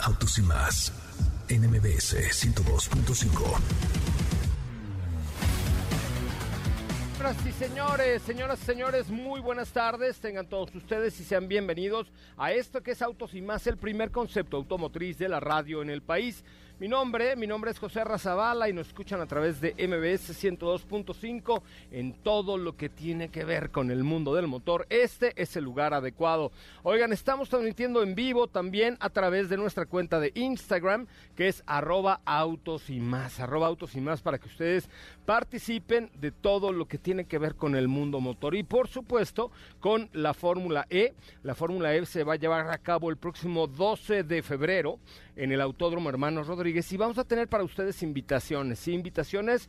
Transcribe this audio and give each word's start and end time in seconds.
Autos 0.00 0.38
y 0.38 0.42
más 0.42 0.92
NMBS 1.48 2.14
102.5. 2.14 3.58
Señoras 7.16 7.46
y 7.46 7.52
señores, 7.52 8.22
señoras 8.22 8.60
y 8.62 8.64
señores, 8.64 9.10
muy 9.10 9.40
buenas 9.40 9.72
tardes. 9.72 10.20
Tengan 10.20 10.48
todos 10.48 10.72
ustedes 10.74 11.18
y 11.20 11.24
sean 11.24 11.48
bienvenidos 11.48 12.12
a 12.36 12.52
esto 12.52 12.82
que 12.82 12.92
es 12.92 13.02
Autos 13.02 13.34
y 13.34 13.42
más, 13.42 13.66
el 13.66 13.76
primer 13.76 14.12
concepto 14.12 14.56
automotriz 14.56 15.18
de 15.18 15.28
la 15.28 15.40
radio 15.40 15.82
en 15.82 15.90
el 15.90 16.02
país. 16.02 16.44
Mi 16.80 16.86
nombre, 16.86 17.34
mi 17.34 17.48
nombre 17.48 17.72
es 17.72 17.78
José 17.80 18.04
Razabala 18.04 18.68
y 18.68 18.72
nos 18.72 18.86
escuchan 18.86 19.20
a 19.20 19.26
través 19.26 19.60
de 19.60 19.72
MBS 19.72 20.30
102.5 20.40 21.60
en 21.90 22.12
todo 22.12 22.56
lo 22.56 22.76
que 22.76 22.88
tiene 22.88 23.30
que 23.30 23.44
ver 23.44 23.70
con 23.70 23.90
el 23.90 24.04
mundo 24.04 24.32
del 24.32 24.46
motor. 24.46 24.86
Este 24.88 25.32
es 25.34 25.56
el 25.56 25.64
lugar 25.64 25.92
adecuado. 25.92 26.52
Oigan, 26.84 27.12
estamos 27.12 27.48
transmitiendo 27.48 28.00
en 28.04 28.14
vivo 28.14 28.46
también 28.46 28.96
a 29.00 29.10
través 29.10 29.48
de 29.48 29.56
nuestra 29.56 29.86
cuenta 29.86 30.20
de 30.20 30.30
Instagram, 30.36 31.08
que 31.34 31.48
es 31.48 31.64
arroba 31.66 32.20
autos 32.24 32.90
y 32.90 33.00
más, 33.00 33.40
arroba 33.40 33.66
autos 33.66 33.96
y 33.96 34.00
más 34.00 34.22
para 34.22 34.38
que 34.38 34.46
ustedes 34.46 34.88
participen 35.26 36.12
de 36.20 36.30
todo 36.30 36.72
lo 36.72 36.86
que 36.86 36.98
tiene 36.98 37.24
que 37.24 37.38
ver 37.38 37.56
con 37.56 37.74
el 37.74 37.88
mundo 37.88 38.20
motor 38.20 38.54
y 38.54 38.62
por 38.62 38.86
supuesto 38.86 39.50
con 39.80 40.10
la 40.12 40.32
Fórmula 40.32 40.86
E. 40.90 41.12
La 41.42 41.56
Fórmula 41.56 41.92
E 41.96 42.06
se 42.06 42.22
va 42.22 42.34
a 42.34 42.36
llevar 42.36 42.70
a 42.70 42.78
cabo 42.78 43.10
el 43.10 43.16
próximo 43.16 43.66
12 43.66 44.22
de 44.22 44.42
febrero 44.44 45.00
en 45.34 45.52
el 45.52 45.60
Autódromo 45.60 46.08
Hermanos 46.08 46.46
Rodríguez 46.46 46.67
y 46.92 46.96
vamos 46.96 47.18
a 47.18 47.24
tener 47.24 47.48
para 47.48 47.64
ustedes 47.64 48.02
invitaciones, 48.02 48.78
sí, 48.78 48.92
invitaciones, 48.92 49.68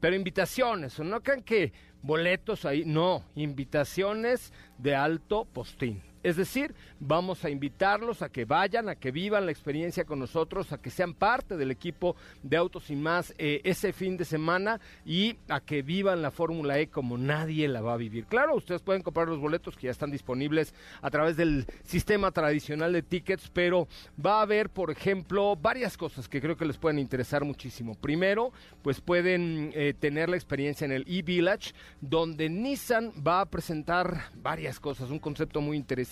pero 0.00 0.16
invitaciones, 0.16 0.98
no 1.00 1.22
crean 1.22 1.42
que 1.42 1.72
boletos 2.02 2.64
ahí, 2.64 2.84
no, 2.84 3.24
invitaciones 3.34 4.52
de 4.78 4.94
alto 4.94 5.44
postín. 5.44 6.02
Es 6.22 6.36
decir, 6.36 6.74
vamos 6.98 7.44
a 7.44 7.50
invitarlos 7.50 8.22
a 8.22 8.28
que 8.28 8.44
vayan, 8.44 8.88
a 8.88 8.96
que 8.96 9.12
vivan 9.12 9.46
la 9.46 9.52
experiencia 9.52 10.04
con 10.04 10.18
nosotros, 10.18 10.72
a 10.72 10.78
que 10.78 10.90
sean 10.90 11.14
parte 11.14 11.56
del 11.56 11.70
equipo 11.70 12.16
de 12.42 12.56
Autos 12.56 12.90
y 12.90 12.96
Más 12.96 13.34
eh, 13.38 13.60
ese 13.62 13.92
fin 13.92 14.16
de 14.16 14.24
semana 14.24 14.80
y 15.06 15.36
a 15.48 15.60
que 15.60 15.82
vivan 15.82 16.22
la 16.22 16.32
Fórmula 16.32 16.78
E 16.80 16.88
como 16.88 17.16
nadie 17.16 17.68
la 17.68 17.82
va 17.82 17.94
a 17.94 17.96
vivir. 17.96 18.26
Claro, 18.26 18.56
ustedes 18.56 18.82
pueden 18.82 19.02
comprar 19.02 19.28
los 19.28 19.38
boletos 19.38 19.76
que 19.76 19.86
ya 19.86 19.92
están 19.92 20.10
disponibles 20.10 20.74
a 21.02 21.10
través 21.10 21.36
del 21.36 21.66
sistema 21.84 22.32
tradicional 22.32 22.92
de 22.92 23.02
tickets, 23.02 23.48
pero 23.52 23.86
va 24.24 24.40
a 24.40 24.42
haber, 24.42 24.70
por 24.70 24.90
ejemplo, 24.90 25.54
varias 25.54 25.96
cosas 25.96 26.28
que 26.28 26.40
creo 26.40 26.56
que 26.56 26.64
les 26.64 26.78
pueden 26.78 26.98
interesar 26.98 27.44
muchísimo. 27.44 27.94
Primero, 27.94 28.52
pues 28.82 29.00
pueden 29.00 29.70
eh, 29.74 29.94
tener 29.98 30.28
la 30.28 30.36
experiencia 30.36 30.84
en 30.84 30.92
el 30.92 31.04
e-Village, 31.06 31.74
donde 32.00 32.48
Nissan 32.48 33.12
va 33.24 33.40
a 33.40 33.46
presentar 33.46 34.30
varias 34.34 34.80
cosas, 34.80 35.10
un 35.10 35.20
concepto 35.20 35.60
muy 35.60 35.76
interesante 35.76 36.07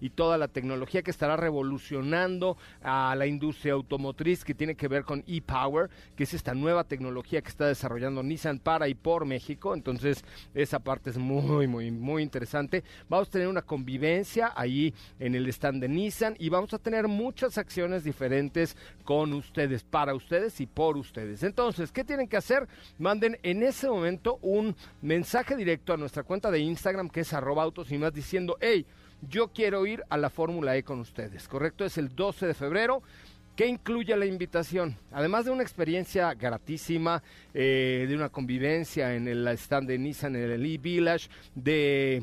y 0.00 0.10
toda 0.10 0.38
la 0.38 0.48
tecnología 0.48 1.02
que 1.02 1.10
estará 1.10 1.36
revolucionando 1.36 2.56
a 2.82 3.14
la 3.16 3.26
industria 3.26 3.74
automotriz 3.74 4.44
que 4.44 4.54
tiene 4.54 4.74
que 4.74 4.88
ver 4.88 5.04
con 5.04 5.22
e-Power, 5.26 5.90
que 6.16 6.24
es 6.24 6.34
esta 6.34 6.54
nueva 6.54 6.84
tecnología 6.84 7.42
que 7.42 7.48
está 7.48 7.66
desarrollando 7.66 8.22
Nissan 8.22 8.58
para 8.58 8.88
y 8.88 8.94
por 8.94 9.24
México. 9.24 9.74
Entonces, 9.74 10.24
esa 10.54 10.78
parte 10.80 11.10
es 11.10 11.18
muy, 11.18 11.66
muy, 11.66 11.90
muy 11.90 12.22
interesante. 12.22 12.82
Vamos 13.08 13.28
a 13.28 13.32
tener 13.32 13.48
una 13.48 13.62
convivencia 13.62 14.52
ahí 14.56 14.94
en 15.18 15.34
el 15.34 15.48
stand 15.48 15.80
de 15.82 15.88
Nissan 15.88 16.34
y 16.38 16.48
vamos 16.48 16.74
a 16.74 16.78
tener 16.78 17.08
muchas 17.08 17.58
acciones 17.58 18.04
diferentes 18.04 18.76
con 19.04 19.32
ustedes, 19.32 19.84
para 19.84 20.14
ustedes 20.14 20.60
y 20.60 20.66
por 20.66 20.96
ustedes. 20.96 21.42
Entonces, 21.42 21.92
¿qué 21.92 22.04
tienen 22.04 22.28
que 22.28 22.36
hacer? 22.36 22.66
Manden 22.98 23.38
en 23.42 23.62
ese 23.62 23.88
momento 23.88 24.38
un 24.42 24.74
mensaje 25.02 25.56
directo 25.56 25.92
a 25.92 25.96
nuestra 25.96 26.22
cuenta 26.22 26.50
de 26.50 26.60
Instagram 26.60 27.08
que 27.08 27.20
es 27.20 27.32
arroba 27.32 27.62
autos 27.62 27.90
y 27.90 27.98
más 27.98 28.12
diciendo, 28.12 28.56
hey, 28.60 28.86
yo 29.28 29.48
quiero 29.48 29.86
ir 29.86 30.02
a 30.08 30.16
la 30.16 30.30
Fórmula 30.30 30.76
E 30.76 30.82
con 30.82 31.00
ustedes, 31.00 31.48
¿correcto? 31.48 31.84
Es 31.84 31.98
el 31.98 32.14
12 32.14 32.46
de 32.46 32.54
febrero. 32.54 33.02
¿Qué 33.56 33.66
incluye 33.66 34.16
la 34.16 34.26
invitación? 34.26 34.96
Además 35.12 35.44
de 35.44 35.50
una 35.50 35.62
experiencia 35.62 36.32
gratísima, 36.34 37.22
eh, 37.52 38.06
de 38.08 38.14
una 38.14 38.30
convivencia 38.30 39.14
en 39.14 39.28
el 39.28 39.46
stand 39.48 39.88
de 39.88 39.98
Nissan, 39.98 40.36
en 40.36 40.50
el 40.50 40.64
E-Village, 40.64 41.28
de 41.54 42.22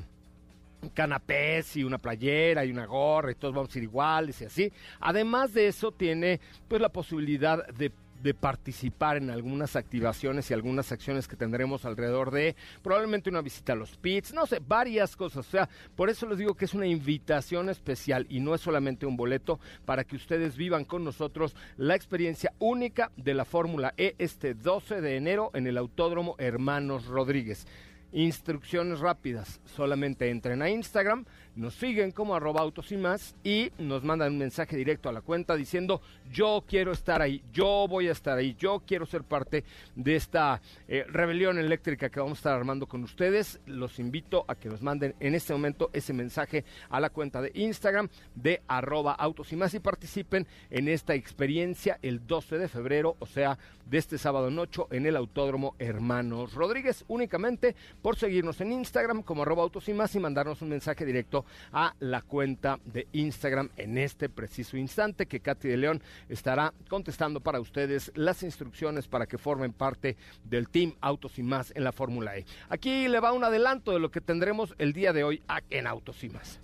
canapés 0.94 1.76
y 1.76 1.84
una 1.84 1.98
playera 1.98 2.64
y 2.64 2.72
una 2.72 2.86
gorra 2.86 3.32
y 3.32 3.36
todos 3.36 3.54
vamos 3.54 3.76
a 3.76 3.78
ir 3.78 3.84
iguales 3.84 4.42
y 4.42 4.46
así. 4.46 4.74
Además 5.00 5.54
de 5.54 5.68
eso 5.68 5.92
tiene 5.92 6.40
pues 6.68 6.82
la 6.82 6.90
posibilidad 6.90 7.68
de 7.68 7.92
de 8.22 8.34
participar 8.34 9.18
en 9.18 9.30
algunas 9.30 9.76
activaciones 9.76 10.50
y 10.50 10.54
algunas 10.54 10.92
acciones 10.92 11.28
que 11.28 11.36
tendremos 11.36 11.86
alrededor 11.86 12.32
de 12.32 12.56
probablemente 12.82 13.30
una 13.30 13.42
visita 13.42 13.74
a 13.74 13.76
los 13.76 13.98
pits, 13.98 14.34
no 14.34 14.46
sé, 14.46 14.62
varias 14.66 15.16
cosas. 15.16 15.48
O 15.48 15.50
sea, 15.50 15.70
por 15.96 16.10
eso 16.10 16.28
les 16.28 16.38
digo 16.38 16.56
que 16.56 16.66
es 16.66 16.74
una 16.74 16.88
invitación 16.88 17.70
especial 17.70 18.26
y 18.30 18.40
no 18.40 18.56
es 18.56 18.62
solamente 18.62 19.06
un 19.06 19.18
boleto 19.18 19.60
para 19.86 20.04
que 20.04 20.16
ustedes 20.16 20.58
vivan 20.58 20.86
con 20.86 21.04
nosotros 21.04 21.56
la 21.78 21.96
experiencia 21.96 22.54
única 22.60 23.12
de 23.16 23.34
la 23.34 23.46
Fórmula 23.46 23.94
E 23.98 24.16
este 24.18 24.54
12 24.54 25.02
de 25.02 25.18
enero 25.18 25.52
en 25.54 25.68
el 25.68 25.78
Autódromo 25.78 26.36
Hermanos 26.38 27.06
Rodríguez. 27.06 27.68
Instrucciones 28.14 29.00
rápidas, 29.00 29.60
solamente 29.66 30.30
entren 30.30 30.62
a 30.62 30.70
Instagram, 30.70 31.26
nos 31.58 31.74
siguen 31.74 32.12
como 32.12 32.36
arroba 32.36 32.62
autos 32.62 32.92
y 32.92 32.98
más 32.98 33.36
y 33.44 33.72
nos 33.80 34.04
mandan 34.04 34.34
un 34.34 34.38
mensaje 34.38 34.78
directo 34.78 35.10
a 35.10 35.12
la 35.12 35.22
cuenta 35.22 35.56
diciendo 35.56 36.02
yo 36.32 36.64
quiero 36.68 36.92
estar 36.92 37.22
ahí, 37.22 37.42
yo 37.52 37.88
voy 37.90 38.08
a 38.08 38.12
estar 38.12 38.38
ahí, 38.38 38.56
yo 38.60 38.84
quiero 38.86 39.06
ser 39.06 39.24
parte 39.24 39.64
de 39.96 40.16
esta 40.16 40.62
eh, 40.88 41.04
rebelión 41.08 41.58
eléctrica 41.58 42.10
que 42.10 42.20
vamos 42.20 42.38
a 42.38 42.40
estar 42.40 42.54
armando 42.54 42.86
con 42.86 43.04
ustedes. 43.04 43.60
Los 43.66 44.00
invito 44.00 44.46
a 44.48 44.56
que 44.56 44.70
nos 44.70 44.82
manden 44.82 45.16
en 45.20 45.36
este 45.36 45.54
momento 45.54 45.90
ese 45.94 46.14
mensaje 46.14 46.64
a 46.90 47.00
la 47.00 47.10
cuenta 47.10 47.42
de 47.42 47.52
Instagram 47.56 48.10
de 48.36 48.62
arroba 48.68 49.18
y 49.50 49.56
más 49.56 49.74
y 49.74 49.80
participen 49.80 50.46
en 50.70 50.88
esta 50.88 51.16
experiencia 51.16 51.98
el 52.02 52.28
12 52.28 52.58
de 52.58 52.68
febrero, 52.68 53.16
o 53.20 53.26
sea, 53.26 53.58
de 53.86 53.98
este 53.98 54.18
sábado 54.18 54.52
noche 54.52 54.84
en 54.92 55.06
el 55.06 55.16
Autódromo 55.16 55.76
Hermanos 55.80 56.54
Rodríguez, 56.54 57.06
únicamente 57.08 57.76
por 58.02 58.18
seguirnos 58.18 58.60
en 58.62 58.74
Instagram 58.74 59.24
como 59.24 59.44
arroba 59.44 59.68
y 59.88 59.94
más 59.94 60.14
y 60.16 60.20
mandarnos 60.20 60.62
un 60.62 60.70
mensaje 60.70 61.06
directo 61.06 61.46
a 61.72 61.94
la 62.00 62.22
cuenta 62.22 62.80
de 62.86 63.08
Instagram 63.14 63.70
en 63.78 63.98
este 63.98 64.30
preciso 64.30 64.78
instante 64.78 65.26
que 65.26 65.40
Katy 65.40 65.68
de 65.68 65.78
León 65.78 66.02
estará 66.30 66.74
contestando 66.90 67.42
para 67.42 67.60
ustedes 67.60 68.12
las 68.16 68.44
instrucciones 68.44 69.08
para 69.08 69.26
que 69.26 69.38
formen 69.38 69.74
parte 69.74 70.18
del 70.44 70.70
Team 70.70 70.94
Autos 71.02 71.38
y 71.40 71.44
Más 71.44 71.72
en 71.76 71.84
la 71.84 71.92
Fórmula 71.92 72.38
E. 72.38 72.46
Aquí 72.70 73.08
le 73.08 73.20
va 73.20 73.34
un 73.34 73.44
adelanto 73.44 73.92
de 73.92 74.00
lo 74.00 74.12
que 74.12 74.22
tendremos 74.22 74.74
el 74.78 74.94
día 74.94 75.14
de 75.14 75.24
hoy 75.24 75.42
en 75.70 75.88
Autos 75.88 76.24
y 76.24 76.30
Más. 76.30 76.60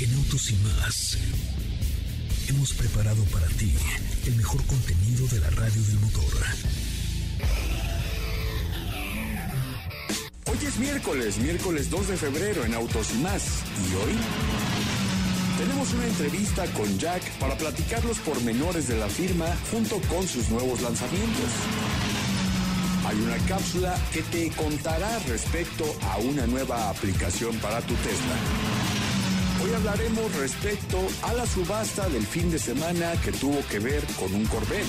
En 0.00 0.14
Autos 0.14 0.50
y 0.50 0.56
Más 0.56 1.18
hemos 2.48 2.72
preparado 2.72 3.22
para 3.26 3.46
ti 3.48 3.72
el 4.26 4.34
mejor 4.36 4.64
contenido 4.66 5.26
de 5.28 5.40
la 5.40 5.50
radio 5.50 5.82
del 5.82 6.00
motor. 6.00 6.24
Hoy 10.46 10.58
es 10.66 10.78
miércoles, 10.78 11.38
miércoles 11.38 11.90
2 11.90 12.08
de 12.08 12.16
febrero 12.16 12.64
en 12.64 12.74
Autos 12.74 13.12
y 13.14 13.18
más. 13.18 13.42
¿Y 13.76 13.94
hoy? 13.94 14.16
Tenemos 15.58 15.92
una 15.92 16.06
entrevista 16.06 16.64
con 16.72 16.98
Jack 16.98 17.22
para 17.38 17.54
platicar 17.56 18.02
los 18.04 18.18
pormenores 18.20 18.88
de 18.88 18.96
la 18.96 19.08
firma 19.08 19.46
junto 19.70 20.00
con 20.08 20.26
sus 20.26 20.48
nuevos 20.48 20.80
lanzamientos. 20.80 21.50
Hay 23.06 23.20
una 23.20 23.36
cápsula 23.46 23.94
que 24.12 24.22
te 24.22 24.50
contará 24.50 25.18
respecto 25.28 25.84
a 26.10 26.16
una 26.18 26.46
nueva 26.46 26.88
aplicación 26.88 27.54
para 27.58 27.80
tu 27.82 27.94
Tesla. 27.94 28.36
Hoy 29.62 29.74
hablaremos 29.74 30.34
respecto 30.36 30.98
a 31.22 31.34
la 31.34 31.44
subasta 31.44 32.08
del 32.08 32.26
fin 32.26 32.50
de 32.50 32.58
semana 32.58 33.12
que 33.22 33.32
tuvo 33.32 33.62
que 33.68 33.78
ver 33.78 34.02
con 34.18 34.34
un 34.34 34.46
Corvette. 34.46 34.86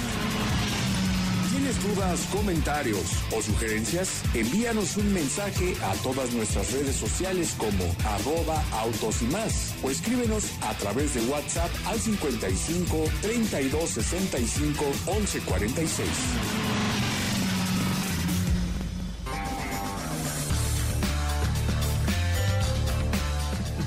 ¿Tienes 1.62 1.84
dudas, 1.84 2.28
comentarios 2.32 3.24
o 3.38 3.40
sugerencias? 3.40 4.24
Envíanos 4.34 4.98
un 4.98 5.14
mensaje 5.14 5.76
a 5.84 5.94
todas 6.02 6.34
nuestras 6.34 6.72
redes 6.72 6.96
sociales 6.96 7.54
como 7.56 7.84
arroba 8.04 8.64
autos 8.80 9.22
y 9.22 9.26
más 9.26 9.76
o 9.84 9.92
escríbenos 9.92 10.46
a 10.62 10.74
través 10.74 11.14
de 11.14 11.22
WhatsApp 11.30 11.70
al 11.86 12.00
55 12.00 13.04
32 13.22 13.90
65 13.92 14.86
11 15.06 15.40
46. 15.42 16.71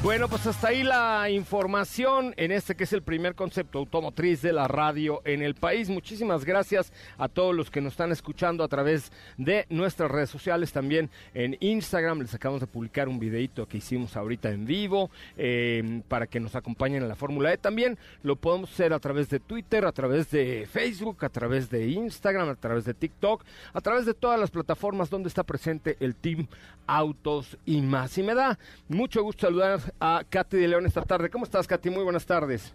Bueno, 0.04 0.28
pues 0.28 0.46
hasta 0.46 0.68
ahí 0.68 0.82
la 0.82 1.30
información 1.30 2.34
en 2.36 2.52
este 2.52 2.74
que 2.74 2.84
es 2.84 2.92
el 2.92 3.00
primer 3.00 3.34
concepto 3.34 3.78
automotriz 3.78 4.42
de 4.42 4.52
la 4.52 4.68
radio 4.68 5.22
en 5.24 5.40
el 5.40 5.54
país. 5.54 5.88
Muchísimas 5.88 6.44
gracias 6.44 6.92
a 7.16 7.26
todos 7.26 7.54
los 7.54 7.70
que 7.70 7.80
nos 7.80 7.94
están 7.94 8.12
escuchando 8.12 8.62
a 8.62 8.68
través 8.68 9.12
de 9.38 9.64
nuestras 9.70 10.10
redes 10.10 10.28
sociales, 10.28 10.72
también 10.72 11.08
en 11.32 11.56
Instagram. 11.58 12.20
Les 12.20 12.34
acabamos 12.34 12.60
de 12.60 12.66
publicar 12.66 13.08
un 13.08 13.18
videito 13.18 13.66
que 13.66 13.78
hicimos 13.78 14.14
ahorita 14.14 14.50
en 14.50 14.66
vivo 14.66 15.10
eh, 15.38 16.02
para 16.06 16.26
que 16.26 16.38
nos 16.38 16.54
acompañen 16.54 17.02
en 17.02 17.08
la 17.08 17.16
Fórmula 17.16 17.54
E. 17.54 17.56
También 17.56 17.96
lo 18.22 18.36
podemos 18.36 18.70
hacer 18.70 18.92
a 18.92 19.00
través 19.00 19.30
de 19.30 19.40
Twitter, 19.40 19.86
a 19.86 19.92
través 19.92 20.30
de 20.30 20.68
Facebook, 20.70 21.24
a 21.24 21.30
través 21.30 21.70
de 21.70 21.88
Instagram, 21.88 22.50
a 22.50 22.56
través 22.56 22.84
de 22.84 22.92
TikTok, 22.92 23.42
a 23.72 23.80
través 23.80 24.04
de 24.04 24.12
todas 24.12 24.38
las 24.38 24.50
plataformas 24.50 25.08
donde 25.08 25.28
está 25.28 25.44
presente 25.44 25.96
el 26.00 26.14
Team 26.14 26.46
Autos 26.86 27.56
y 27.64 27.80
más. 27.80 28.18
Y 28.18 28.22
me 28.22 28.34
da 28.34 28.58
mucho 28.86 29.22
gusto 29.22 29.46
saludar 29.46 29.93
a 30.00 30.24
Katy 30.28 30.56
de 30.56 30.68
León 30.68 30.86
esta 30.86 31.02
tarde. 31.02 31.30
¿Cómo 31.30 31.44
estás, 31.44 31.66
Katy? 31.66 31.90
Muy 31.90 32.04
buenas 32.04 32.26
tardes. 32.26 32.74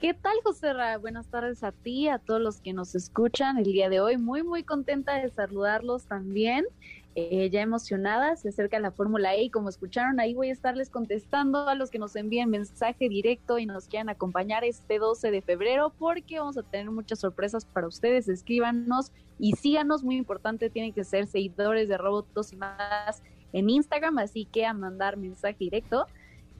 ¿Qué 0.00 0.14
tal, 0.14 0.36
José 0.44 0.72
Ra? 0.72 0.96
Buenas 0.98 1.26
tardes 1.26 1.64
a 1.64 1.72
ti, 1.72 2.08
a 2.08 2.18
todos 2.18 2.40
los 2.40 2.60
que 2.60 2.72
nos 2.72 2.94
escuchan 2.94 3.58
el 3.58 3.64
día 3.64 3.88
de 3.88 4.00
hoy. 4.00 4.16
Muy, 4.16 4.44
muy 4.44 4.62
contenta 4.62 5.14
de 5.14 5.28
saludarlos 5.30 6.04
también. 6.04 6.66
Eh, 7.16 7.50
ya 7.50 7.62
emocionada, 7.62 8.36
se 8.36 8.50
acerca 8.50 8.78
la 8.78 8.92
Fórmula 8.92 9.34
E 9.34 9.42
y 9.42 9.50
como 9.50 9.68
escucharon 9.68 10.20
ahí 10.20 10.34
voy 10.34 10.50
a 10.50 10.52
estarles 10.52 10.88
contestando 10.88 11.68
a 11.68 11.74
los 11.74 11.90
que 11.90 11.98
nos 11.98 12.14
envíen 12.14 12.48
mensaje 12.48 13.08
directo 13.08 13.58
y 13.58 13.66
nos 13.66 13.88
quieran 13.88 14.08
acompañar 14.08 14.62
este 14.62 15.00
12 15.00 15.32
de 15.32 15.42
febrero 15.42 15.92
porque 15.98 16.38
vamos 16.38 16.56
a 16.58 16.62
tener 16.62 16.92
muchas 16.92 17.18
sorpresas 17.18 17.64
para 17.64 17.88
ustedes. 17.88 18.28
Escríbanos 18.28 19.10
y 19.36 19.54
síganos, 19.54 20.04
muy 20.04 20.16
importante, 20.16 20.70
tienen 20.70 20.92
que 20.92 21.02
ser 21.02 21.26
seguidores 21.26 21.88
de 21.88 21.98
Robotos 21.98 22.52
y 22.52 22.56
más 22.56 23.20
en 23.52 23.70
Instagram, 23.70 24.18
así 24.18 24.44
que 24.44 24.66
a 24.66 24.72
mandar 24.72 25.16
mensaje 25.16 25.56
directo. 25.58 26.06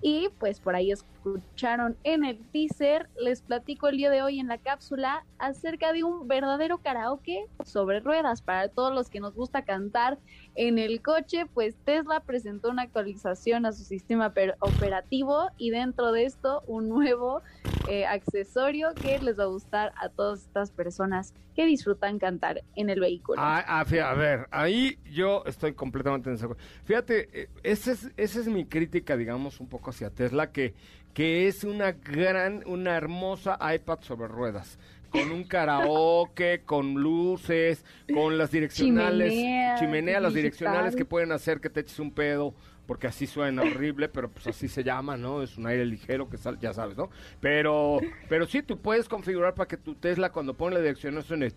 Y 0.01 0.29
pues 0.39 0.61
por 0.61 0.77
ahí 0.77 0.93
escucharon 0.93 1.97
en 2.05 2.25
el 2.25 2.39
teaser, 2.53 3.09
les 3.21 3.43
platico 3.43 3.89
el 3.89 3.97
día 3.97 4.11
de 4.11 4.23
hoy 4.23 4.39
en 4.39 4.47
la 4.47 4.59
cápsula 4.59 5.25
acerca 5.39 5.93
de 5.93 6.05
un 6.05 6.29
verdadero 6.29 6.79
karaoke 6.79 7.47
sobre 7.65 7.99
ruedas. 7.99 8.41
Para 8.41 8.69
todos 8.69 8.95
los 8.95 9.11
que 9.11 9.19
nos 9.19 9.35
gusta 9.35 9.63
cantar 9.63 10.19
en 10.55 10.79
el 10.79 11.03
coche, 11.03 11.47
pues 11.53 11.75
Tesla 11.85 12.21
presentó 12.21 12.71
una 12.71 12.83
actualización 12.83 13.67
a 13.67 13.73
su 13.73 13.83
sistema 13.83 14.33
operativo 14.61 15.49
y 15.59 15.71
dentro 15.71 16.13
de 16.13 16.25
esto 16.25 16.63
un 16.69 16.89
nuevo 16.89 17.43
eh, 17.89 18.07
accesorio 18.07 18.95
que 18.95 19.19
les 19.19 19.39
va 19.39 19.45
a 19.45 19.47
gustar 19.47 19.93
a 19.97 20.09
todas 20.09 20.43
estas 20.43 20.71
personas 20.71 21.33
que 21.57 21.65
disfrutan 21.65 22.19
cantar 22.19 22.63
en 22.77 22.91
el 22.91 23.01
vehículo. 23.01 23.41
Ah, 23.41 23.65
ah, 23.67 23.81
a 23.81 24.15
ver, 24.15 24.47
ahí 24.51 24.99
yo 25.11 25.43
estoy 25.47 25.73
completamente 25.73 26.29
en 26.29 26.37
desacuerdo. 26.37 26.63
Fíjate, 26.85 27.29
eh, 27.33 27.49
esa 27.63 27.93
es, 27.93 28.11
esa 28.17 28.41
es 28.41 28.47
mi 28.47 28.67
crítica, 28.67 29.17
digamos, 29.17 29.59
un 29.59 29.69
poco 29.69 29.91
hacia 29.91 30.11
Tesla, 30.11 30.53
que, 30.53 30.75
que 31.15 31.49
es 31.49 31.65
una 31.65 31.93
gran, 31.93 32.63
una 32.67 32.95
hermosa 32.95 33.59
iPad 33.75 34.01
sobre 34.03 34.29
ruedas 34.29 34.79
con 35.11 35.33
un 35.33 35.45
karaoke, 35.45 36.63
con 36.65 36.95
luces, 36.95 37.85
con 38.13 38.37
las 38.37 38.51
direccionales, 38.51 39.33
chimenea, 39.79 40.21
las 40.21 40.35
direccionales 40.35 40.95
que 40.95 41.07
pueden 41.07 41.33
hacer 41.33 41.61
que 41.61 41.71
te 41.71 41.81
eches 41.81 41.99
un 41.99 42.11
pedo 42.11 42.55
porque 42.89 43.07
así 43.07 43.27
suena 43.27 43.61
horrible, 43.61 44.09
pero 44.09 44.31
pues 44.31 44.47
así 44.47 44.67
se 44.67 44.83
llama, 44.83 45.19
¿no? 45.19 45.43
Es 45.43 45.59
un 45.59 45.67
aire 45.67 45.85
ligero 45.85 46.31
que 46.31 46.39
sale, 46.39 46.57
ya 46.59 46.73
sabes, 46.73 46.97
¿no? 46.97 47.11
Pero, 47.39 47.99
pero 48.31 48.47
sí, 48.47 48.63
tú 48.63 48.79
puedes 48.79 49.11
configurar 49.11 49.53
para 49.53 49.69
que 49.69 49.77
tu 49.77 49.95
Tesla 49.95 50.33
cuando 50.33 50.55
pone 50.55 50.75
la 50.75 50.81
dirección 50.81 51.23
suene... 51.23 51.53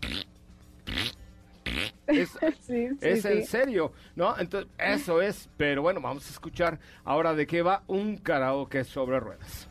Es, 2.06 2.38
es 3.02 3.26
en 3.26 3.46
serio, 3.46 3.94
¿no? 4.14 4.38
Entonces, 4.38 4.70
eso 4.78 5.22
es, 5.22 5.50
pero 5.56 5.82
bueno, 5.82 6.02
vamos 6.02 6.28
a 6.28 6.32
escuchar 6.32 6.80
ahora 7.06 7.34
de 7.34 7.48
qué 7.48 7.62
va 7.62 7.84
un 7.88 8.18
karaoke 8.18 8.84
sobre 8.84 9.22
ruedas. 9.22 9.70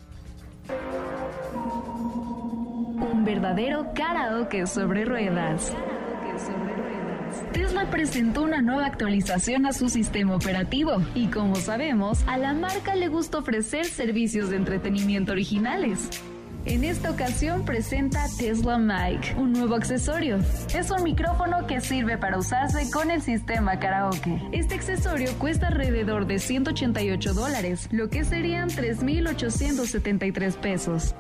Un 2.97 3.23
verdadero 3.23 3.93
karaoke 3.95 4.67
sobre 4.67 5.05
ruedas. 5.05 5.77
Tesla 7.53 7.91
presentó 7.91 8.43
una 8.43 8.63
nueva 8.63 8.87
actualización 8.87 9.67
a 9.67 9.73
su 9.73 9.89
sistema 9.89 10.35
operativo 10.35 11.03
y 11.15 11.27
como 11.29 11.57
sabemos, 11.57 12.23
a 12.27 12.37
la 12.37 12.53
marca 12.53 12.95
le 12.95 13.09
gusta 13.09 13.39
ofrecer 13.39 13.87
servicios 13.87 14.51
de 14.51 14.57
entretenimiento 14.57 15.33
originales. 15.33 16.11
En 16.67 16.85
esta 16.85 17.11
ocasión 17.11 17.65
presenta 17.65 18.27
Tesla 18.37 18.77
Mic, 18.77 19.35
un 19.39 19.53
nuevo 19.53 19.75
accesorio. 19.77 20.39
Es 20.75 20.91
un 20.91 21.03
micrófono 21.05 21.67
que 21.67 21.81
sirve 21.81 22.19
para 22.19 22.37
usarse 22.39 22.91
con 22.91 23.11
el 23.11 23.23
sistema 23.23 23.79
karaoke. 23.79 24.43
Este 24.53 24.75
accesorio 24.75 25.31
cuesta 25.39 25.69
alrededor 25.69 26.27
de 26.27 26.39
188 26.39 27.33
dólares, 27.33 27.89
lo 27.93 28.11
que 28.11 28.25
serían 28.25 28.69
3.873 28.69 30.55
pesos. 30.57 31.15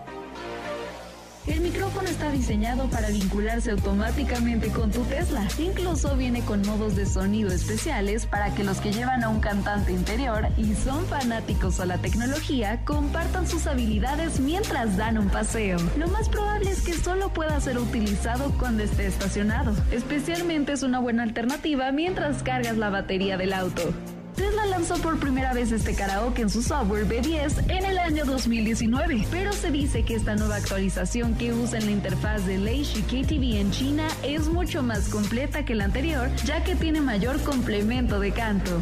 El 1.46 1.62
micrófono 1.62 2.06
está 2.06 2.30
diseñado 2.30 2.88
para 2.90 3.08
vincularse 3.08 3.70
automáticamente 3.70 4.68
con 4.68 4.90
tu 4.90 5.02
Tesla. 5.04 5.48
Incluso 5.58 6.14
viene 6.14 6.42
con 6.42 6.60
modos 6.62 6.96
de 6.96 7.06
sonido 7.06 7.50
especiales 7.50 8.26
para 8.26 8.54
que 8.54 8.62
los 8.62 8.78
que 8.80 8.92
llevan 8.92 9.24
a 9.24 9.30
un 9.30 9.40
cantante 9.40 9.92
interior 9.92 10.48
y 10.58 10.74
son 10.74 11.06
fanáticos 11.06 11.80
a 11.80 11.86
la 11.86 11.96
tecnología 11.96 12.84
compartan 12.84 13.48
sus 13.48 13.66
habilidades 13.66 14.38
mientras 14.38 14.98
dan 14.98 15.16
un 15.16 15.28
paseo. 15.28 15.78
Lo 15.96 16.08
más 16.08 16.28
probable 16.28 16.70
es 16.70 16.82
que 16.82 16.92
solo 16.92 17.32
pueda 17.32 17.58
ser 17.60 17.78
utilizado 17.78 18.52
cuando 18.58 18.82
esté 18.82 19.06
estacionado. 19.06 19.74
Especialmente 19.90 20.72
es 20.72 20.82
una 20.82 20.98
buena 20.98 21.22
alternativa 21.22 21.90
mientras 21.90 22.42
cargas 22.42 22.76
la 22.76 22.90
batería 22.90 23.38
del 23.38 23.54
auto. 23.54 23.94
Tesla 24.40 24.64
lanzó 24.64 24.94
por 25.02 25.18
primera 25.18 25.52
vez 25.52 25.70
este 25.70 25.94
karaoke 25.94 26.40
en 26.40 26.48
su 26.48 26.62
software 26.62 27.06
B10 27.06 27.70
en 27.70 27.84
el 27.84 27.98
año 27.98 28.24
2019, 28.24 29.26
pero 29.30 29.52
se 29.52 29.70
dice 29.70 30.02
que 30.02 30.14
esta 30.14 30.34
nueva 30.34 30.56
actualización 30.56 31.34
que 31.34 31.52
usa 31.52 31.78
en 31.78 31.84
la 31.84 31.90
interfaz 31.90 32.46
de 32.46 32.56
Leishi 32.56 33.02
KTV 33.02 33.60
en 33.60 33.70
China 33.70 34.08
es 34.22 34.48
mucho 34.48 34.82
más 34.82 35.10
completa 35.10 35.66
que 35.66 35.74
la 35.74 35.84
anterior, 35.84 36.34
ya 36.46 36.64
que 36.64 36.74
tiene 36.74 37.02
mayor 37.02 37.38
complemento 37.42 38.18
de 38.18 38.32
canto. 38.32 38.80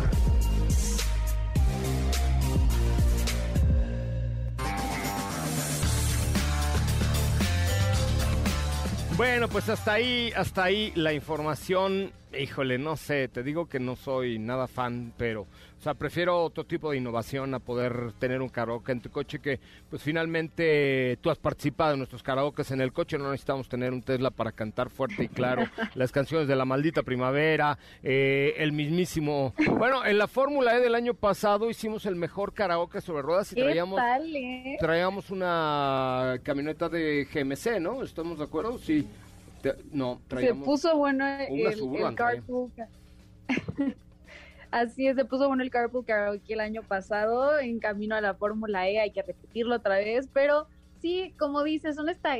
Bueno, 9.19 9.49
pues 9.49 9.69
hasta 9.69 9.95
ahí, 9.95 10.33
hasta 10.37 10.63
ahí 10.63 10.93
la 10.95 11.13
información. 11.13 12.13
Híjole, 12.39 12.79
no 12.79 12.97
sé, 12.97 13.27
te 13.27 13.43
digo 13.43 13.69
que 13.69 13.81
no 13.81 13.97
soy 13.97 14.39
nada 14.39 14.69
fan, 14.69 15.13
pero 15.19 15.49
o 15.79 15.81
sea, 15.81 15.95
prefiero 15.95 16.43
otro 16.43 16.65
tipo 16.65 16.91
de 16.91 16.97
innovación 16.97 17.55
a 17.55 17.61
poder 17.61 18.13
tener 18.19 18.43
un 18.43 18.49
karaoke 18.49 18.91
en 18.91 19.01
tu 19.01 19.11
coche 19.11 19.39
que, 19.39 19.61
pues 19.89 20.03
finalmente 20.03 21.17
tú 21.21 21.31
has 21.31 21.39
participado 21.39 21.93
en 21.93 21.99
nuestros 21.99 22.21
karaokes 22.21 22.73
en 22.73 22.81
el 22.81 22.93
coche, 22.93 23.17
no 23.17 23.31
necesitamos 23.31 23.69
tener 23.69 23.93
un 23.93 24.03
Tesla 24.03 24.33
para 24.33 24.51
cantar 24.51 24.91
fuerte 24.91 25.25
y 25.25 25.29
claro 25.29 25.63
las 25.95 26.11
canciones 26.11 26.49
de 26.49 26.57
la 26.57 26.65
maldita 26.65 27.05
primavera, 27.05 27.79
eh, 28.03 28.55
el 28.59 28.73
mismísimo... 28.73 29.55
Bueno, 29.79 30.05
en 30.05 30.19
la 30.19 30.27
Fórmula 30.27 30.77
E 30.77 30.81
del 30.81 30.97
año 30.97 31.15
pasado 31.15 31.71
hicimos 31.71 32.07
el 32.07 32.17
mejor 32.17 32.55
karaoke 32.55 33.01
sobre 33.01 33.23
ruedas 33.23 33.53
y 33.53 33.55
traíamos, 33.55 34.01
traíamos 34.81 35.31
una 35.31 36.41
camioneta 36.43 36.89
de 36.89 37.29
GMC, 37.33 37.81
¿no? 37.81 38.03
¿Estamos 38.03 38.39
de 38.39 38.45
acuerdo? 38.45 38.79
Sí. 38.79 39.07
no, 39.93 40.21
traíamos... 40.27 40.65
Se 40.65 40.65
puso 40.65 40.97
bueno 40.97 41.25
el, 41.25 41.67
el 41.95 42.15
carpool. 42.17 42.73
Así 44.71 45.07
es, 45.07 45.17
se 45.17 45.25
puso 45.25 45.49
bueno 45.49 45.63
el 45.63 45.71
Carpool 45.71 46.05
Karaoke 46.05 46.53
el 46.53 46.61
año 46.61 46.83
pasado 46.83 47.59
en 47.59 47.79
camino 47.79 48.15
a 48.15 48.21
la 48.21 48.35
Fórmula 48.35 48.89
E, 48.89 49.01
hay 49.01 49.11
que 49.11 49.23
repetirlo 49.23 49.77
otra 49.77 49.97
vez, 49.97 50.29
pero 50.33 50.67
sí, 51.01 51.33
como 51.39 51.63
dices, 51.63 51.97
son, 51.97 52.11
esta, 52.11 52.37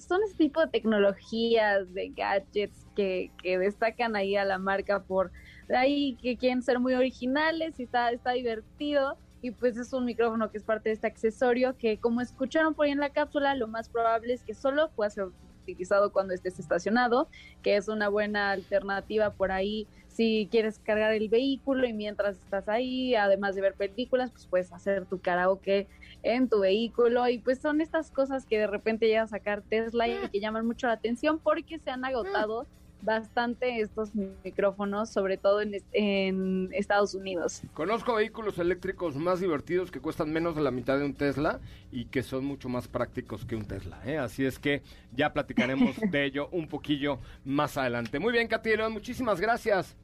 son 0.00 0.22
este 0.24 0.38
tipo 0.38 0.60
de 0.60 0.68
tecnologías, 0.68 1.92
de 1.94 2.08
gadgets 2.08 2.86
que, 2.96 3.30
que 3.40 3.58
destacan 3.58 4.16
ahí 4.16 4.34
a 4.34 4.44
la 4.44 4.58
marca 4.58 5.04
por 5.04 5.30
ahí 5.74 6.16
que 6.20 6.36
quieren 6.36 6.62
ser 6.62 6.80
muy 6.80 6.94
originales 6.94 7.78
y 7.78 7.84
está, 7.84 8.10
está 8.10 8.32
divertido. 8.32 9.16
Y 9.40 9.52
pues 9.52 9.76
es 9.76 9.92
un 9.92 10.04
micrófono 10.04 10.50
que 10.50 10.58
es 10.58 10.64
parte 10.64 10.88
de 10.88 10.94
este 10.94 11.06
accesorio 11.06 11.76
que 11.76 11.98
como 11.98 12.20
escucharon 12.20 12.74
por 12.74 12.86
ahí 12.86 12.92
en 12.92 12.98
la 12.98 13.10
cápsula, 13.10 13.54
lo 13.54 13.68
más 13.68 13.88
probable 13.88 14.32
es 14.32 14.42
que 14.42 14.52
solo 14.52 14.90
pueda 14.90 15.10
ser 15.10 15.28
climatizado 15.68 16.12
cuando 16.12 16.34
estés 16.34 16.58
estacionado, 16.58 17.28
que 17.62 17.76
es 17.76 17.88
una 17.88 18.08
buena 18.08 18.50
alternativa 18.50 19.30
por 19.30 19.52
ahí. 19.52 19.86
Si 20.08 20.48
quieres 20.50 20.78
cargar 20.80 21.12
el 21.12 21.28
vehículo 21.28 21.86
y 21.86 21.92
mientras 21.92 22.38
estás 22.38 22.68
ahí, 22.68 23.14
además 23.14 23.54
de 23.54 23.60
ver 23.60 23.74
películas, 23.74 24.30
pues 24.32 24.46
puedes 24.46 24.72
hacer 24.72 25.06
tu 25.06 25.20
karaoke 25.20 25.86
en 26.22 26.48
tu 26.48 26.60
vehículo. 26.60 27.28
Y 27.28 27.38
pues 27.38 27.60
son 27.60 27.80
estas 27.80 28.10
cosas 28.10 28.44
que 28.46 28.58
de 28.58 28.66
repente 28.66 29.06
llega 29.06 29.22
a 29.22 29.28
sacar 29.28 29.62
Tesla 29.62 30.08
y 30.08 30.16
que 30.32 30.40
llaman 30.40 30.66
mucho 30.66 30.86
la 30.86 30.94
atención 30.94 31.38
porque 31.38 31.78
se 31.78 31.90
han 31.90 32.04
agotado 32.04 32.66
bastante 33.02 33.80
estos 33.80 34.14
micrófonos, 34.14 35.10
sobre 35.10 35.36
todo 35.36 35.60
en, 35.60 35.76
en, 35.92 36.68
Estados 36.72 37.14
Unidos. 37.14 37.62
Conozco 37.74 38.14
vehículos 38.14 38.58
eléctricos 38.58 39.16
más 39.16 39.40
divertidos 39.40 39.90
que 39.90 40.00
cuestan 40.00 40.32
menos 40.32 40.56
de 40.56 40.62
la 40.62 40.70
mitad 40.70 40.98
de 40.98 41.04
un 41.04 41.14
Tesla 41.14 41.60
y 41.92 42.06
que 42.06 42.22
son 42.22 42.44
mucho 42.44 42.68
más 42.68 42.88
prácticos 42.88 43.44
que 43.44 43.56
un 43.56 43.64
Tesla. 43.64 44.00
¿eh? 44.04 44.18
Así 44.18 44.44
es 44.44 44.58
que 44.58 44.82
ya 45.12 45.32
platicaremos 45.32 45.96
de 46.10 46.24
ello 46.24 46.48
un 46.52 46.68
poquillo 46.68 47.18
más 47.44 47.76
adelante. 47.76 48.18
Muy 48.18 48.32
bien, 48.32 48.48
Katy 48.48 48.76
León, 48.76 48.92
muchísimas 48.92 49.40
gracias. 49.40 49.96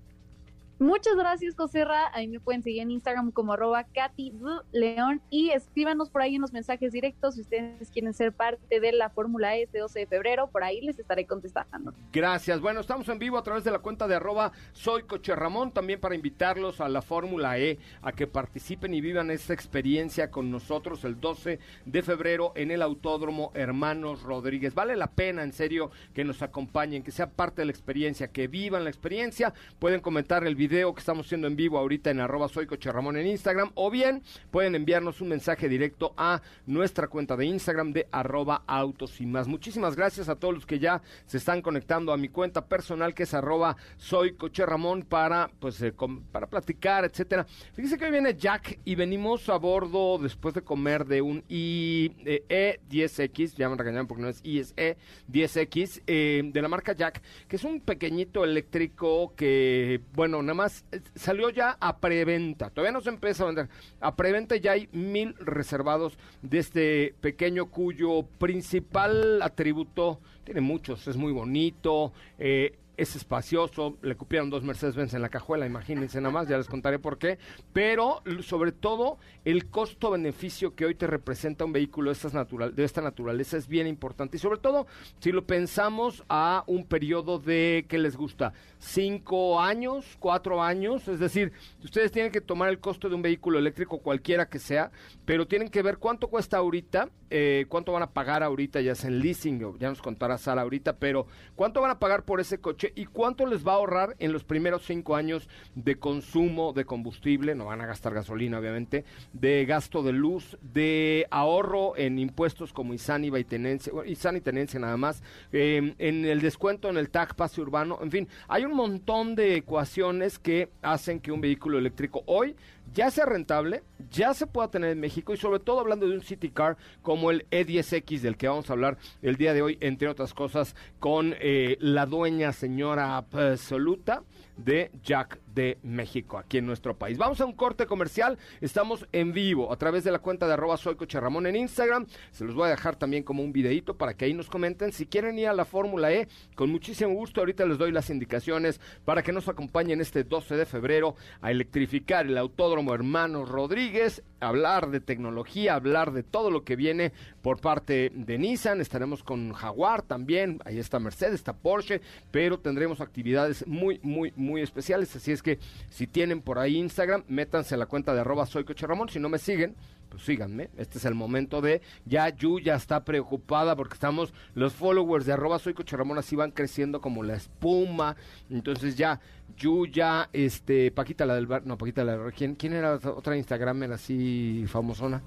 Muchas 0.78 1.14
gracias, 1.16 1.54
Joserra. 1.54 2.10
Ahí 2.12 2.26
me 2.26 2.40
pueden 2.40 2.62
seguir 2.62 2.82
en 2.82 2.90
Instagram 2.90 3.30
como 3.30 3.52
arroba 3.52 3.84
Katy 3.84 4.32
León 4.72 5.22
y 5.30 5.50
escríbanos 5.50 6.10
por 6.10 6.22
ahí 6.22 6.34
en 6.34 6.40
los 6.40 6.52
mensajes 6.52 6.92
directos 6.92 7.36
si 7.36 7.42
ustedes 7.42 7.90
quieren 7.90 8.12
ser 8.12 8.32
parte 8.32 8.80
de 8.80 8.92
la 8.92 9.08
Fórmula 9.10 9.56
E 9.56 9.62
este 9.62 9.78
12 9.78 10.00
de 10.00 10.06
febrero. 10.06 10.48
Por 10.50 10.64
ahí 10.64 10.80
les 10.80 10.98
estaré 10.98 11.26
contestando. 11.26 11.94
Gracias. 12.12 12.60
Bueno, 12.60 12.80
estamos 12.80 13.08
en 13.08 13.20
vivo 13.20 13.38
a 13.38 13.44
través 13.44 13.62
de 13.62 13.70
la 13.70 13.78
cuenta 13.78 14.08
de 14.08 14.16
arroba 14.16 14.50
Soy 14.72 15.04
Coche 15.04 15.32
también 15.72 16.00
para 16.00 16.14
invitarlos 16.14 16.80
a 16.80 16.88
la 16.88 17.02
Fórmula 17.02 17.58
E, 17.58 17.78
a 18.02 18.12
que 18.12 18.26
participen 18.26 18.94
y 18.94 19.00
vivan 19.00 19.30
esta 19.30 19.52
experiencia 19.54 20.30
con 20.30 20.50
nosotros 20.50 21.04
el 21.04 21.20
12 21.20 21.60
de 21.84 22.02
febrero 22.02 22.52
en 22.56 22.70
el 22.70 22.82
Autódromo 22.82 23.52
Hermanos 23.54 24.22
Rodríguez. 24.22 24.74
Vale 24.74 24.96
la 24.96 25.12
pena, 25.12 25.42
en 25.42 25.52
serio, 25.52 25.90
que 26.14 26.24
nos 26.24 26.42
acompañen, 26.42 27.02
que 27.02 27.10
sea 27.10 27.30
parte 27.30 27.62
de 27.62 27.66
la 27.66 27.72
experiencia, 27.72 28.28
que 28.28 28.48
vivan 28.48 28.84
la 28.84 28.90
experiencia. 28.90 29.54
Pueden 29.78 30.00
comentar 30.00 30.44
el 30.46 30.56
video 30.56 30.63
video 30.66 30.94
que 30.94 31.00
estamos 31.00 31.26
haciendo 31.26 31.46
en 31.46 31.56
vivo 31.56 31.76
ahorita 31.76 32.10
en 32.10 32.20
arroba 32.20 32.48
soy 32.48 32.66
Coche 32.66 32.90
Ramón 32.90 33.18
en 33.18 33.26
Instagram 33.26 33.70
o 33.74 33.90
bien 33.90 34.22
pueden 34.50 34.74
enviarnos 34.74 35.20
un 35.20 35.28
mensaje 35.28 35.68
directo 35.68 36.14
a 36.16 36.40
nuestra 36.64 37.08
cuenta 37.08 37.36
de 37.36 37.44
Instagram 37.44 37.92
de 37.92 38.08
arroba 38.10 38.62
autos 38.66 39.20
y 39.20 39.26
más. 39.26 39.46
Muchísimas 39.46 39.94
gracias 39.94 40.30
a 40.30 40.36
todos 40.36 40.54
los 40.54 40.64
que 40.64 40.78
ya 40.78 41.02
se 41.26 41.36
están 41.36 41.60
conectando 41.60 42.14
a 42.14 42.16
mi 42.16 42.30
cuenta 42.30 42.66
personal 42.66 43.12
que 43.12 43.24
es 43.24 43.34
arroba 43.34 43.76
soy 43.98 44.36
Coche 44.36 44.64
Ramón 44.64 45.02
para 45.02 45.50
pues 45.58 45.82
eh, 45.82 45.92
para 46.32 46.46
platicar, 46.46 47.04
etcétera. 47.04 47.44
Fíjense 47.74 47.98
que 47.98 48.06
hoy 48.06 48.10
viene 48.10 48.34
Jack 48.34 48.78
y 48.86 48.94
venimos 48.94 49.50
a 49.50 49.58
bordo 49.58 50.16
después 50.16 50.54
de 50.54 50.62
comer 50.62 51.04
de 51.04 51.20
un 51.20 51.44
i10X, 51.48 53.52
e 53.52 53.56
ya 53.56 53.68
me 53.68 53.76
regañaron 53.76 54.06
porque 54.06 54.22
no 54.22 54.30
es 54.30 54.40
ISE 54.42 54.96
10X, 55.30 56.02
eh, 56.06 56.40
de 56.44 56.62
la 56.62 56.68
marca 56.68 56.94
Jack, 56.94 57.20
que 57.48 57.56
es 57.56 57.64
un 57.64 57.80
pequeñito 57.80 58.44
eléctrico 58.44 59.34
que, 59.36 60.00
bueno, 60.12 60.42
nada 60.42 60.53
más 60.54 60.84
eh, 60.92 61.00
salió 61.14 61.50
ya 61.50 61.76
a 61.80 61.98
preventa. 61.98 62.70
Todavía 62.70 62.92
no 62.92 63.00
se 63.00 63.10
empieza 63.10 63.42
a 63.42 63.46
vender. 63.46 63.68
A 64.00 64.16
preventa 64.16 64.56
ya 64.56 64.72
hay 64.72 64.88
mil 64.92 65.34
reservados 65.36 66.18
de 66.42 66.58
este 66.58 67.14
pequeño 67.20 67.66
cuyo 67.66 68.22
principal 68.38 69.42
atributo, 69.42 70.20
tiene 70.44 70.60
muchos, 70.60 71.06
es 71.08 71.16
muy 71.16 71.32
bonito, 71.32 72.12
eh, 72.38 72.78
es 72.96 73.16
espacioso, 73.16 73.96
le 74.02 74.16
cupieron 74.16 74.50
dos 74.50 74.62
Mercedes-Benz 74.62 75.14
en 75.14 75.22
la 75.22 75.28
cajuela, 75.28 75.66
imagínense 75.66 76.20
nada 76.20 76.32
más, 76.32 76.48
ya 76.48 76.56
les 76.56 76.68
contaré 76.68 76.98
por 76.98 77.18
qué, 77.18 77.38
pero 77.72 78.22
sobre 78.42 78.72
todo 78.72 79.18
el 79.44 79.68
costo-beneficio 79.70 80.74
que 80.74 80.86
hoy 80.86 80.94
te 80.94 81.06
representa 81.06 81.64
un 81.64 81.72
vehículo 81.72 82.10
de, 82.10 82.14
estas 82.14 82.34
natural, 82.34 82.74
de 82.74 82.84
esta 82.84 83.00
naturaleza 83.00 83.56
es 83.56 83.68
bien 83.68 83.86
importante 83.86 84.36
y 84.36 84.40
sobre 84.40 84.58
todo 84.58 84.86
si 85.18 85.32
lo 85.32 85.44
pensamos 85.44 86.24
a 86.28 86.64
un 86.66 86.84
periodo 86.86 87.38
de, 87.38 87.86
¿qué 87.88 87.98
les 87.98 88.16
gusta? 88.16 88.52
Cinco 88.78 89.60
años, 89.60 90.16
cuatro 90.18 90.62
años, 90.62 91.08
es 91.08 91.18
decir, 91.18 91.52
ustedes 91.82 92.12
tienen 92.12 92.32
que 92.32 92.40
tomar 92.40 92.68
el 92.68 92.78
costo 92.78 93.08
de 93.08 93.14
un 93.14 93.22
vehículo 93.22 93.58
eléctrico 93.58 93.98
cualquiera 93.98 94.48
que 94.48 94.58
sea, 94.58 94.90
pero 95.24 95.46
tienen 95.46 95.68
que 95.68 95.82
ver 95.82 95.98
cuánto 95.98 96.28
cuesta 96.28 96.58
ahorita, 96.58 97.08
eh, 97.30 97.66
cuánto 97.68 97.92
van 97.92 98.02
a 98.02 98.12
pagar 98.12 98.42
ahorita, 98.42 98.80
ya 98.80 98.94
sea 98.94 99.10
en 99.10 99.20
leasing, 99.20 99.78
ya 99.78 99.88
nos 99.88 100.02
contará 100.02 100.38
Sara 100.38 100.62
ahorita, 100.62 100.98
pero 100.98 101.26
cuánto 101.56 101.80
van 101.80 101.90
a 101.90 101.98
pagar 101.98 102.24
por 102.24 102.40
ese 102.40 102.58
coche 102.58 102.83
y 102.94 103.06
cuánto 103.06 103.46
les 103.46 103.66
va 103.66 103.72
a 103.72 103.76
ahorrar 103.76 104.16
en 104.18 104.32
los 104.32 104.44
primeros 104.44 104.84
cinco 104.84 105.16
años 105.16 105.48
de 105.74 105.96
consumo 105.96 106.72
de 106.72 106.84
combustible, 106.84 107.54
no 107.54 107.66
van 107.66 107.80
a 107.80 107.86
gastar 107.86 108.14
gasolina 108.14 108.58
obviamente, 108.58 109.04
de 109.32 109.64
gasto 109.64 110.02
de 110.02 110.12
luz, 110.12 110.58
de 110.60 111.26
ahorro 111.30 111.96
en 111.96 112.18
impuestos 112.18 112.72
como 112.72 112.94
ISAN, 112.94 113.24
IVA 113.24 113.40
y 113.40 113.44
tenencia, 113.44 113.92
ISAN 114.06 114.36
y 114.36 114.40
tenencia 114.40 114.80
nada 114.80 114.96
más, 114.96 115.22
em, 115.52 115.94
en 115.98 116.24
el 116.24 116.40
descuento 116.40 116.88
en 116.88 116.96
el 116.96 117.10
TAC 117.10 117.34
pase 117.34 117.60
urbano, 117.60 117.98
en 118.02 118.10
fin, 118.10 118.28
hay 118.48 118.64
un 118.64 118.74
montón 118.74 119.34
de 119.34 119.56
ecuaciones 119.56 120.38
que 120.38 120.70
hacen 120.82 121.20
que 121.20 121.32
un 121.32 121.40
vehículo 121.40 121.78
eléctrico 121.78 122.22
hoy 122.26 122.56
ya 122.94 123.10
sea 123.10 123.26
rentable, 123.26 123.82
ya 124.10 124.32
se 124.34 124.46
pueda 124.46 124.70
tener 124.70 124.90
en 124.90 125.00
México 125.00 125.34
y 125.34 125.36
sobre 125.36 125.58
todo 125.58 125.80
hablando 125.80 126.08
de 126.08 126.14
un 126.14 126.22
city 126.22 126.50
car 126.50 126.76
como 127.02 127.30
el 127.30 127.48
E10X 127.50 128.20
del 128.20 128.36
que 128.36 128.48
vamos 128.48 128.70
a 128.70 128.72
hablar 128.72 128.96
el 129.20 129.36
día 129.36 129.52
de 129.52 129.62
hoy, 129.62 129.78
entre 129.80 130.08
otras 130.08 130.32
cosas, 130.32 130.76
con 131.00 131.34
eh, 131.40 131.76
la 131.80 132.06
dueña 132.06 132.52
señora 132.52 133.16
absoluta 133.16 134.22
de 134.56 134.90
Jack 135.02 135.40
de 135.54 135.78
México, 135.82 136.38
aquí 136.38 136.58
en 136.58 136.66
nuestro 136.66 136.96
país. 136.96 137.18
Vamos 137.18 137.40
a 137.40 137.44
un 137.44 137.52
corte 137.52 137.86
comercial, 137.86 138.38
estamos 138.60 139.06
en 139.12 139.32
vivo 139.32 139.72
a 139.72 139.76
través 139.76 140.04
de 140.04 140.10
la 140.10 140.18
cuenta 140.18 140.46
de 140.46 140.54
arroba 140.54 140.76
soy 140.76 140.96
Ramón 141.12 141.46
en 141.46 141.56
Instagram, 141.56 142.06
se 142.30 142.44
los 142.44 142.54
voy 142.54 142.66
a 142.66 142.70
dejar 142.70 142.96
también 142.96 143.22
como 143.22 143.42
un 143.42 143.52
videito 143.52 143.96
para 143.96 144.14
que 144.14 144.24
ahí 144.24 144.34
nos 144.34 144.48
comenten. 144.48 144.92
Si 144.92 145.06
quieren 145.06 145.38
ir 145.38 145.48
a 145.48 145.52
la 145.52 145.64
Fórmula 145.64 146.12
E, 146.12 146.28
con 146.54 146.70
muchísimo 146.70 147.14
gusto, 147.14 147.40
ahorita 147.40 147.64
les 147.66 147.78
doy 147.78 147.92
las 147.92 148.10
indicaciones 148.10 148.80
para 149.04 149.22
que 149.22 149.32
nos 149.32 149.48
acompañen 149.48 150.00
este 150.00 150.24
12 150.24 150.56
de 150.56 150.66
febrero 150.66 151.16
a 151.40 151.50
electrificar 151.50 152.26
el 152.26 152.38
Autódromo 152.38 152.94
Hermanos 152.94 153.48
Rodríguez, 153.48 154.22
hablar 154.40 154.90
de 154.90 155.00
tecnología, 155.00 155.74
hablar 155.74 156.12
de 156.12 156.22
todo 156.22 156.50
lo 156.50 156.64
que 156.64 156.76
viene 156.76 157.12
por 157.42 157.60
parte 157.60 158.10
de 158.14 158.38
Nissan, 158.38 158.80
estaremos 158.80 159.22
con 159.22 159.52
Jaguar 159.52 160.02
también, 160.02 160.60
ahí 160.64 160.78
está 160.78 160.98
Mercedes, 160.98 161.34
está 161.34 161.54
Porsche, 161.54 162.00
pero 162.30 162.58
tendremos 162.58 163.00
actividades 163.00 163.66
muy, 163.66 164.00
muy, 164.02 164.32
muy 164.36 164.43
especiales, 164.62 165.14
así 165.16 165.32
es 165.32 165.42
que 165.42 165.58
si 165.88 166.06
tienen 166.06 166.40
por 166.40 166.58
ahí 166.58 166.76
Instagram, 166.76 167.24
métanse 167.28 167.74
a 167.74 167.78
la 167.78 167.86
cuenta 167.86 168.14
de 168.14 168.20
arroba 168.20 168.46
soy 168.46 168.64
Coche 168.64 168.86
Ramón. 168.86 169.08
Si 169.08 169.18
no 169.18 169.28
me 169.28 169.38
siguen, 169.38 169.74
pues 170.08 170.22
síganme. 170.22 170.70
Este 170.76 170.98
es 170.98 171.04
el 171.04 171.14
momento 171.14 171.60
de, 171.60 171.82
ya 172.04 172.28
Yu 172.28 172.60
ya 172.60 172.76
está 172.76 173.04
preocupada 173.04 173.76
porque 173.76 173.94
estamos, 173.94 174.32
los 174.54 174.72
followers 174.72 175.26
de 175.26 175.32
arroba 175.32 175.58
soy 175.58 175.74
Coche 175.74 175.96
Ramón 175.96 176.18
así 176.18 176.36
van 176.36 176.50
creciendo 176.50 177.00
como 177.00 177.22
la 177.22 177.34
espuma. 177.34 178.16
Entonces 178.50 178.96
ya, 178.96 179.20
Yu 179.56 179.86
ya, 179.86 180.28
este, 180.32 180.90
Paquita 180.90 181.26
la 181.26 181.34
del 181.34 181.46
bar, 181.46 181.66
no, 181.66 181.76
Paquita 181.76 182.04
la 182.04 182.16
del 182.16 182.32
¿quién, 182.32 182.54
quién 182.54 182.74
era 182.74 182.94
otra 182.94 183.36
Instagramer 183.36 183.92
así 183.92 184.64
famosona? 184.68 185.22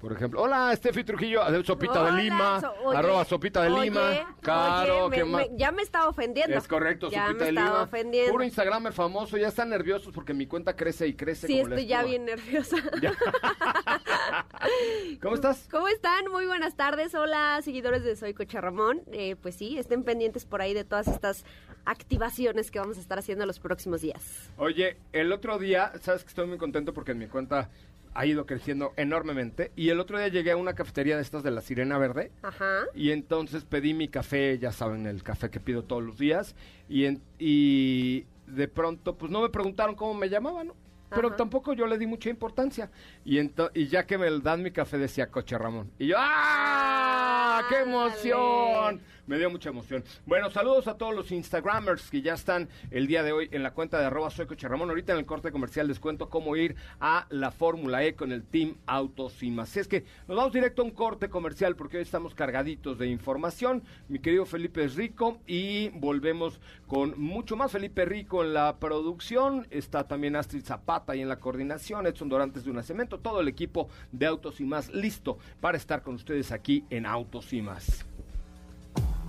Por 0.00 0.12
ejemplo. 0.12 0.42
Hola, 0.42 0.74
Steffi 0.76 1.04
Trujillo, 1.04 1.42
Sopita 1.64 2.04
de 2.04 2.22
Lima, 2.22 2.60
arroba 2.94 3.24
Sopita 3.24 3.62
de 3.62 3.70
Lima. 3.70 4.36
Claro, 4.40 5.10
que 5.10 5.24
ya 5.56 5.72
me 5.72 5.82
estaba 5.82 6.08
ofendiendo. 6.08 6.56
Es 6.56 6.68
correcto, 6.68 7.10
ya 7.10 7.26
Sopita 7.26 7.40
me 7.40 7.46
de 7.46 7.52
Lima. 7.52 7.82
Ofendiendo. 7.82 8.32
Puro 8.32 8.44
Instagramer 8.44 8.92
famoso, 8.92 9.36
ya 9.36 9.48
están 9.48 9.70
nerviosos 9.70 10.12
porque 10.12 10.34
mi 10.34 10.46
cuenta 10.46 10.76
crece 10.76 11.06
y 11.06 11.14
crece. 11.14 11.46
Sí, 11.46 11.60
estoy 11.60 11.86
ya 11.86 12.02
bien 12.02 12.24
nerviosa. 12.24 12.76
¿Cómo 15.22 15.34
estás? 15.34 15.68
¿Cómo 15.70 15.88
están? 15.88 16.30
Muy 16.30 16.46
buenas 16.46 16.74
tardes. 16.74 17.14
Hola, 17.14 17.60
seguidores 17.62 18.04
de 18.04 18.16
Soy 18.16 18.34
Coche 18.34 18.60
Ramón. 18.60 19.02
Eh, 19.12 19.36
pues 19.40 19.54
sí, 19.54 19.78
estén 19.78 20.04
pendientes 20.04 20.44
por 20.44 20.62
ahí 20.62 20.74
de 20.74 20.84
todas 20.84 21.08
estas 21.08 21.44
activaciones 21.84 22.70
que 22.70 22.78
vamos 22.78 22.98
a 22.98 23.00
estar 23.00 23.18
haciendo 23.18 23.46
los 23.46 23.60
próximos 23.60 24.02
días. 24.02 24.50
Oye, 24.58 24.98
el 25.12 25.32
otro 25.32 25.58
día, 25.58 25.92
sabes 26.02 26.22
que 26.22 26.28
estoy 26.28 26.46
muy 26.46 26.58
contento 26.58 26.92
porque 26.92 27.12
en 27.12 27.18
mi 27.18 27.26
cuenta 27.26 27.70
ha 28.14 28.26
ido 28.26 28.46
creciendo 28.46 28.92
enormemente. 28.96 29.72
Y 29.76 29.90
el 29.90 30.00
otro 30.00 30.18
día 30.18 30.28
llegué 30.28 30.52
a 30.52 30.56
una 30.56 30.74
cafetería 30.74 31.16
de 31.16 31.22
estas 31.22 31.42
de 31.42 31.50
la 31.50 31.60
Sirena 31.60 31.98
Verde. 31.98 32.32
Ajá. 32.42 32.84
Y 32.94 33.10
entonces 33.10 33.64
pedí 33.64 33.94
mi 33.94 34.08
café, 34.08 34.58
ya 34.58 34.72
saben, 34.72 35.06
el 35.06 35.22
café 35.22 35.50
que 35.50 35.60
pido 35.60 35.84
todos 35.84 36.02
los 36.02 36.18
días. 36.18 36.54
Y, 36.88 37.06
y 37.38 38.26
de 38.46 38.68
pronto, 38.68 39.16
pues 39.16 39.30
no 39.30 39.42
me 39.42 39.48
preguntaron 39.48 39.94
cómo 39.94 40.14
me 40.14 40.28
llamaban, 40.28 40.68
¿no? 40.68 40.76
Pero 41.10 41.32
tampoco 41.32 41.72
yo 41.72 41.86
le 41.86 41.96
di 41.96 42.06
mucha 42.06 42.28
importancia. 42.28 42.90
Y, 43.24 43.38
y 43.40 43.86
ya 43.86 44.06
que 44.06 44.18
me 44.18 44.30
dan 44.40 44.62
mi 44.62 44.70
café 44.70 44.98
decía 44.98 45.30
Coche 45.30 45.56
Ramón. 45.56 45.90
Y 45.98 46.08
yo, 46.08 46.16
¡ah! 46.18 47.62
¡Qué 47.70 47.80
emoción! 47.80 49.00
Me 49.28 49.36
dio 49.36 49.50
mucha 49.50 49.68
emoción. 49.68 50.02
Bueno, 50.24 50.50
saludos 50.50 50.88
a 50.88 50.96
todos 50.96 51.14
los 51.14 51.30
Instagramers 51.32 52.08
que 52.08 52.22
ya 52.22 52.32
están 52.32 52.70
el 52.90 53.06
día 53.06 53.22
de 53.22 53.32
hoy 53.32 53.50
en 53.52 53.62
la 53.62 53.72
cuenta 53.72 54.00
de 54.00 54.06
arroba 54.06 54.30
soy. 54.30 54.46
Ahorita 54.48 55.12
en 55.12 55.18
el 55.18 55.26
corte 55.26 55.52
comercial 55.52 55.86
les 55.86 56.00
cuento 56.00 56.30
cómo 56.30 56.56
ir 56.56 56.76
a 56.98 57.26
la 57.28 57.50
Fórmula 57.50 58.02
E 58.04 58.14
con 58.14 58.32
el 58.32 58.42
Team 58.42 58.76
Autos 58.86 59.42
es 59.42 59.86
que 59.86 60.06
nos 60.26 60.36
vamos 60.36 60.54
directo 60.54 60.80
a 60.80 60.86
un 60.86 60.92
corte 60.92 61.28
comercial 61.28 61.76
porque 61.76 61.98
hoy 61.98 62.04
estamos 62.04 62.34
cargaditos 62.34 62.98
de 62.98 63.08
información. 63.08 63.82
Mi 64.08 64.18
querido 64.18 64.46
Felipe 64.46 64.82
es 64.82 64.94
Rico 64.94 65.42
y 65.46 65.90
volvemos 65.90 66.58
con 66.86 67.20
mucho 67.20 67.54
más. 67.54 67.70
Felipe 67.70 68.06
Rico 68.06 68.42
en 68.42 68.54
la 68.54 68.78
producción. 68.78 69.66
Está 69.70 70.08
también 70.08 70.36
Astrid 70.36 70.64
Zapata 70.64 71.14
y 71.14 71.20
en 71.20 71.28
la 71.28 71.38
coordinación. 71.38 72.06
Edson 72.06 72.30
Dorantes 72.30 72.64
de 72.64 72.70
un 72.70 72.82
Cemento. 72.82 73.18
Todo 73.18 73.42
el 73.42 73.48
equipo 73.48 73.90
de 74.10 74.24
Autos 74.24 74.58
listo 74.94 75.36
para 75.60 75.76
estar 75.76 76.00
con 76.00 76.14
ustedes 76.14 76.50
aquí 76.50 76.86
en 76.88 77.04
Autos 77.04 77.52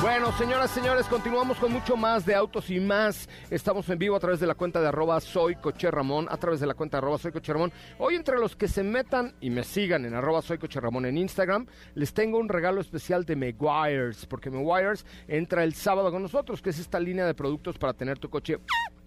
Bueno, 0.00 0.30
señoras, 0.38 0.70
señores, 0.70 1.06
continuamos 1.06 1.58
con 1.58 1.72
mucho 1.72 1.96
más 1.96 2.24
de 2.24 2.32
autos 2.32 2.70
y 2.70 2.78
más. 2.78 3.28
Estamos 3.50 3.88
en 3.88 3.98
vivo 3.98 4.14
a 4.14 4.20
través 4.20 4.38
de 4.38 4.46
la 4.46 4.54
cuenta 4.54 4.80
de 4.80 4.86
arroba 4.86 5.20
soy 5.20 5.56
Ramón, 5.90 6.28
a 6.30 6.36
través 6.36 6.60
de 6.60 6.66
la 6.66 6.74
cuenta 6.74 6.96
de 6.96 6.98
arroba 6.98 7.18
soy. 7.18 7.32
Hoy 7.98 8.14
entre 8.14 8.38
los 8.38 8.54
que 8.54 8.68
se 8.68 8.84
metan 8.84 9.34
y 9.40 9.50
me 9.50 9.64
sigan 9.64 10.04
en 10.04 10.14
arroba 10.14 10.40
soy 10.40 10.60
en 10.60 11.18
Instagram, 11.18 11.66
les 11.94 12.14
tengo 12.14 12.38
un 12.38 12.48
regalo 12.48 12.80
especial 12.80 13.24
de 13.24 13.34
Meguiars, 13.34 14.24
porque 14.26 14.50
Meguiars 14.50 15.04
entra 15.26 15.64
el 15.64 15.74
sábado 15.74 16.12
con 16.12 16.22
nosotros, 16.22 16.62
que 16.62 16.70
es 16.70 16.78
esta 16.78 17.00
línea 17.00 17.26
de 17.26 17.34
productos 17.34 17.76
para 17.76 17.92
tener 17.92 18.20
tu 18.20 18.30
coche 18.30 18.58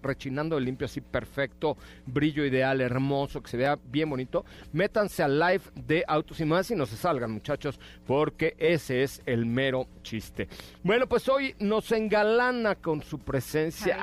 rechinando 0.01 0.55
de 0.55 0.61
limpio 0.61 0.85
así 0.85 1.01
perfecto, 1.01 1.77
brillo 2.05 2.45
ideal, 2.45 2.81
hermoso, 2.81 3.41
que 3.41 3.49
se 3.49 3.57
vea 3.57 3.77
bien 3.83 4.09
bonito. 4.09 4.45
Métanse 4.73 5.23
al 5.23 5.39
live 5.39 5.63
de 5.75 6.03
Autos 6.07 6.39
y 6.39 6.45
más 6.45 6.69
y 6.71 6.75
no 6.75 6.85
se 6.85 6.97
salgan 6.97 7.31
muchachos, 7.31 7.79
porque 8.05 8.55
ese 8.57 9.03
es 9.03 9.21
el 9.25 9.45
mero 9.45 9.87
chiste. 10.03 10.47
Bueno, 10.83 11.07
pues 11.07 11.27
hoy 11.29 11.55
nos 11.59 11.91
engalana 11.91 12.75
con 12.75 13.01
su 13.01 13.19
presencia. 13.19 13.97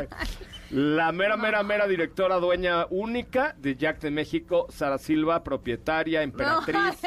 ¡Ay! 0.00 0.08
La 0.70 1.10
mera, 1.10 1.36
mera, 1.36 1.64
mera 1.64 1.88
directora 1.88 2.36
dueña 2.36 2.86
única 2.90 3.56
de 3.58 3.74
Jack 3.74 4.00
de 4.02 4.12
México, 4.12 4.66
Sara 4.70 4.98
Silva, 4.98 5.42
propietaria, 5.42 6.22
emperatriz. 6.22 7.02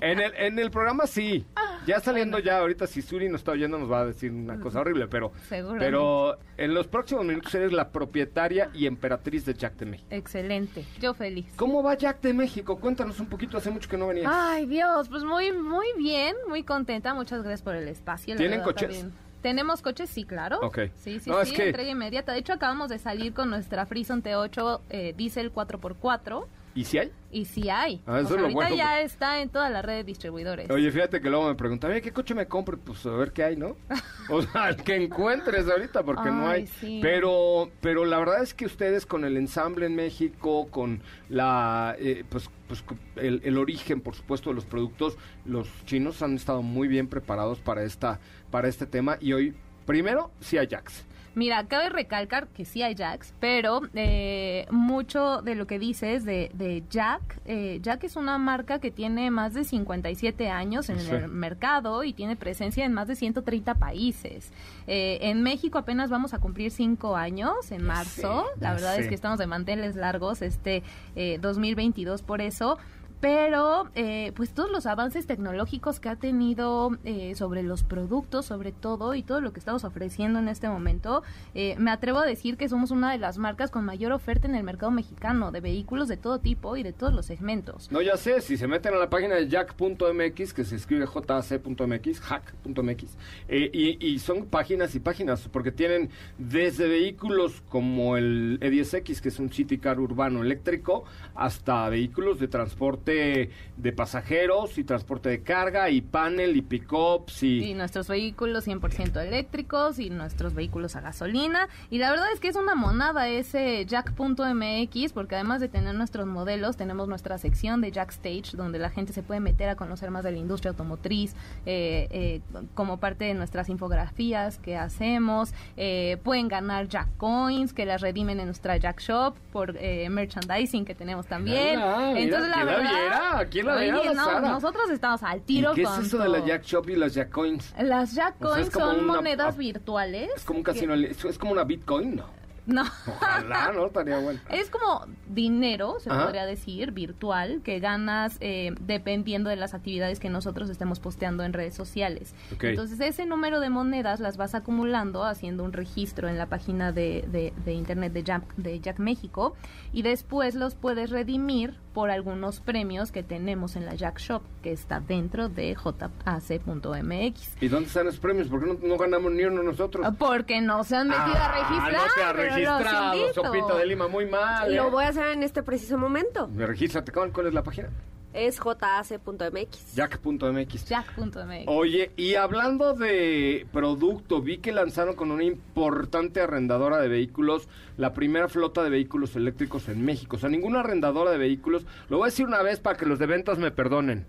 En 0.00 0.20
el, 0.20 0.32
en 0.34 0.58
el 0.58 0.70
programa 0.70 1.06
sí. 1.06 1.44
Ya 1.86 2.00
saliendo 2.00 2.38
ya, 2.38 2.58
ahorita 2.58 2.86
si 2.86 3.02
Suri 3.02 3.28
nos 3.28 3.40
está 3.40 3.52
oyendo 3.52 3.78
nos 3.78 3.90
va 3.90 4.00
a 4.00 4.06
decir 4.06 4.30
una 4.30 4.58
cosa 4.58 4.80
horrible, 4.80 5.06
pero, 5.06 5.32
pero 5.78 6.38
en 6.56 6.72
los 6.72 6.86
próximos 6.86 7.26
minutos 7.26 7.54
eres 7.54 7.72
la 7.72 7.90
propietaria 7.90 8.70
y 8.72 8.86
emperatriz 8.86 9.44
de 9.44 9.52
Jack 9.52 9.76
de 9.76 9.86
México. 9.86 10.08
Excelente, 10.10 10.86
yo 10.98 11.12
feliz. 11.12 11.46
¿Cómo 11.56 11.82
va 11.82 11.94
Jack 11.94 12.22
de 12.22 12.32
México? 12.32 12.78
Cuéntanos 12.78 13.20
un 13.20 13.26
poquito, 13.26 13.58
hace 13.58 13.70
mucho 13.70 13.88
que 13.88 13.98
no 13.98 14.06
venías. 14.06 14.30
Ay, 14.32 14.64
Dios, 14.64 15.08
pues 15.10 15.24
muy, 15.24 15.52
muy 15.52 15.86
bien, 15.98 16.34
muy 16.48 16.62
contenta. 16.62 17.12
Muchas 17.12 17.40
gracias 17.42 17.62
por 17.62 17.74
el 17.74 17.88
espacio. 17.88 18.34
¿Tienen 18.36 18.62
coches? 18.62 18.88
también. 18.88 19.27
Tenemos 19.42 19.82
coches, 19.82 20.10
sí, 20.10 20.24
claro. 20.24 20.58
Ok. 20.62 20.78
Sí, 20.96 21.20
sí, 21.20 21.30
No, 21.30 21.44
sí, 21.44 21.50
es 21.52 21.56
que- 21.56 21.66
entrega 21.68 21.90
inmediata. 21.90 22.32
De 22.32 22.38
hecho, 22.38 22.52
acabamos 22.52 22.88
de 22.88 22.98
salir 22.98 23.32
con 23.32 23.50
nuestra 23.50 23.86
Frison 23.86 24.22
T8 24.22 24.80
eh, 24.90 25.14
Diesel 25.16 25.52
4x4 25.52 26.46
¿Y 26.74 26.84
si 26.84 26.98
hay? 26.98 27.10
y 27.32 27.44
sí 27.46 27.68
hay. 27.70 28.00
Ah, 28.06 28.18
eso 28.20 28.26
O 28.26 28.28
sea, 28.28 28.36
es 28.36 28.40
lo 28.40 28.42
ahorita 28.44 28.54
bueno, 28.60 28.76
ya 28.76 29.00
está 29.00 29.40
en 29.40 29.48
toda 29.48 29.68
la 29.68 29.82
red 29.82 29.96
de 29.96 30.04
distribuidores. 30.04 30.70
Oye, 30.70 30.90
fíjate 30.92 31.20
que 31.20 31.28
luego 31.28 31.48
me 31.48 31.54
preguntan, 31.56 31.90
"Oye, 31.90 32.00
¿qué 32.00 32.12
coche 32.12 32.34
me 32.34 32.46
compro? 32.46 32.78
Pues 32.78 33.04
a 33.06 33.10
ver 33.10 33.32
qué 33.32 33.42
hay, 33.44 33.56
¿no? 33.56 33.76
O 34.30 34.42
sea, 34.42 34.68
el 34.68 34.76
que 34.76 34.94
encuentres 34.94 35.68
ahorita, 35.68 36.02
porque 36.04 36.30
no 36.30 36.46
Ay, 36.46 36.60
hay. 36.62 36.66
sí. 36.66 36.98
Pero, 37.02 37.70
pero 37.80 38.04
la 38.04 38.18
verdad 38.18 38.42
es 38.42 38.52
que 38.54 38.66
ustedes 38.66 39.06
con 39.06 39.24
el 39.24 39.36
ensamble 39.38 39.86
en 39.86 39.96
México, 39.96 40.68
con 40.70 41.00
la, 41.30 41.96
eh, 41.98 42.24
pues, 42.28 42.48
pues 42.68 42.84
el, 43.16 43.40
el 43.44 43.56
origen, 43.58 44.00
por 44.02 44.14
supuesto, 44.14 44.50
de 44.50 44.54
los 44.54 44.66
productos, 44.66 45.16
los 45.46 45.68
chinos 45.86 46.22
han 46.22 46.34
estado 46.34 46.60
muy 46.62 46.86
bien 46.86 47.08
preparados 47.08 47.58
para 47.60 47.82
esta, 47.82 48.20
para 48.50 48.68
este 48.68 48.86
tema 48.86 49.16
y 49.20 49.32
hoy, 49.32 49.54
primero, 49.86 50.30
sí 50.40 50.58
hay 50.58 50.66
Jax. 50.68 51.04
Mira, 51.34 51.68
cabe 51.68 51.88
recalcar 51.88 52.48
que 52.48 52.64
sí 52.64 52.82
hay 52.82 52.96
Jacks, 52.96 53.32
pero 53.38 53.82
eh, 53.94 54.66
mucho 54.72 55.40
de 55.42 55.54
lo 55.54 55.68
que 55.68 55.78
dices 55.78 56.24
de, 56.24 56.50
de 56.54 56.82
Jack, 56.90 57.38
eh, 57.44 57.78
Jack 57.80 58.02
es 58.04 58.16
una 58.16 58.38
marca 58.38 58.80
que 58.80 58.90
tiene 58.90 59.30
más 59.30 59.54
de 59.54 59.62
57 59.62 60.48
años 60.50 60.88
en 60.88 60.98
Sí. 60.98 61.10
el 61.12 61.28
mercado 61.28 62.02
y 62.02 62.12
tiene 62.12 62.34
presencia 62.34 62.84
en 62.84 62.92
más 62.92 63.06
de 63.06 63.14
130 63.14 63.74
países. 63.74 64.50
Eh, 64.88 65.18
en 65.22 65.42
México 65.44 65.78
apenas 65.78 66.10
vamos 66.10 66.34
a 66.34 66.38
cumplir 66.40 66.72
5 66.72 67.14
años 67.14 67.70
en 67.70 67.84
marzo. 67.84 68.46
La 68.58 68.72
verdad 68.72 68.98
es 68.98 69.06
que 69.06 69.14
estamos 69.14 69.38
de 69.38 69.46
manteles 69.46 69.94
largos 69.94 70.42
este 70.42 70.82
eh, 71.14 71.38
2022 71.40 72.22
por 72.22 72.40
eso. 72.40 72.78
Pero, 73.20 73.90
eh, 73.96 74.32
pues 74.36 74.50
todos 74.50 74.70
los 74.70 74.86
avances 74.86 75.26
tecnológicos 75.26 75.98
que 75.98 76.08
ha 76.08 76.16
tenido 76.16 76.96
eh, 77.04 77.34
sobre 77.34 77.64
los 77.64 77.82
productos, 77.82 78.46
sobre 78.46 78.70
todo, 78.70 79.14
y 79.14 79.24
todo 79.24 79.40
lo 79.40 79.52
que 79.52 79.58
estamos 79.58 79.82
ofreciendo 79.82 80.38
en 80.38 80.46
este 80.46 80.68
momento, 80.68 81.24
eh, 81.54 81.74
me 81.78 81.90
atrevo 81.90 82.20
a 82.20 82.26
decir 82.26 82.56
que 82.56 82.68
somos 82.68 82.92
una 82.92 83.10
de 83.10 83.18
las 83.18 83.36
marcas 83.38 83.72
con 83.72 83.84
mayor 83.84 84.12
oferta 84.12 84.46
en 84.46 84.54
el 84.54 84.62
mercado 84.62 84.92
mexicano 84.92 85.50
de 85.50 85.60
vehículos 85.60 86.06
de 86.06 86.16
todo 86.16 86.38
tipo 86.38 86.76
y 86.76 86.84
de 86.84 86.92
todos 86.92 87.12
los 87.12 87.26
segmentos. 87.26 87.90
No, 87.90 88.00
ya 88.02 88.16
sé, 88.16 88.40
si 88.40 88.56
se 88.56 88.68
meten 88.68 88.94
a 88.94 88.98
la 88.98 89.10
página 89.10 89.34
de 89.34 89.48
jack.mx, 89.48 90.54
que 90.54 90.64
se 90.64 90.76
escribe 90.76 91.06
jac.mx, 91.06 92.20
hack.mx, 92.20 93.16
eh, 93.48 93.70
y, 93.72 94.06
y 94.06 94.18
son 94.20 94.46
páginas 94.46 94.94
y 94.94 95.00
páginas, 95.00 95.48
porque 95.48 95.72
tienen 95.72 96.10
desde 96.38 96.86
vehículos 96.86 97.62
como 97.68 98.16
el 98.16 98.60
E10X, 98.60 99.20
que 99.20 99.28
es 99.30 99.40
un 99.40 99.52
city 99.52 99.78
car 99.78 99.98
urbano 99.98 100.42
eléctrico, 100.42 101.04
hasta 101.34 101.88
vehículos 101.88 102.38
de 102.38 102.46
transporte 102.46 103.07
de 103.12 103.92
pasajeros 103.92 104.78
y 104.78 104.84
transporte 104.84 105.28
de 105.28 105.42
carga, 105.42 105.90
y 105.90 106.00
panel, 106.00 106.56
y 106.56 106.62
pickups, 106.62 107.42
y... 107.42 107.70
Y 107.70 107.74
nuestros 107.74 108.08
vehículos 108.08 108.66
100% 108.66 109.24
eléctricos 109.24 109.98
y 109.98 110.10
nuestros 110.10 110.54
vehículos 110.54 110.96
a 110.96 111.00
gasolina. 111.00 111.68
Y 111.90 111.98
la 111.98 112.10
verdad 112.10 112.26
es 112.32 112.40
que 112.40 112.48
es 112.48 112.56
una 112.56 112.74
monada 112.74 113.28
ese 113.28 113.84
Jack.mx 113.86 115.12
porque 115.12 115.34
además 115.34 115.60
de 115.60 115.68
tener 115.68 115.94
nuestros 115.94 116.26
modelos, 116.26 116.76
tenemos 116.76 117.08
nuestra 117.08 117.38
sección 117.38 117.80
de 117.80 117.90
Jack 117.90 118.10
Stage 118.10 118.56
donde 118.56 118.78
la 118.78 118.90
gente 118.90 119.12
se 119.12 119.22
puede 119.22 119.40
meter 119.40 119.68
a 119.68 119.76
conocer 119.76 120.10
más 120.10 120.24
de 120.24 120.32
la 120.32 120.38
industria 120.38 120.70
automotriz 120.70 121.34
eh, 121.66 122.08
eh, 122.10 122.40
como 122.74 122.98
parte 122.98 123.26
de 123.26 123.34
nuestras 123.34 123.68
infografías 123.68 124.58
que 124.58 124.76
hacemos. 124.76 125.52
Eh, 125.76 126.18
pueden 126.22 126.48
ganar 126.48 126.88
Jack 126.88 127.08
Coins 127.16 127.72
que 127.72 127.86
las 127.86 128.00
redimen 128.00 128.40
en 128.40 128.46
nuestra 128.46 128.76
Jack 128.76 129.00
Shop 129.00 129.34
por 129.52 129.74
merchandising 129.78 130.84
que 130.84 130.94
tenemos 130.94 131.26
también. 131.26 131.78
Ah, 131.78 132.12
Entonces 132.16 132.48
la 132.48 132.56
¿quién 132.56 132.66
la 132.66 132.76
verdad... 132.76 132.90
viera? 133.00 133.46
¿Quién 133.50 133.66
la 133.66 133.74
Oye, 133.76 134.14
no, 134.14 134.24
Sara? 134.24 134.40
nosotros 134.40 134.90
estamos 134.90 135.22
al 135.22 135.38
¿Y 135.38 135.40
tiro 135.42 135.74
qué 135.74 135.82
es 135.82 135.88
con 135.88 136.04
eso 136.04 136.18
de 136.18 136.28
la 136.28 136.38
todo. 136.38 136.46
Jack 136.48 136.62
Shop 136.64 136.88
y 136.90 136.96
las 136.96 137.14
Jack 137.14 137.30
Coins? 137.30 137.74
Las 137.80 138.12
Jack 138.14 138.34
O 138.36 138.38
sea, 138.38 138.48
Coins 138.50 138.66
es 138.68 138.74
como 138.74 138.86
son 138.86 139.04
una- 139.04 139.14
monedas 139.14 139.54
ah, 139.54 139.58
virtuales. 139.58 140.30
Es 140.36 140.44
como 140.44 140.58
un 140.58 140.64
casino, 140.64 140.94
es, 140.94 141.24
es 141.24 141.38
como 141.38 141.52
una 141.52 141.64
Bitcoin, 141.64 142.16
¿no? 142.16 142.37
No. 142.68 142.82
Ojalá, 143.06 143.72
¿no? 143.72 143.86
Estaría 143.86 144.18
bueno. 144.18 144.38
Es 144.50 144.70
como 144.70 145.06
dinero, 145.28 145.96
se 146.00 146.10
Ajá. 146.10 146.24
podría 146.24 146.46
decir, 146.46 146.92
virtual, 146.92 147.62
que 147.64 147.80
ganas 147.80 148.36
eh, 148.40 148.74
dependiendo 148.82 149.50
de 149.50 149.56
las 149.56 149.74
actividades 149.74 150.20
que 150.20 150.28
nosotros 150.30 150.68
estemos 150.70 151.00
posteando 151.00 151.42
en 151.44 151.52
redes 151.54 151.74
sociales. 151.74 152.34
Entonces, 152.60 153.00
ese 153.00 153.24
número 153.26 153.58
de 153.60 153.70
monedas 153.70 154.20
las 154.20 154.36
vas 154.36 154.54
acumulando 154.54 155.24
haciendo 155.24 155.64
un 155.64 155.72
registro 155.72 156.28
en 156.28 156.36
la 156.38 156.46
página 156.46 156.92
de, 156.92 157.24
de- 157.32 157.52
de 157.64 157.72
internet 157.72 158.12
de 158.12 158.22
Jack, 158.22 158.54
de 158.56 158.78
Jack 158.80 158.98
México 158.98 159.56
y 159.92 160.02
después 160.02 160.54
los 160.54 160.74
puedes 160.74 161.10
redimir 161.10 161.74
por 161.94 162.10
algunos 162.10 162.60
premios 162.60 163.10
que 163.10 163.22
tenemos 163.24 163.74
en 163.74 163.84
la 163.86 163.94
Jack 163.94 164.18
Shop, 164.20 164.42
que 164.62 164.70
está 164.72 165.00
dentro 165.00 165.48
de 165.48 165.74
jac.mx. 165.74 167.56
¿Y 167.60 167.68
dónde 167.68 167.88
están 167.88 168.06
los 168.06 168.18
premios? 168.18 168.48
¿Por 168.48 168.60
qué 168.60 168.66
no, 168.66 168.78
no 168.88 168.96
ganamos 168.96 169.32
ni 169.32 169.44
uno 169.44 169.62
nosotros? 169.62 170.06
Porque 170.18 170.60
no 170.60 170.84
se 170.84 170.96
han 170.96 171.08
metido 171.08 171.36
a 171.36 171.52
registrar. 171.52 171.94
Ah, 171.96 172.06
no 172.06 172.14
se 172.14 172.22
ha 172.22 172.32
registrado. 172.64 173.34
Sopita 173.34 173.76
de 173.76 173.86
Lima, 173.86 174.08
muy 174.08 174.26
mal. 174.26 174.74
Lo 174.74 174.88
¿eh? 174.88 174.90
voy 174.90 175.04
a 175.04 175.08
hacer 175.08 175.28
en 175.28 175.42
este 175.42 175.62
preciso 175.62 175.98
momento. 175.98 176.48
Regístrate, 176.54 177.12
¿cuál, 177.12 177.32
cuál 177.32 177.48
es 177.48 177.54
la 177.54 177.62
página? 177.62 177.90
Es 178.34 178.60
jac.mx. 178.60 179.94
Jack.mx. 179.94 180.84
Jack.mx. 180.88 181.64
Oye, 181.66 182.12
y 182.16 182.34
hablando 182.34 182.92
de 182.92 183.66
producto, 183.72 184.42
vi 184.42 184.58
que 184.58 184.70
lanzaron 184.70 185.16
con 185.16 185.30
una 185.30 185.44
importante 185.44 186.40
arrendadora 186.40 186.98
de 186.98 187.08
vehículos 187.08 187.68
la 187.96 188.12
primera 188.12 188.48
flota 188.48 188.84
de 188.84 188.90
vehículos 188.90 189.34
eléctricos 189.34 189.88
en 189.88 190.04
México. 190.04 190.36
O 190.36 190.38
sea, 190.38 190.50
ninguna 190.50 190.80
arrendadora 190.80 191.30
de 191.30 191.38
vehículos, 191.38 191.86
lo 192.10 192.18
voy 192.18 192.26
a 192.26 192.30
decir 192.30 192.46
una 192.46 192.62
vez 192.62 192.80
para 192.80 192.98
que 192.98 193.06
los 193.06 193.18
de 193.18 193.26
ventas 193.26 193.58
me 193.58 193.70
perdonen. 193.70 194.26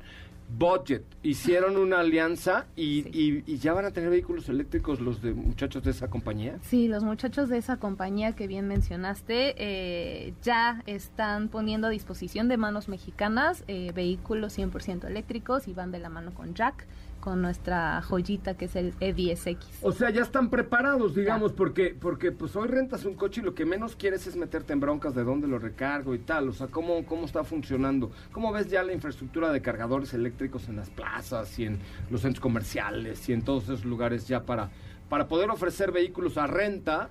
Budget, 0.57 1.03
hicieron 1.21 1.77
una 1.77 1.99
alianza 1.99 2.65
y, 2.75 3.07
y- 3.17 3.43
y 3.45 3.57
ya 3.59 3.73
van 3.73 3.85
a 3.85 3.91
tener 3.91 4.09
vehículos 4.09 4.49
eléctricos 4.49 4.99
los 4.99 5.21
de 5.21 5.33
muchachos 5.33 5.83
de 5.83 5.91
esa 5.91 6.09
compañía. 6.09 6.57
Sí, 6.63 6.87
los 6.87 7.03
muchachos 7.03 7.49
de 7.49 7.57
esa 7.57 7.77
compañía 7.77 8.31
que 8.33 8.47
bien 8.47 8.67
mencionaste 8.67 9.53
eh, 9.57 10.33
ya 10.41 10.81
están 10.87 11.49
poniendo 11.49 11.87
a 11.87 11.89
disposición 11.91 12.47
de 12.47 12.57
manos 12.57 12.89
mexicanas 12.89 13.63
eh, 13.67 13.91
vehículos 13.93 14.57
100% 14.57 15.05
eléctricos 15.05 15.67
y 15.67 15.73
van 15.73 15.91
de 15.91 15.99
la 15.99 16.09
mano 16.09 16.33
con 16.33 16.53
Jack, 16.55 16.87
con 17.19 17.41
nuestra 17.41 18.01
joyita 18.01 18.55
que 18.55 18.65
es 18.65 18.75
el 18.75 18.93
E 18.99 19.15
E10X. 19.15 19.57
O 19.81 19.91
sea, 19.91 20.09
ya 20.09 20.21
están 20.21 20.49
preparados, 20.49 21.15
digamos, 21.15 21.53
porque 21.53 21.95
porque 21.99 22.31
pues 22.31 22.55
hoy 22.55 22.67
rentas 22.67 23.05
un 23.05 23.15
coche 23.15 23.41
y 23.41 23.43
lo 23.43 23.53
que 23.53 23.65
menos 23.65 23.95
quieres 23.95 24.27
es 24.27 24.35
meterte 24.35 24.73
en 24.73 24.79
broncas 24.79 25.15
de 25.15 25.23
dónde 25.23 25.47
lo 25.47 25.59
recargo 25.59 26.15
y 26.15 26.19
tal. 26.19 26.49
O 26.49 26.53
sea, 26.53 26.67
cómo, 26.67 27.05
cómo 27.05 27.25
está 27.25 27.43
funcionando. 27.43 28.11
¿Cómo 28.31 28.51
ves 28.51 28.69
ya 28.69 28.83
la 28.83 28.93
infraestructura 28.93 29.51
de 29.51 29.61
cargadores 29.61 30.13
eléctricos 30.13 30.69
en 30.69 30.77
las 30.77 30.89
plazas 30.89 31.57
y 31.59 31.65
en 31.65 31.79
los 32.09 32.21
centros 32.21 32.41
comerciales 32.41 33.27
y 33.29 33.33
en 33.33 33.41
todos 33.41 33.63
esos 33.63 33.85
lugares 33.85 34.27
ya 34.27 34.43
para, 34.43 34.69
para 35.09 35.27
poder 35.27 35.49
ofrecer 35.49 35.91
vehículos 35.91 36.37
a 36.37 36.47
renta 36.47 37.09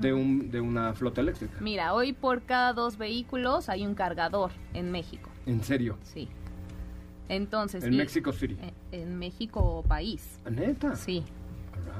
de, 0.00 0.12
un, 0.12 0.50
de 0.50 0.60
una 0.60 0.92
flota 0.94 1.20
eléctrica. 1.20 1.58
Mira, 1.60 1.94
hoy 1.94 2.12
por 2.12 2.42
cada 2.42 2.72
dos 2.72 2.98
vehículos 2.98 3.68
hay 3.68 3.86
un 3.86 3.94
cargador 3.94 4.50
en 4.74 4.90
México. 4.90 5.30
En 5.46 5.62
serio. 5.62 5.96
Sí. 6.02 6.28
Entonces. 7.28 7.84
En 7.84 7.92
y- 7.94 7.96
México 7.96 8.32
City. 8.32 8.56
En, 8.92 9.00
en 9.00 9.18
México 9.18 9.84
país. 9.88 10.38
¿Neta? 10.50 10.94
Sí. 10.96 11.24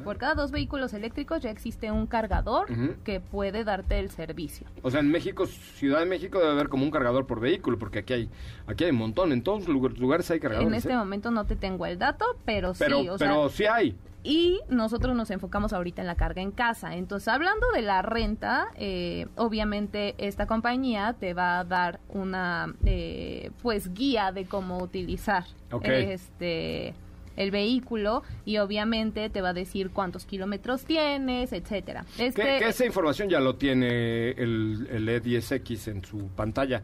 Por 0.04 0.18
cada 0.18 0.34
dos 0.34 0.50
vehículos 0.50 0.92
eléctricos 0.94 1.40
ya 1.42 1.50
existe 1.50 1.90
un 1.90 2.06
cargador 2.06 2.66
que 3.04 3.20
puede 3.20 3.64
darte 3.64 3.98
el 3.98 4.10
servicio. 4.10 4.66
O 4.82 4.90
sea, 4.90 5.00
en 5.00 5.10
México, 5.10 5.46
Ciudad 5.46 6.00
de 6.00 6.06
México 6.06 6.38
debe 6.38 6.52
haber 6.52 6.68
como 6.68 6.84
un 6.84 6.90
cargador 6.90 7.26
por 7.26 7.40
vehículo, 7.40 7.78
porque 7.78 8.00
aquí 8.00 8.12
hay, 8.12 8.30
aquí 8.66 8.84
hay 8.84 8.90
un 8.90 8.96
montón. 8.98 9.32
En 9.32 9.42
todos 9.42 9.60
los 9.60 9.68
lugar- 9.68 9.98
lugares 9.98 10.30
hay 10.30 10.40
cargadores. 10.40 10.68
En 10.68 10.74
este 10.74 10.92
¿eh? 10.92 10.96
momento 10.96 11.30
no 11.30 11.44
te 11.44 11.56
tengo 11.56 11.86
el 11.86 11.98
dato, 11.98 12.24
pero, 12.44 12.72
pero, 12.78 13.00
sí, 13.02 13.08
o 13.08 13.16
pero 13.18 13.48
sea, 13.48 13.56
sí 13.56 13.64
hay. 13.66 13.96
y 14.22 14.60
nosotros 14.68 15.14
nos 15.14 15.30
enfocamos 15.30 15.72
ahorita 15.72 16.00
en 16.02 16.06
la 16.08 16.16
carga 16.16 16.42
en 16.42 16.50
casa. 16.50 16.96
Entonces, 16.96 17.28
hablando 17.28 17.66
de 17.74 17.82
la 17.82 18.02
renta, 18.02 18.68
eh, 18.74 19.26
obviamente 19.36 20.14
esta 20.18 20.46
compañía 20.46 21.14
te 21.18 21.32
va 21.34 21.60
a 21.60 21.64
dar 21.64 22.00
una, 22.08 22.74
eh, 22.84 23.50
pues, 23.62 23.94
guía 23.94 24.32
de 24.32 24.44
cómo 24.46 24.78
utilizar 24.78 25.44
Ok. 25.70 25.84
este 25.86 26.94
el 27.36 27.50
vehículo 27.50 28.22
y 28.44 28.58
obviamente 28.58 29.30
te 29.30 29.40
va 29.40 29.50
a 29.50 29.52
decir 29.52 29.90
cuántos 29.90 30.24
kilómetros 30.24 30.84
tienes, 30.84 31.52
etcétera. 31.52 32.04
Este, 32.18 32.42
Que, 32.42 32.58
que 32.58 32.68
esa 32.68 32.84
información 32.84 33.28
ya 33.28 33.40
lo 33.40 33.56
tiene 33.56 34.30
el, 34.30 34.88
el 34.90 35.08
E10X 35.08 35.88
en 35.88 36.04
su 36.04 36.28
pantalla, 36.28 36.82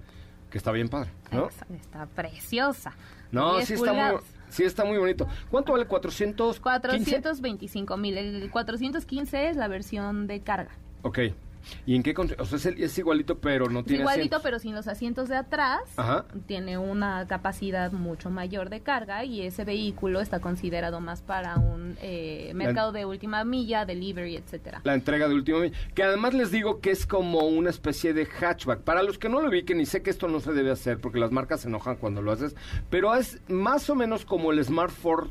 que 0.51 0.59
está 0.59 0.71
bien 0.73 0.89
padre, 0.89 1.11
¿no? 1.31 1.49
Está 1.49 2.07
preciosa. 2.07 2.95
No, 3.31 3.57
10 3.57 3.67
sí 3.67 3.75
está, 3.75 3.93
muy, 3.93 4.21
sí 4.51 4.65
está 4.65 4.85
muy 4.85 4.99
bonito. 4.99 5.27
¿Cuánto 5.51 5.73
vale 5.73 5.87
400? 5.87 6.61
425 6.61 7.97
mil. 7.97 8.19
El 8.19 8.51
415 8.51 9.49
es 9.49 9.57
la 9.57 9.69
versión 9.69 10.27
de 10.27 10.41
carga. 10.41 10.73
Ok. 11.03 11.19
¿Y 11.87 11.95
en 11.97 12.03
qué? 12.03 12.15
O 12.39 12.45
sea, 12.45 12.57
es, 12.59 12.67
el- 12.67 12.83
es 12.83 12.97
igualito, 12.99 13.39
pero 13.39 13.69
no 13.69 13.81
Es 13.81 13.87
tiene 13.87 14.01
igualito, 14.03 14.37
asientos. 14.37 14.43
pero 14.43 14.59
sin 14.59 14.75
los 14.75 14.89
asientos 14.89 15.29
de 15.29 15.37
atrás. 15.37 15.81
Ajá. 15.97 16.25
Tiene 16.47 16.79
una 16.79 17.27
capacidad 17.27 17.93
mucho 17.93 18.31
mayor 18.31 18.69
de 18.71 18.81
carga 18.81 19.25
y 19.25 19.43
ese 19.43 19.65
vehículo 19.65 20.21
está 20.21 20.41
considerado 20.41 21.01
más 21.01 21.23
para 21.23 21.57
un 21.57 21.97
eh, 22.03 22.53
mercado 22.55 22.93
de 22.93 23.05
última 23.05 23.45
milla, 23.45 23.85
delivery, 23.85 24.37
etcétera. 24.37 24.81
La 24.85 24.95
entrega 24.95 25.29
de 25.29 25.35
último 25.35 25.59
mi- 25.61 25.73
Que 25.95 26.03
además 26.03 26.35
les 26.35 26.51
digo 26.51 26.81
que 26.81 26.91
es 26.91 27.07
como 27.07 27.41
una 27.41 27.71
especie 27.71 28.13
de 28.13 28.27
hatchback. 28.27 28.81
Para 28.81 29.03
los 29.03 29.19
que 29.19 29.29
no 29.29 29.41
lo 29.41 29.49
ubiquen, 29.49 29.81
y 29.81 29.87
sé 29.87 30.03
que 30.03 30.11
esto 30.11 30.29
no 30.29 30.41
se 30.41 30.53
debe 30.53 30.71
hacer 30.71 30.99
porque 31.01 31.19
las 31.19 31.31
marcas 31.33 31.61
se 31.63 31.69
enojan 31.69 31.97
cuando 31.97 32.23
lo 32.23 32.33
haces, 32.33 32.55
pero 32.91 33.15
es 33.15 33.41
más 33.49 33.89
o 33.91 33.95
menos 33.95 34.25
como 34.25 34.53
el 34.53 34.65
Smart 34.65 34.91
Ford, 34.93 35.31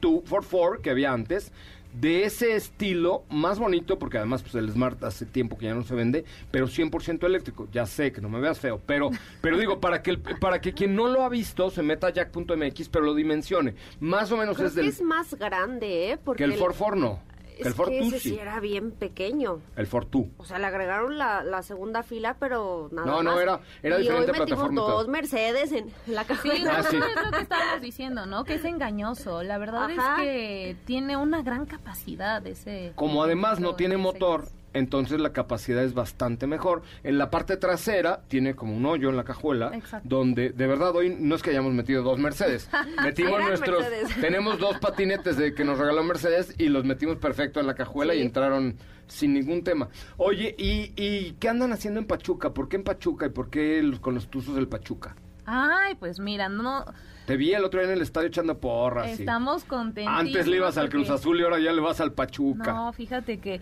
2, 0.00 0.22
Ford 0.24 0.44
4 0.50 0.82
que 0.82 0.90
había 0.90 1.12
antes. 1.12 1.52
De 1.92 2.24
ese 2.24 2.56
estilo, 2.56 3.24
más 3.28 3.58
bonito, 3.58 3.98
porque 3.98 4.16
además 4.18 4.42
pues, 4.42 4.54
el 4.54 4.70
Smart 4.70 5.02
hace 5.04 5.26
tiempo 5.26 5.58
que 5.58 5.66
ya 5.66 5.74
no 5.74 5.82
se 5.84 5.94
vende, 5.94 6.24
pero 6.50 6.66
100% 6.66 7.24
eléctrico. 7.26 7.68
Ya 7.70 7.84
sé 7.86 8.12
que 8.12 8.20
no 8.22 8.28
me 8.30 8.40
veas 8.40 8.58
feo, 8.58 8.80
pero, 8.86 9.10
pero 9.42 9.58
digo, 9.58 9.78
para 9.80 10.02
que, 10.02 10.10
el- 10.12 10.18
para 10.20 10.60
que 10.60 10.72
quien 10.72 10.94
no 10.96 11.06
lo 11.08 11.22
ha 11.22 11.28
visto 11.28 11.70
se 11.70 11.82
meta 11.82 12.06
a 12.06 12.10
jack.mx, 12.10 12.88
pero 12.88 13.04
lo 13.04 13.14
dimensione. 13.14 13.74
Más 14.00 14.32
o 14.32 14.36
menos 14.38 14.56
Creo 14.56 14.68
es 14.68 14.74
que 14.74 14.80
del, 14.80 14.88
es 14.90 15.02
más 15.02 15.34
grande, 15.34 16.12
¿eh? 16.12 16.18
Porque 16.22 16.44
que 16.44 16.50
el 16.52 16.58
Ford 16.58 16.74
4 16.78 16.96
no. 16.96 17.20
Es 17.58 17.66
el 17.66 17.74
Ford 17.74 17.88
que 17.90 17.98
ese 18.00 18.18
sí 18.20 18.38
era 18.38 18.60
bien 18.60 18.90
pequeño. 18.92 19.60
El 19.76 19.86
Ford 19.86 20.06
2. 20.10 20.24
O 20.38 20.44
sea, 20.44 20.58
le 20.58 20.66
agregaron 20.66 21.18
la, 21.18 21.42
la 21.44 21.62
segunda 21.62 22.02
fila, 22.02 22.36
pero 22.38 22.88
nada 22.92 23.06
No, 23.06 23.22
no, 23.22 23.32
más. 23.32 23.42
era- 23.42 23.60
era 23.82 23.98
y 23.98 24.02
diferente 24.02 24.30
hoy 24.32 24.38
metimos 24.38 24.46
plataforma 24.48 24.72
y 24.80 24.84
todo. 24.84 24.96
dos 24.98 25.08
Mercedes 25.08 25.72
en 25.72 25.90
la 26.06 26.22
Sí, 26.22 26.28
cajuela. 26.28 26.76
Ah, 26.78 26.82
sí. 26.82 26.96
es 26.96 27.24
lo 27.24 27.30
que 27.30 27.42
estábamos 27.42 27.80
diciendo, 27.80 28.26
¿no? 28.26 28.44
Que 28.44 28.54
es 28.54 28.64
engañoso. 28.64 29.42
La 29.42 29.58
verdad 29.58 29.90
Ajá. 29.90 30.16
es 30.16 30.22
que 30.22 30.76
tiene 30.86 31.16
una 31.16 31.42
gran 31.42 31.66
capacidad 31.66 32.46
ese. 32.46 32.92
Como 32.94 33.22
además 33.22 33.60
no 33.60 33.74
tiene 33.74 33.96
motor, 33.96 34.46
entonces 34.74 35.20
la 35.20 35.32
capacidad 35.32 35.82
es 35.82 35.94
bastante 35.94 36.46
mejor. 36.46 36.82
En 37.02 37.18
la 37.18 37.30
parte 37.30 37.56
trasera 37.56 38.22
tiene 38.28 38.54
como 38.54 38.76
un 38.76 38.86
hoyo 38.86 39.10
en 39.10 39.16
la 39.16 39.24
cajuela, 39.24 39.70
Exacto. 39.74 40.08
donde 40.08 40.50
de 40.50 40.66
verdad 40.66 40.94
hoy 40.96 41.16
no 41.18 41.34
es 41.34 41.42
que 41.42 41.50
hayamos 41.50 41.72
metido 41.72 42.02
dos 42.02 42.18
Mercedes, 42.18 42.68
metimos 43.02 43.40
nuestros, 43.40 43.80
Mercedes. 43.82 44.16
tenemos 44.20 44.58
dos 44.58 44.78
patinetes 44.78 45.36
de 45.36 45.54
que 45.54 45.64
nos 45.64 45.78
regaló 45.78 46.02
Mercedes 46.04 46.54
y 46.58 46.68
los 46.68 46.84
metimos 46.84 47.16
perfecto 47.16 47.60
en 47.60 47.66
la 47.66 47.74
cajuela 47.74 48.12
Sí. 48.14 48.18
y 48.20 48.22
entraron 48.22 48.76
sin 49.06 49.34
ningún 49.34 49.62
tema. 49.62 49.88
Oye, 50.16 50.54
¿y, 50.58 50.92
¿y 50.96 51.32
qué 51.38 51.48
andan 51.48 51.72
haciendo 51.72 52.00
en 52.00 52.06
Pachuca? 52.06 52.54
¿Por 52.54 52.68
qué 52.68 52.76
en 52.76 52.84
Pachuca 52.84 53.26
y 53.26 53.28
por 53.30 53.50
qué 53.50 53.82
los- 53.82 54.00
con 54.00 54.14
los 54.14 54.28
tuzos 54.28 54.54
del 54.54 54.68
Pachuca? 54.68 55.14
Ay, 55.44 55.96
pues 55.96 56.18
mira, 56.20 56.48
no. 56.48 56.84
Te 57.26 57.36
vi 57.36 57.52
el 57.52 57.64
otro 57.64 57.80
día 57.80 57.88
en 57.90 57.96
el 57.96 58.02
estadio 58.02 58.28
echando 58.28 58.58
porras. 58.58 59.08
Estamos 59.18 59.64
contentos. 59.64 60.12
Antes 60.16 60.46
le 60.46 60.56
ibas 60.56 60.76
al 60.78 60.88
Cruz 60.88 61.10
Azul 61.10 61.38
y 61.40 61.42
ahora 61.44 61.58
ya 61.60 61.72
le 61.72 61.80
vas 61.80 62.00
al 62.00 62.12
Pachuca. 62.12 62.72
No, 62.72 62.92
fíjate 62.92 63.38
que, 63.38 63.60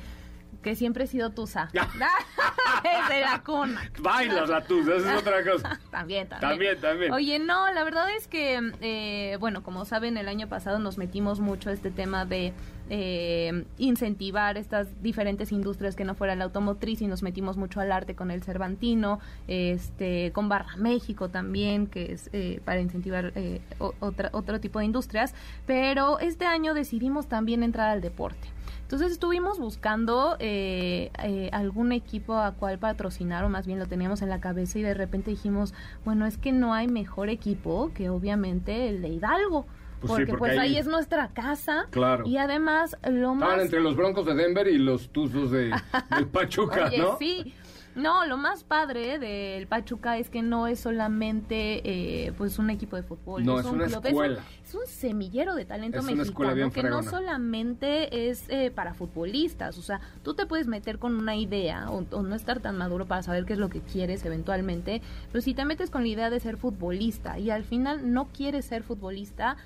que 0.62 0.75
siempre 0.75 1.05
he 1.05 1.07
sido 1.07 1.31
tusa. 1.31 1.70
Desde 2.83 3.20
la 3.20 3.42
cuna. 3.42 3.90
Bailas 4.01 4.49
la 4.49 4.64
tuza, 4.64 4.96
esa 4.96 5.14
es 5.14 5.20
otra 5.20 5.44
cosa. 5.44 5.81
También, 5.90 6.29
también. 6.29 6.51
También, 6.51 6.81
también. 6.81 7.12
Oye, 7.12 7.38
no, 7.38 7.70
la 7.73 7.85
verdad 7.85 8.11
es 8.14 8.27
que, 8.27 8.73
eh, 8.81 9.37
bueno, 9.38 9.62
como 9.62 9.85
saben, 9.85 10.16
el 10.16 10.29
año 10.29 10.49
pasado 10.49 10.79
nos 10.79 10.99
metimos 10.99 11.40
mucho 11.40 11.70
a 11.70 11.73
este 11.73 11.90
tema 11.90 12.25
de 12.25 12.53
eh, 12.92 13.64
incentivar 13.79 14.57
estas 14.57 15.01
diferentes 15.01 15.53
industrias 15.53 15.94
que 15.94 16.05
no 16.05 16.16
fuera 16.16 16.35
la 16.35 16.42
automotriz 16.42 17.01
y 17.01 17.07
nos 17.07 17.23
metimos 17.23 17.57
mucho 17.57 17.81
al 17.81 17.92
arte 17.92 18.16
con 18.16 18.33
el 18.33 18.42
Cervantino, 18.42 19.20
este, 19.46 20.33
con 20.33 20.49
Barra 20.49 20.77
México 20.77 21.29
también, 21.29 21.87
que 21.87 22.12
es 22.12 22.31
eh, 22.33 22.61
para 22.64 22.81
incentivar 22.81 23.33
eh, 23.37 23.61
otra, 23.79 24.31
otro 24.33 24.59
tipo 24.59 24.81
de 24.81 24.87
industrias. 24.87 25.35
Pero 25.66 26.18
este 26.18 26.46
año 26.46 26.75
decidimos 26.75 27.29
también 27.29 27.62
entrar 27.62 27.90
al 27.90 28.01
deporte. 28.01 28.49
Entonces 28.90 29.12
estuvimos 29.12 29.61
buscando 29.61 30.35
eh, 30.40 31.12
eh, 31.22 31.48
algún 31.53 31.92
equipo 31.92 32.35
a 32.35 32.55
cual 32.55 32.81
patrocinar, 32.81 33.44
o 33.44 33.48
más 33.48 33.64
bien 33.64 33.79
lo 33.79 33.87
teníamos 33.87 34.20
en 34.20 34.29
la 34.29 34.40
cabeza 34.40 34.81
y 34.81 34.83
de 34.83 34.94
repente 34.94 35.31
dijimos, 35.31 35.74
bueno, 36.05 36.26
es 36.26 36.38
que 36.38 36.50
no 36.50 36.74
hay 36.74 36.88
mejor 36.88 37.29
equipo 37.29 37.92
que 37.94 38.11
obviamente 38.11 38.88
el 38.88 39.00
de 39.00 39.11
Hidalgo. 39.11 39.64
Pues 40.00 40.12
sí, 40.14 40.16
porque, 40.24 40.35
pues 40.37 40.53
ahí- 40.53 40.70
ahí 40.70 40.76
es 40.76 40.88
nuestra 40.88 41.29
casa. 41.29 41.87
Claro. 41.90 42.26
Y 42.26 42.38
además 42.38 42.96
lo 43.09 43.33
más... 43.35 43.42
Estaban 43.50 43.61
entre 43.64 43.81
los 43.81 43.94
Broncos 43.94 44.26
de 44.26 44.35
Denver 44.35 44.66
y 44.66 44.79
los 44.79 45.11
Tuzos 45.11 45.53
de, 45.53 45.70
del 46.16 46.26
Pachuca, 46.33 46.87
Oye, 46.87 46.98
¿no? 46.98 47.16
sí. 47.16 47.55
No, 47.94 48.24
lo 48.26 48.37
más 48.37 48.62
padre 48.62 49.18
del 49.18 49.66
Pachuca 49.66 50.16
es 50.18 50.31
que 50.31 50.42
no 50.42 50.66
es 50.66 50.81
solamente 50.81 51.81
eh, 51.85 52.33
pues 52.38 52.59
un 52.59 52.70
equipo 52.70 52.96
de 52.96 53.03
fútbol. 53.03 53.44
No, 53.44 53.59
es 53.59 53.66
un 53.66 53.76
una 53.76 53.87
club, 53.87 54.07
escuela. 54.07 54.40
Es 54.64 54.74
un, 54.74 54.83
es 54.83 54.88
un 54.88 54.94
semillero 54.94 55.55
de 55.55 55.64
talento 55.64 55.98
Es 55.98 56.05
mexicano 56.05 56.70
que 56.70 56.83
no 56.83 57.03
solamente 57.03 58.31
es 58.31 58.48
eh, 58.48 58.70
para 58.70 58.94
futbolistas. 58.94 59.76
O 59.79 59.83
sea, 59.83 60.00
tú 60.22 60.35
te 60.35 60.46
puedes 60.46 60.66
meter 60.66 60.98
con 60.98 61.16
una 61.16 61.37
idea 61.37 61.90
o, 61.90 62.05
o 62.11 62.22
no 62.22 62.35
estar 62.35 62.61
tan 62.61 62.79
maduro 62.79 63.07
para 63.07 63.22
saber 63.22 63.44
qué 63.44 63.55
es 63.55 63.59
lo 63.59 63.68
que 63.68 63.81
quieres 63.81 64.24
eventualmente. 64.24 65.03
Pero 65.33 65.42
si 65.42 65.55
te 65.55 65.64
metes 65.64 65.90
con 65.90 66.03
la 66.03 66.09
idea 66.09 66.31
de 66.31 66.38
ser 66.38 66.57
futbolista 66.57 67.38
y 67.38 67.50
al 67.50 67.64
final 67.64 68.12
no 68.12 68.29
quieres 68.29 68.66
ser 68.66 68.85
futbolista, 68.85 69.57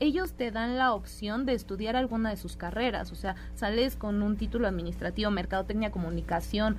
ellos 0.00 0.32
te 0.32 0.50
dan 0.50 0.76
la 0.76 0.92
opción 0.92 1.46
de 1.46 1.54
estudiar 1.54 1.96
alguna 1.96 2.30
de 2.30 2.36
sus 2.36 2.56
carreras, 2.56 3.12
o 3.12 3.14
sea, 3.14 3.36
sales 3.54 3.96
con 3.96 4.22
un 4.22 4.36
título 4.36 4.66
administrativo, 4.66 5.30
mercadotecnia, 5.30 5.92
comunicación, 5.92 6.76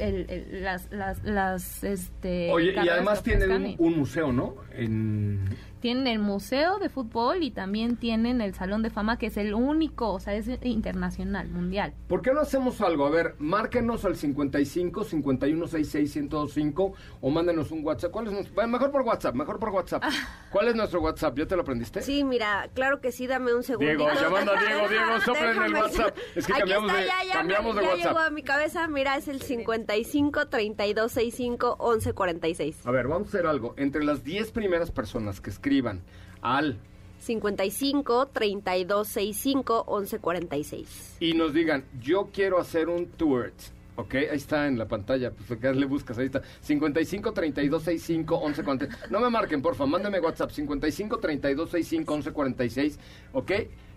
el, 0.00 0.26
el- 0.30 0.62
las, 0.62 0.90
las, 0.90 1.22
las, 1.24 1.84
este... 1.84 2.50
Oye, 2.50 2.72
y 2.82 2.88
además 2.88 3.22
tienen 3.22 3.50
un, 3.52 3.74
un 3.78 3.98
museo, 3.98 4.32
¿no? 4.32 4.56
En... 4.72 5.40
Tienen 5.80 6.06
el 6.06 6.18
museo 6.18 6.78
de 6.78 6.88
fútbol 6.88 7.42
y 7.42 7.50
también 7.50 7.96
tienen 7.96 8.40
el 8.40 8.54
salón 8.54 8.82
de 8.82 8.90
fama 8.90 9.18
que 9.18 9.26
es 9.26 9.36
el 9.36 9.54
único, 9.54 10.12
o 10.12 10.20
sea, 10.20 10.34
es 10.34 10.48
internacional, 10.62 11.48
mundial. 11.48 11.94
¿Por 12.08 12.22
qué 12.22 12.32
no 12.32 12.40
hacemos 12.40 12.80
algo? 12.80 13.06
A 13.06 13.10
ver, 13.10 13.34
márquenos 13.38 14.04
al 14.04 14.16
55 14.16 15.04
51 15.04 15.66
66 15.66 16.16
1025 16.30 16.92
o 17.20 17.30
mándenos 17.30 17.70
un 17.70 17.84
WhatsApp. 17.84 18.10
¿Cuál 18.10 18.26
es 18.26 18.32
nuestro? 18.32 18.54
bueno, 18.54 18.68
mejor 18.72 18.90
por 18.90 19.02
WhatsApp, 19.02 19.34
mejor 19.34 19.58
por 19.58 19.70
WhatsApp. 19.70 20.02
¿Cuál 20.52 20.68
es 20.68 20.74
nuestro 20.74 21.00
WhatsApp? 21.00 21.36
¿Ya 21.38 21.46
te 21.46 21.56
lo 21.56 21.62
aprendiste? 21.62 22.02
Sí, 22.02 22.24
mira, 22.24 22.68
claro 22.74 23.00
que 23.00 23.12
sí, 23.12 23.26
dame 23.26 23.54
un 23.54 23.62
segundo. 23.62 23.86
Diego, 23.86 24.08
llamando 24.20 24.52
a 24.52 24.60
Diego, 24.60 24.88
Diego, 24.90 25.20
soplen 25.24 25.62
el 25.62 25.74
WhatsApp. 25.74 26.16
Es 26.34 26.46
que 26.46 26.52
cambiamos 26.52 26.92
de- 26.92 27.06
cambiamos 27.32 27.74
de 27.76 27.82
ya 27.82 27.88
WhatsApp. 27.88 28.06
llegó 28.06 28.18
a 28.18 28.30
mi 28.30 28.42
cabeza, 28.42 28.86
mira, 28.88 29.16
es 29.16 29.28
el 29.28 29.40
55 29.40 30.48
32 30.48 31.12
65 31.12 31.76
11 31.78 32.12
46. 32.12 32.86
A 32.86 32.90
ver, 32.90 33.08
vamos 33.08 33.28
a 33.28 33.38
hacer 33.38 33.46
algo. 33.46 33.74
Entre 33.76 34.04
las 34.04 34.24
10 34.24 34.52
primeras 34.52 34.90
personas 34.90 35.40
que 35.40 35.50
escriban 35.70 36.00
al 36.42 36.76
55 37.20 38.26
32 38.32 39.06
65 39.06 39.84
11 39.86 40.18
46. 40.18 41.16
y 41.20 41.34
nos 41.34 41.54
digan, 41.54 41.84
yo 42.02 42.30
quiero 42.32 42.58
hacer 42.58 42.88
un 42.88 43.06
tour. 43.06 43.52
Ok, 43.94 44.14
ahí 44.14 44.26
está 44.32 44.66
en 44.66 44.78
la 44.78 44.88
pantalla, 44.88 45.30
pues 45.30 45.50
acá 45.52 45.72
le 45.72 45.84
buscas, 45.86 46.18
ahí 46.18 46.26
está. 46.26 46.42
55 46.62 47.32
32 47.32 47.82
65 47.82 48.34
11 48.34 48.64
46. 48.64 49.10
No 49.10 49.20
me 49.20 49.30
marquen, 49.30 49.62
porfa, 49.62 49.86
mándame 49.86 50.18
WhatsApp 50.18 50.50
55 50.50 51.18
32 51.18 51.70
65 51.70 52.14
11 52.14 52.32
46. 52.32 52.98
Ok, 53.34 53.52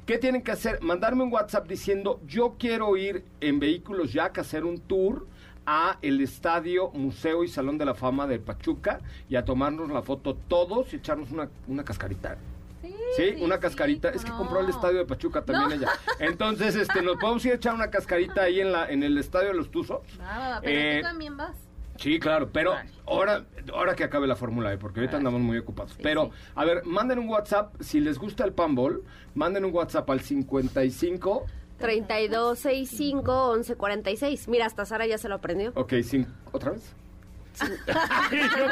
¿qué 0.05 0.17
tienen 0.19 0.43
que 0.43 0.51
hacer? 0.51 0.79
Mandarme 0.81 1.23
un 1.23 1.33
WhatsApp 1.33 1.67
diciendo, 1.67 2.19
yo 2.27 2.55
quiero 2.59 2.95
ir 2.97 3.23
en 3.39 3.59
Vehículos 3.59 4.13
Jack 4.13 4.37
a 4.37 4.41
hacer 4.41 4.63
un 4.65 4.79
tour 4.79 5.25
a 5.65 5.97
el 6.01 6.19
estadio, 6.21 6.89
museo 6.91 7.43
y 7.43 7.47
salón 7.47 7.77
de 7.77 7.85
la 7.85 7.93
fama 7.95 8.27
del 8.27 8.39
Pachuca 8.41 8.99
y 9.29 9.35
a 9.35 9.45
tomarnos 9.45 9.89
la 9.91 10.01
foto 10.01 10.35
todos 10.35 10.93
y 10.93 10.97
echarnos 10.97 11.31
una, 11.31 11.49
una 11.67 11.83
cascarita. 11.83 12.37
Sí, 12.81 12.93
Sí, 13.15 13.23
sí, 13.37 13.43
una 13.43 13.55
sí, 13.55 13.61
cascarita. 13.61 14.09
es 14.09 14.23
que 14.23 14.31
no. 14.31 14.37
compró 14.39 14.59
el 14.59 14.69
estadio 14.69 14.97
de 14.97 15.05
Pachuca 15.05 15.43
también 15.43 15.79
ella. 15.79 15.89
Entonces, 16.19 16.75
este, 16.75 17.01
nos 17.01 17.15
podemos 17.17 17.45
ir 17.45 17.53
a 17.53 17.55
echar 17.55 17.73
una 17.75 17.89
cascarita 17.89 18.41
ahí 18.43 18.59
en 18.59 18.71
la 18.71 18.89
en 18.89 19.03
el 19.03 19.17
estadio 19.17 19.49
de 19.49 19.53
los 19.53 19.69
Tuzos. 19.71 20.01
Va, 20.19 20.59
pero 20.61 20.79
Eh, 20.79 20.97
tú 21.01 21.07
también 21.07 21.37
vas. 21.37 21.55
Sí, 21.95 22.19
claro, 22.19 22.49
pero 22.51 22.71
Vale. 22.71 22.89
ahora, 23.05 23.45
ahora 23.71 23.95
que 23.95 24.03
acabe 24.03 24.25
la 24.25 24.35
Fórmula 24.35 24.73
E, 24.73 24.77
porque 24.79 24.99
ahorita 24.99 25.17
andamos 25.17 25.41
muy 25.41 25.59
ocupados. 25.59 25.91
Sí, 25.91 25.99
pero, 26.01 26.25
sí. 26.25 26.31
a 26.55 26.65
ver, 26.65 26.83
manden 26.85 27.19
un 27.19 27.29
WhatsApp, 27.29 27.75
si 27.81 27.99
les 27.99 28.17
gusta 28.17 28.43
el 28.45 28.51
panball, 28.51 29.03
manden 29.35 29.63
un 29.63 29.73
WhatsApp 29.73 30.09
al 30.09 30.19
55, 30.21 31.45
3265-1146. 31.83 34.47
Mira, 34.47 34.65
hasta 34.65 34.85
Sara 34.85 35.05
ya 35.05 35.17
se 35.17 35.27
lo 35.29 35.35
aprendió. 35.35 35.71
ok, 35.75 35.91
cin- 35.93 36.27
¿otra 36.51 36.71
vez? 36.71 36.81
Yo 37.61 37.67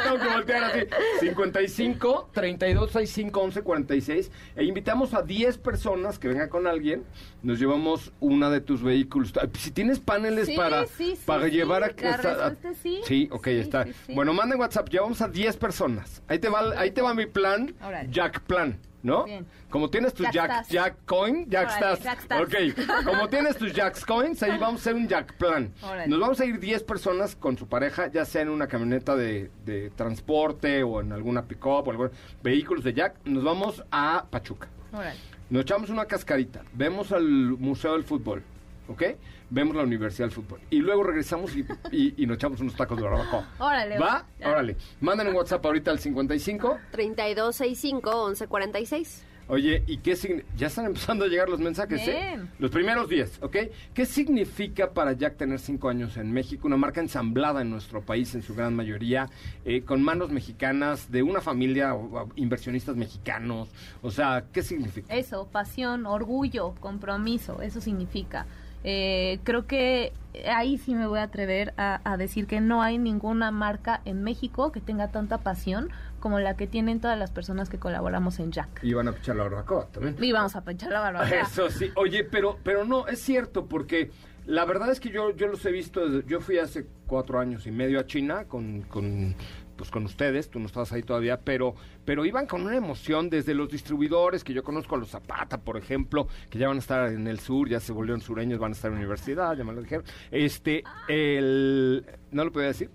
tengo 0.02 0.18
que 0.18 0.26
voltear 0.28 0.64
así. 0.64 0.80
55 1.20 2.30
32 2.32 2.90
65 2.90 3.40
11 3.40 3.62
46. 3.62 4.30
E 4.56 4.64
invitamos 4.64 5.14
a 5.14 5.22
10 5.22 5.58
personas 5.58 6.18
que 6.18 6.26
vengan 6.26 6.48
con 6.48 6.66
alguien. 6.66 7.04
Nos 7.44 7.60
llevamos 7.60 8.10
una 8.18 8.50
de 8.50 8.60
tus 8.60 8.82
vehículos. 8.82 9.32
Ah, 9.40 9.46
Si 9.56 9.70
tienes 9.70 10.00
paneles 10.00 10.48
Sí, 10.48 10.56
para, 10.56 10.84
sí, 10.86 11.14
sí, 11.14 11.18
para 11.24 11.44
sí. 11.44 11.52
llevar 11.52 11.84
a. 11.84 11.92
La 11.96 12.16
respuesta 12.16 12.70
es 12.70 12.76
sí. 12.78 13.00
Sí, 13.04 13.28
ok, 13.30 13.44
Sí, 13.44 13.50
está. 13.58 13.84
sí, 13.84 13.92
sí. 14.06 14.14
Bueno, 14.16 14.34
manden 14.34 14.58
WhatsApp. 14.58 14.88
Llevamos 14.88 15.22
a 15.22 15.28
10 15.28 15.56
personas. 15.58 16.20
Ahí 16.26 16.40
te 16.40 16.48
va, 16.48 16.72
ahí 16.76 16.90
te 16.90 17.02
va 17.02 17.14
mi 17.14 17.26
plan. 17.26 17.72
Jack 18.10 18.40
Plan. 18.40 18.80
¿No? 19.02 19.24
Bien. 19.24 19.46
Como 19.68 19.90
tienes 19.90 20.14
tus 20.14 20.30
Jack 20.30 20.66
Jack, 20.68 20.96
Coin, 21.06 21.48
Jack 21.50 21.82
Órale. 22.30 22.72
Ok, 22.72 23.04
como 23.04 23.28
tienes 23.28 23.56
tus 23.56 23.72
Jack 23.72 24.04
Coins, 24.06 24.42
ahí 24.42 24.58
vamos 24.58 24.80
a 24.80 24.82
hacer 24.82 24.94
un 24.94 25.08
Jack 25.08 25.36
Plan. 25.36 25.72
Órale. 25.82 26.06
Nos 26.08 26.20
vamos 26.20 26.40
a 26.40 26.44
ir 26.44 26.60
10 26.60 26.84
personas 26.84 27.34
con 27.34 27.58
su 27.58 27.66
pareja, 27.66 28.06
ya 28.08 28.24
sea 28.24 28.42
en 28.42 28.50
una 28.50 28.68
camioneta 28.68 29.16
de, 29.16 29.50
de 29.64 29.90
transporte 29.90 30.82
o 30.82 31.00
en 31.00 31.12
alguna 31.12 31.42
pick-up 31.42 31.88
o 31.88 31.90
algún 31.90 32.10
vehículos 32.42 32.84
de 32.84 32.92
Jack. 32.92 33.16
Nos 33.24 33.42
vamos 33.42 33.82
a 33.90 34.26
Pachuca. 34.30 34.68
Órale. 34.92 35.18
Nos 35.50 35.62
echamos 35.62 35.90
una 35.90 36.06
cascarita, 36.06 36.62
vemos 36.72 37.12
al 37.12 37.24
Museo 37.24 37.92
del 37.92 38.04
Fútbol, 38.04 38.42
¿ok? 38.88 39.02
Vemos 39.50 39.76
la 39.76 39.82
Universidad 39.82 40.28
del 40.28 40.34
Fútbol. 40.34 40.60
Y 40.70 40.78
luego 40.78 41.02
regresamos 41.02 41.54
y, 41.56 41.64
y- 41.90 42.14
y 42.22 42.26
nos 42.26 42.36
echamos 42.36 42.60
unos 42.60 42.74
tacos 42.74 42.96
de 42.98 43.04
barbacoa. 43.04 43.48
Órale, 43.58 43.98
¿Va? 43.98 44.06
va. 44.06 44.26
Ya. 44.40 44.48
Órale. 44.50 44.76
Manden 45.00 45.28
un 45.28 45.34
WhatsApp 45.36 45.64
ahorita 45.66 45.90
al 45.90 45.98
55. 45.98 46.78
3265-1146. 46.92 49.22
Oye, 49.48 49.82
¿y 49.88 49.98
qué 49.98 50.14
significa? 50.14 50.48
Ya 50.56 50.68
están 50.68 50.86
empezando 50.86 51.24
a 51.24 51.28
llegar 51.28 51.48
los 51.48 51.58
mensajes, 51.58 52.00
¿eh? 52.06 52.12
Bien. 52.12 52.48
Los 52.60 52.70
primeros 52.70 53.08
10, 53.08 53.40
¿ok? 53.42 53.56
¿Qué 53.92 54.06
significa 54.06 54.92
para 54.92 55.12
Jack 55.14 55.36
tener 55.36 55.58
cinco 55.58 55.88
años 55.88 56.16
en 56.16 56.32
México? 56.32 56.68
Una 56.68 56.76
marca 56.76 57.00
ensamblada 57.00 57.60
en 57.60 57.68
nuestro 57.68 58.02
país, 58.02 58.34
en 58.36 58.42
su 58.42 58.54
gran 58.54 58.74
mayoría, 58.74 59.28
eh, 59.64 59.82
con 59.82 60.00
manos 60.02 60.30
mexicanas, 60.30 61.10
de 61.10 61.24
una 61.24 61.40
familia, 61.40 61.92
o 61.94 62.28
inversionistas 62.36 62.94
mexicanos. 62.96 63.68
O 64.00 64.12
sea, 64.12 64.44
¿qué 64.52 64.62
significa? 64.62 65.12
Eso, 65.14 65.48
pasión, 65.50 66.06
orgullo, 66.06 66.74
compromiso, 66.80 67.60
eso 67.62 67.80
significa. 67.80 68.46
Eh, 68.84 69.38
creo 69.44 69.66
que 69.66 70.12
ahí 70.50 70.78
sí 70.78 70.94
me 70.94 71.06
voy 71.06 71.18
a 71.18 71.24
atrever 71.24 71.74
a, 71.76 72.00
a 72.10 72.16
decir 72.16 72.46
que 72.46 72.60
no 72.60 72.82
hay 72.82 72.98
ninguna 72.98 73.50
marca 73.50 74.00
en 74.04 74.22
México 74.22 74.72
que 74.72 74.80
tenga 74.80 75.08
tanta 75.08 75.38
pasión 75.38 75.90
como 76.20 76.38
la 76.40 76.56
que 76.56 76.66
tienen 76.66 77.00
todas 77.00 77.18
las 77.18 77.30
personas 77.30 77.68
que 77.68 77.78
colaboramos 77.78 78.38
en 78.38 78.50
Jack. 78.52 78.82
Y 78.82 78.94
van 78.94 79.08
a 79.08 79.12
pichar 79.12 79.36
la 79.36 79.44
barbacoa 79.44 79.86
también. 79.88 80.16
Y 80.20 80.32
vamos 80.32 80.56
a 80.56 80.64
pinchar 80.64 80.90
la 80.90 81.00
barbacoa. 81.00 81.40
Eso 81.42 81.68
sí, 81.70 81.90
oye, 81.96 82.24
pero, 82.24 82.58
pero 82.62 82.84
no, 82.84 83.06
es 83.08 83.20
cierto, 83.20 83.66
porque 83.66 84.10
la 84.46 84.64
verdad 84.64 84.90
es 84.90 85.00
que 85.00 85.10
yo, 85.10 85.30
yo 85.36 85.48
los 85.48 85.64
he 85.66 85.70
visto, 85.72 86.08
desde- 86.08 86.28
yo 86.28 86.40
fui 86.40 86.58
hace 86.58 86.86
cuatro 87.06 87.38
años 87.38 87.66
y 87.66 87.70
medio 87.70 88.00
a 88.00 88.06
China 88.06 88.44
con, 88.46 88.82
con, 88.82 89.34
pues 89.82 89.90
con 89.90 90.04
ustedes, 90.04 90.48
tú 90.48 90.60
no 90.60 90.66
estabas 90.66 90.92
ahí 90.92 91.02
todavía, 91.02 91.40
pero, 91.40 91.74
pero 92.04 92.24
iban 92.24 92.46
con 92.46 92.62
una 92.62 92.76
emoción 92.76 93.28
desde 93.28 93.52
los 93.52 93.68
distribuidores, 93.68 94.44
que 94.44 94.52
yo 94.52 94.62
conozco 94.62 94.94
a 94.94 94.98
los 94.98 95.08
Zapata, 95.08 95.58
por 95.58 95.76
ejemplo, 95.76 96.28
que 96.50 96.60
ya 96.60 96.68
van 96.68 96.76
a 96.76 96.78
estar 96.78 97.08
en 97.08 97.26
el 97.26 97.40
sur, 97.40 97.68
ya 97.68 97.80
se 97.80 97.90
volvieron 97.90 98.20
sureños, 98.20 98.60
van 98.60 98.70
a 98.70 98.74
estar 98.76 98.90
en 98.90 98.94
la 98.94 99.00
universidad, 99.00 99.56
ya 99.56 99.64
me 99.64 99.72
lo 99.72 99.82
dijeron. 99.82 100.04
Este, 100.30 100.84
el, 101.08 102.06
¿no 102.30 102.44
lo 102.44 102.52
podía 102.52 102.68
decir? 102.68 102.90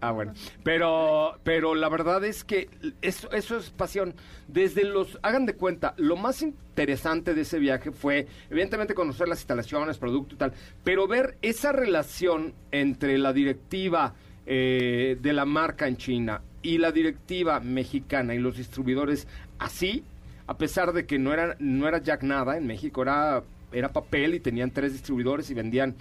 Ah, 0.00 0.12
bueno. 0.12 0.32
Pero, 0.64 1.38
pero 1.44 1.74
la 1.74 1.90
verdad 1.90 2.24
es 2.24 2.44
que 2.44 2.70
eso, 3.02 3.30
eso 3.30 3.58
es 3.58 3.68
pasión. 3.68 4.14
Desde 4.48 4.84
los, 4.84 5.18
hagan 5.20 5.44
de 5.44 5.54
cuenta, 5.54 5.92
lo 5.98 6.16
más 6.16 6.40
interesante 6.40 7.34
de 7.34 7.42
ese 7.42 7.58
viaje 7.58 7.92
fue, 7.92 8.26
evidentemente, 8.48 8.94
conocer 8.94 9.28
las 9.28 9.40
instalaciones, 9.40 9.98
producto 9.98 10.34
y 10.34 10.38
tal, 10.38 10.54
pero 10.82 11.06
ver 11.06 11.36
esa 11.42 11.72
relación 11.72 12.54
entre 12.70 13.18
la 13.18 13.34
directiva 13.34 14.14
eh, 14.46 15.16
de 15.20 15.32
la 15.32 15.44
marca 15.44 15.86
en 15.86 15.96
China 15.96 16.42
y 16.62 16.78
la 16.78 16.92
directiva 16.92 17.60
mexicana 17.60 18.34
y 18.34 18.38
los 18.38 18.56
distribuidores 18.56 19.26
así, 19.58 20.04
a 20.46 20.56
pesar 20.56 20.92
de 20.92 21.06
que 21.06 21.18
no 21.18 21.32
era, 21.32 21.56
no 21.58 21.88
era 21.88 22.02
Jack 22.02 22.22
nada 22.22 22.56
en 22.56 22.66
México, 22.66 23.02
era, 23.02 23.42
era 23.72 23.92
papel 23.92 24.34
y 24.34 24.40
tenían 24.40 24.70
tres 24.70 24.92
distribuidores 24.92 25.50
y 25.50 25.54
vendían 25.54 25.94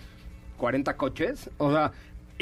40 0.58 0.96
coches. 0.98 1.50
O 1.58 1.72
sea, 1.72 1.92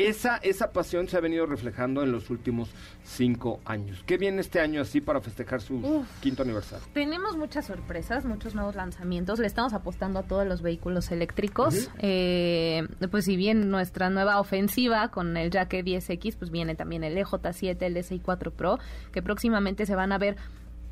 esa, 0.07 0.37
esa 0.37 0.71
pasión 0.71 1.07
se 1.07 1.17
ha 1.17 1.19
venido 1.19 1.45
reflejando 1.45 2.03
en 2.03 2.11
los 2.11 2.29
últimos 2.29 2.69
cinco 3.03 3.59
años. 3.65 4.03
¿Qué 4.05 4.17
viene 4.17 4.41
este 4.41 4.59
año 4.59 4.81
así 4.81 5.01
para 5.01 5.21
festejar 5.21 5.61
su 5.61 6.05
quinto 6.21 6.43
aniversario? 6.43 6.85
Tenemos 6.93 7.37
muchas 7.37 7.65
sorpresas, 7.65 8.25
muchos 8.25 8.55
nuevos 8.55 8.75
lanzamientos. 8.75 9.39
Le 9.39 9.47
estamos 9.47 9.73
apostando 9.73 10.19
a 10.19 10.23
todos 10.23 10.47
los 10.47 10.61
vehículos 10.61 11.11
eléctricos. 11.11 11.89
Eh, 11.99 12.87
pues 13.11 13.25
si 13.25 13.35
bien 13.35 13.69
nuestra 13.69 14.09
nueva 14.09 14.39
ofensiva 14.39 15.09
con 15.09 15.35
el 15.37 15.51
Jack 15.51 15.73
10X, 15.73 16.35
pues 16.37 16.51
viene 16.51 16.75
también 16.75 17.03
el 17.03 17.17
EJ7, 17.17 17.81
el 17.81 17.97
SI4 17.97 18.51
Pro, 18.51 18.79
que 19.11 19.21
próximamente 19.21 19.85
se 19.85 19.95
van 19.95 20.11
a 20.11 20.17
ver 20.17 20.37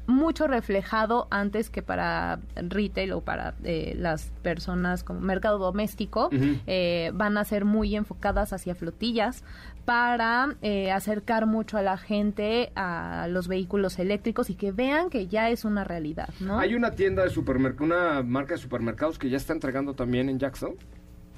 mucho 0.08 0.48
reflejado 0.48 1.28
antes 1.30 1.70
que 1.70 1.82
para 1.82 2.40
retail 2.56 3.12
o 3.12 3.22
para 3.22 3.56
eh, 3.64 3.94
las 3.98 4.32
personas 4.42 5.04
como 5.04 5.20
mercado 5.20 5.58
doméstico 5.58 6.30
eh, 6.32 7.12
van 7.14 7.38
a 7.38 7.44
ser 7.44 7.66
muy 7.66 7.96
enfocadas 7.96 8.54
hacia 8.54 8.74
flotillas 8.74 9.44
para 9.86 10.56
eh, 10.62 10.92
acercar 10.92 11.46
mucho 11.46 11.78
a 11.78 11.82
la 11.82 11.98
gente 11.98 12.72
a 12.76 13.28
los 13.30 13.48
vehículos 13.48 14.00
eléctricos 14.00 14.50
y 14.50 14.56
que 14.56 14.72
vean 14.72 15.10
que 15.10 15.28
ya 15.28 15.50
es 15.50 15.66
una 15.66 15.84
realidad, 15.84 16.30
¿no? 16.40 16.60
Hay 16.60 16.76
una 16.76 16.92
tienda 16.92 17.24
de 17.24 17.30
supermercado, 17.30 17.86
una 17.86 18.24
marca 18.24 18.56
de 18.56 18.62
supermercados 18.62 19.20
que 19.20 19.30
ya 19.30 19.38
está 19.38 19.54
entregando 19.54 19.94
también 19.94 20.30
en 20.30 20.40
Jackson, 20.40 20.76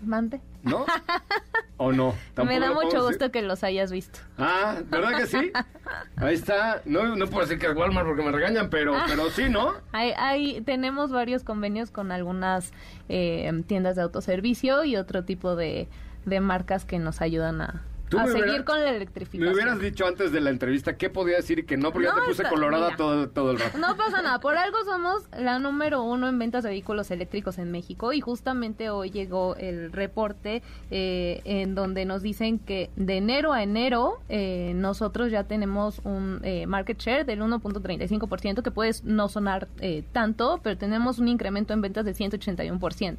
Mande. 0.02 0.42
¿no? 0.64 0.86
¿O 1.78 1.92
no? 1.92 2.14
Me 2.46 2.60
da 2.60 2.74
mucho 2.74 3.04
gusto 3.04 3.26
decir. 3.26 3.32
que 3.32 3.42
los 3.42 3.64
hayas 3.64 3.92
visto. 3.92 4.20
Ah, 4.38 4.82
¿verdad 4.90 5.18
que 5.18 5.28
sí? 5.28 5.52
Ahí 6.18 6.36
está. 6.36 6.82
No, 6.86 7.16
no 7.16 7.28
puedo 7.28 7.42
decir 7.42 7.60
que 7.60 7.68
es 7.68 7.76
Walmart 7.76 8.08
porque 8.08 8.24
me 8.24 8.32
regañan, 8.32 8.70
pero, 8.70 8.96
pero 9.08 9.30
sí, 9.30 9.50
¿no? 9.50 9.74
Hay, 9.92 10.14
hay, 10.18 10.62
tenemos 10.62 11.12
varios 11.12 11.44
convenios 11.44 11.92
con 11.92 12.12
algunas 12.12 12.72
eh, 13.08 13.52
tiendas 13.68 13.96
de 13.96 14.02
autoservicio 14.04 14.84
y 14.84 14.96
otro 14.96 15.24
tipo 15.24 15.56
de, 15.56 15.88
de 16.26 16.40
marcas 16.40 16.86
que 16.86 17.00
nos 17.00 17.22
ayudan 17.22 17.62
a, 17.62 17.84
a 18.18 18.26
me 18.26 18.32
seguir 18.32 18.64
con 18.64 18.80
la 18.80 18.92
Me 18.92 18.96
electrificación. 18.98 19.54
hubieras 19.54 19.80
dicho 19.80 20.08
antes 20.08 20.32
de 20.32 20.42
la 20.42 20.50
entrevista 20.50 20.98
qué 20.98 21.10
podía 21.10 21.36
decir 21.38 21.60
y 21.60 21.64
qué 21.64 21.78
no, 21.78 21.92
porque 21.92 22.08
ya 22.08 22.16
te 22.16 22.22
puse 22.22 22.32
está- 22.44 22.50
colorada 22.50 22.86
mira. 22.86 22.98
todo, 22.98 23.30
todo 23.30 23.52
el 23.52 23.60
rato. 23.60 23.78
No 23.78 23.96
pasa 23.98 24.22
nada, 24.22 24.40
por 24.40 24.56
algo 24.58 24.78
somos 24.86 25.24
la 25.38 25.60
número 25.60 26.02
uno 26.04 26.28
en 26.28 26.40
ventas 26.40 26.64
de 26.64 26.70
vehículos 26.70 27.12
eléctricos 27.12 27.58
en 27.58 27.72
México 27.72 28.14
y 28.14 28.22
justamente 28.22 28.90
hoy 28.90 29.12
llegó 29.12 29.56
el 29.58 29.92
reporte 29.92 30.64
eh, 30.92 31.42
en 31.46 31.76
donde 31.76 32.06
nos 32.06 32.22
dicen 32.22 32.60
que 32.60 32.90
de 32.96 33.18
enero 33.18 33.54
a 33.54 33.62
enero 33.64 34.20
eh, 34.30 34.74
nosotros 34.76 35.32
ya 35.32 35.44
tenemos 35.44 36.00
un 36.04 36.40
eh, 36.44 36.66
market 36.68 36.98
share 37.00 37.26
del 37.26 37.42
1.35% 37.42 38.62
que 38.64 38.72
puede 38.72 38.92
no 39.04 39.28
sonar 39.30 39.68
eh, 39.82 40.04
tanto, 40.12 40.60
pero 40.64 40.78
tenemos 40.78 41.20
un 41.20 41.28
incremento 41.28 41.74
en 41.74 41.82
ventas 41.82 42.06
del 42.06 42.16
181%. 42.16 43.18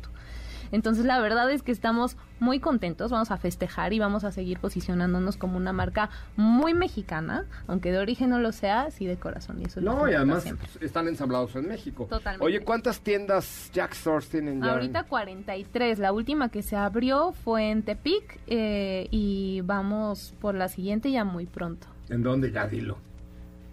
Entonces 0.72 1.04
la 1.04 1.20
verdad 1.20 1.50
es 1.50 1.62
que 1.62 1.72
estamos 1.72 2.16
muy 2.38 2.61
contentos, 2.61 3.11
vamos 3.11 3.30
a 3.30 3.37
festejar 3.37 3.92
y 3.92 3.98
vamos 3.98 4.24
a 4.24 4.33
seguir 4.33 4.59
posicionándonos 4.59 5.37
como 5.37 5.56
una 5.56 5.72
marca 5.72 6.11
muy 6.37 6.74
mexicana, 6.74 7.44
aunque 7.66 7.92
de 7.92 7.98
origen 7.98 8.30
no 8.30 8.38
lo 8.38 8.52
sea, 8.52 8.90
sí 8.90 9.06
de 9.06 9.16
corazón. 9.16 9.61
Y 9.61 9.64
eso 9.64 9.80
No, 9.80 10.09
y 10.09 10.14
además 10.14 10.42
siempre. 10.44 10.68
están 10.80 11.09
ensamblados 11.09 11.54
en 11.56 11.68
México. 11.68 12.06
Totalmente. 12.09 12.44
Oye, 12.44 12.61
¿cuántas 12.61 13.00
tiendas 13.00 13.70
Jack 13.72 13.92
Stores 13.94 14.28
tienen 14.28 14.62
ya? 14.62 14.72
Ahorita 14.72 15.02
43, 15.04 15.98
la 15.98 16.12
última 16.12 16.48
que 16.48 16.62
se 16.62 16.76
abrió 16.76 17.33
fue 17.33 17.70
en 17.70 17.83
Tepic 17.83 18.38
eh, 18.46 19.09
y 19.11 19.61
vamos 19.62 20.35
por 20.40 20.54
la 20.54 20.68
siguiente 20.68 21.11
ya 21.11 21.24
muy 21.24 21.46
pronto, 21.46 21.87
¿En 22.09 22.22
dónde? 22.22 22.50
Ya 22.50 22.66
dilo. 22.66 22.96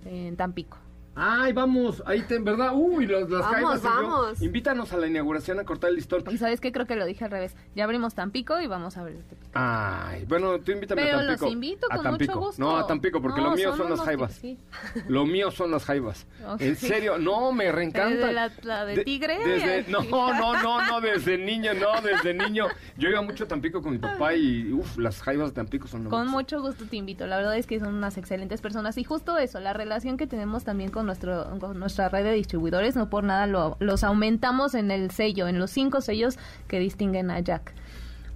en 0.06 0.36
Tampico. 0.36 0.78
Ay, 1.20 1.52
vamos, 1.52 2.04
ahí 2.06 2.22
te, 2.22 2.36
en 2.36 2.44
verdad. 2.44 2.72
Uy, 2.76 3.08
los, 3.08 3.22
las 3.30 3.42
Vamos, 3.42 3.52
jaivas, 3.52 3.82
yo- 3.84 3.90
vamos. 3.90 4.42
Invítanos 4.42 4.94
a 4.94 4.98
la 4.98 5.08
inauguración 5.08 5.60
a 5.60 5.64
cortar 5.64 5.90
el 5.90 5.96
listón. 5.96 6.24
Y 6.30 6.38
sabes 6.38 6.62
qué, 6.62 6.72
creo 6.72 6.86
que 6.86 6.96
lo 6.96 7.06
dije 7.06 7.26
al 7.26 7.32
revés, 7.32 7.56
ya 7.76 7.86
abrimos 7.86 8.14
Tampico 8.14 8.60
y 8.62 8.68
vamos 8.68 8.98
a 8.98 9.02
abrir 9.02 9.24
Tepic. 9.24 9.50
Ay, 9.56 10.26
bueno, 10.28 10.60
tú 10.60 10.72
invítame 10.74 11.02
Pero 11.04 11.18
a 11.18 11.22
Tampico. 11.26 11.46
los 11.46 11.54
invito 11.54 11.88
con 11.90 12.04
Tampico. 12.04 12.34
mucho 12.36 12.46
gusto. 12.48 12.62
No, 12.64 12.78
a 12.78 12.86
Tampico, 12.86 13.20
porque 13.20 13.42
No, 13.42 13.50
lo 13.50 13.56
mío 13.56 13.70
son, 13.76 13.80
las 13.80 13.88
unos 13.94 14.02
jaivas. 14.06 14.36
que- 14.36 14.42
sí. 14.42 14.60
Lo 15.08 15.26
mío 15.26 15.50
son 15.50 15.72
las 15.72 15.86
jaivas. 15.86 16.28
Ok. 16.48 16.62
En 16.62 16.76
serio, 16.76 17.18
no, 17.18 17.52
me 17.52 17.72
reencanta. 17.72 18.16
Desde 18.28 18.34
la- 18.34 18.52
la 18.62 18.86
de 18.86 19.04
tigre. 19.04 19.40
desde- 19.44 19.92
no, 19.92 20.04
no, 20.04 20.62
no, 20.62 20.86
no, 20.86 21.02
desde 21.02 21.38
niño, 21.40 21.72
no, 21.74 22.00
desde 22.02 22.36
niño. 22.36 22.68
Yo 22.98 23.10
iba 23.10 23.24
mucho 23.24 23.46
a 23.46 23.48
Tampico 23.48 23.82
con 23.82 23.94
mi 23.94 23.98
papá 23.98 24.36
y, 24.36 24.72
uff, 24.72 24.98
las 25.00 25.20
jaivas 25.24 25.50
de 25.50 25.56
Tampico 25.56 25.88
son 25.88 26.04
lo 26.04 26.10
Con 26.12 26.20
máximo. 26.20 26.38
mucho 26.38 26.62
gusto 26.62 26.86
te 26.86 26.96
invito. 26.96 27.26
La 27.26 27.38
verdad 27.38 27.58
es 27.58 27.66
que 27.66 27.80
son 27.80 27.96
unas 27.96 28.18
excelentes 28.18 28.62
personas. 28.62 28.98
Y 29.00 29.04
justo 29.04 29.36
eso, 29.40 29.60
la 29.60 29.74
relación 29.74 30.18
que 30.18 30.28
tenemos 30.28 30.64
también 30.64 30.92
con 30.92 31.07
nuestro, 31.08 31.58
con 31.60 31.80
nuestra 31.80 32.10
red 32.10 32.24
de 32.24 32.34
distribuidores, 32.34 32.96
no 32.96 33.10
por 33.10 33.24
nada 33.24 33.48
lo- 33.48 33.76
los 33.80 34.04
aumentamos 34.04 34.76
en 34.76 34.92
el 34.92 35.10
sello, 35.10 35.48
en 35.48 35.58
los 35.58 35.72
cinco 35.72 36.02
sellos 36.02 36.38
que 36.68 36.78
distinguen 36.80 37.32
a 37.32 37.40
Jack. 37.40 37.74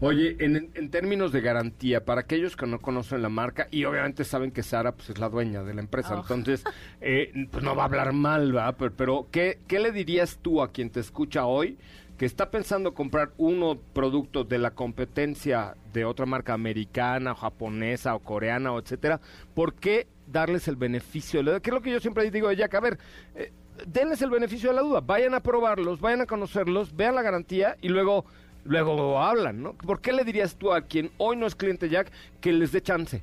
Oye, 0.03 0.35
en, 0.39 0.71
en 0.73 0.89
términos 0.89 1.31
de 1.31 1.41
garantía, 1.41 2.03
para 2.03 2.21
aquellos 2.21 2.55
que 2.55 2.65
no 2.65 2.79
conocen 2.79 3.21
la 3.21 3.29
marca 3.29 3.67
y 3.69 3.85
obviamente 3.85 4.23
saben 4.23 4.49
que 4.49 4.63
Sara 4.63 4.93
pues, 4.93 5.11
es 5.11 5.19
la 5.19 5.29
dueña 5.29 5.61
de 5.61 5.75
la 5.75 5.81
empresa, 5.81 6.15
Oh. 6.15 6.21
entonces 6.21 6.63
eh, 7.01 7.31
pues 7.51 7.63
no 7.63 7.75
va 7.75 7.83
a 7.83 7.85
hablar 7.85 8.11
mal, 8.11 8.55
¿va? 8.57 8.71
Pero, 8.71 8.93
pero 8.95 9.27
¿qué, 9.31 9.59
¿qué 9.67 9.79
le 9.79 9.91
dirías 9.91 10.39
tú 10.41 10.63
a 10.63 10.71
quien 10.71 10.89
te 10.89 10.99
escucha 10.99 11.45
hoy 11.45 11.77
que 12.17 12.25
está 12.25 12.49
pensando 12.49 12.95
comprar 12.95 13.31
uno 13.37 13.77
producto 13.93 14.43
de 14.43 14.57
la 14.57 14.71
competencia 14.71 15.75
de 15.93 16.05
otra 16.05 16.25
marca 16.25 16.53
americana 16.55 17.33
o 17.33 17.35
japonesa 17.35 18.15
o 18.15 18.19
coreana 18.21 18.71
o 18.73 18.79
etcétera? 18.79 19.21
¿Por 19.53 19.75
qué 19.75 20.07
darles 20.31 20.67
el 20.67 20.75
beneficio 20.75 21.39
de 21.39 21.43
la 21.43 21.51
duda? 21.51 21.59
Que 21.61 21.69
es 21.69 21.73
lo 21.73 21.81
que 21.81 21.91
yo 21.91 21.99
siempre 21.99 22.29
digo 22.29 22.47
de 22.49 22.55
Jack, 22.55 22.73
a 22.75 22.79
ver, 22.79 22.99
eh, 23.35 23.51
denles 23.87 24.21
el 24.21 24.29
beneficio 24.29 24.69
de 24.69 24.75
la 24.75 24.81
duda, 24.81 25.01
vayan 25.01 25.33
a 25.33 25.39
probarlos, 25.41 25.99
vayan 25.99 26.21
a 26.21 26.25
conocerlos, 26.25 26.95
vean 26.95 27.15
la 27.15 27.21
garantía 27.21 27.77
y 27.81 27.89
luego 27.89 28.25
luego 28.63 29.19
hablan, 29.19 29.63
¿no? 29.63 29.73
¿Por 29.73 30.01
qué 30.01 30.13
le 30.13 30.23
dirías 30.23 30.55
tú 30.55 30.71
a 30.71 30.81
quien 30.81 31.11
hoy 31.17 31.35
no 31.35 31.47
es 31.47 31.55
cliente 31.55 31.89
Jack 31.89 32.11
que 32.39 32.53
les 32.53 32.71
dé 32.71 32.81
chance? 32.81 33.21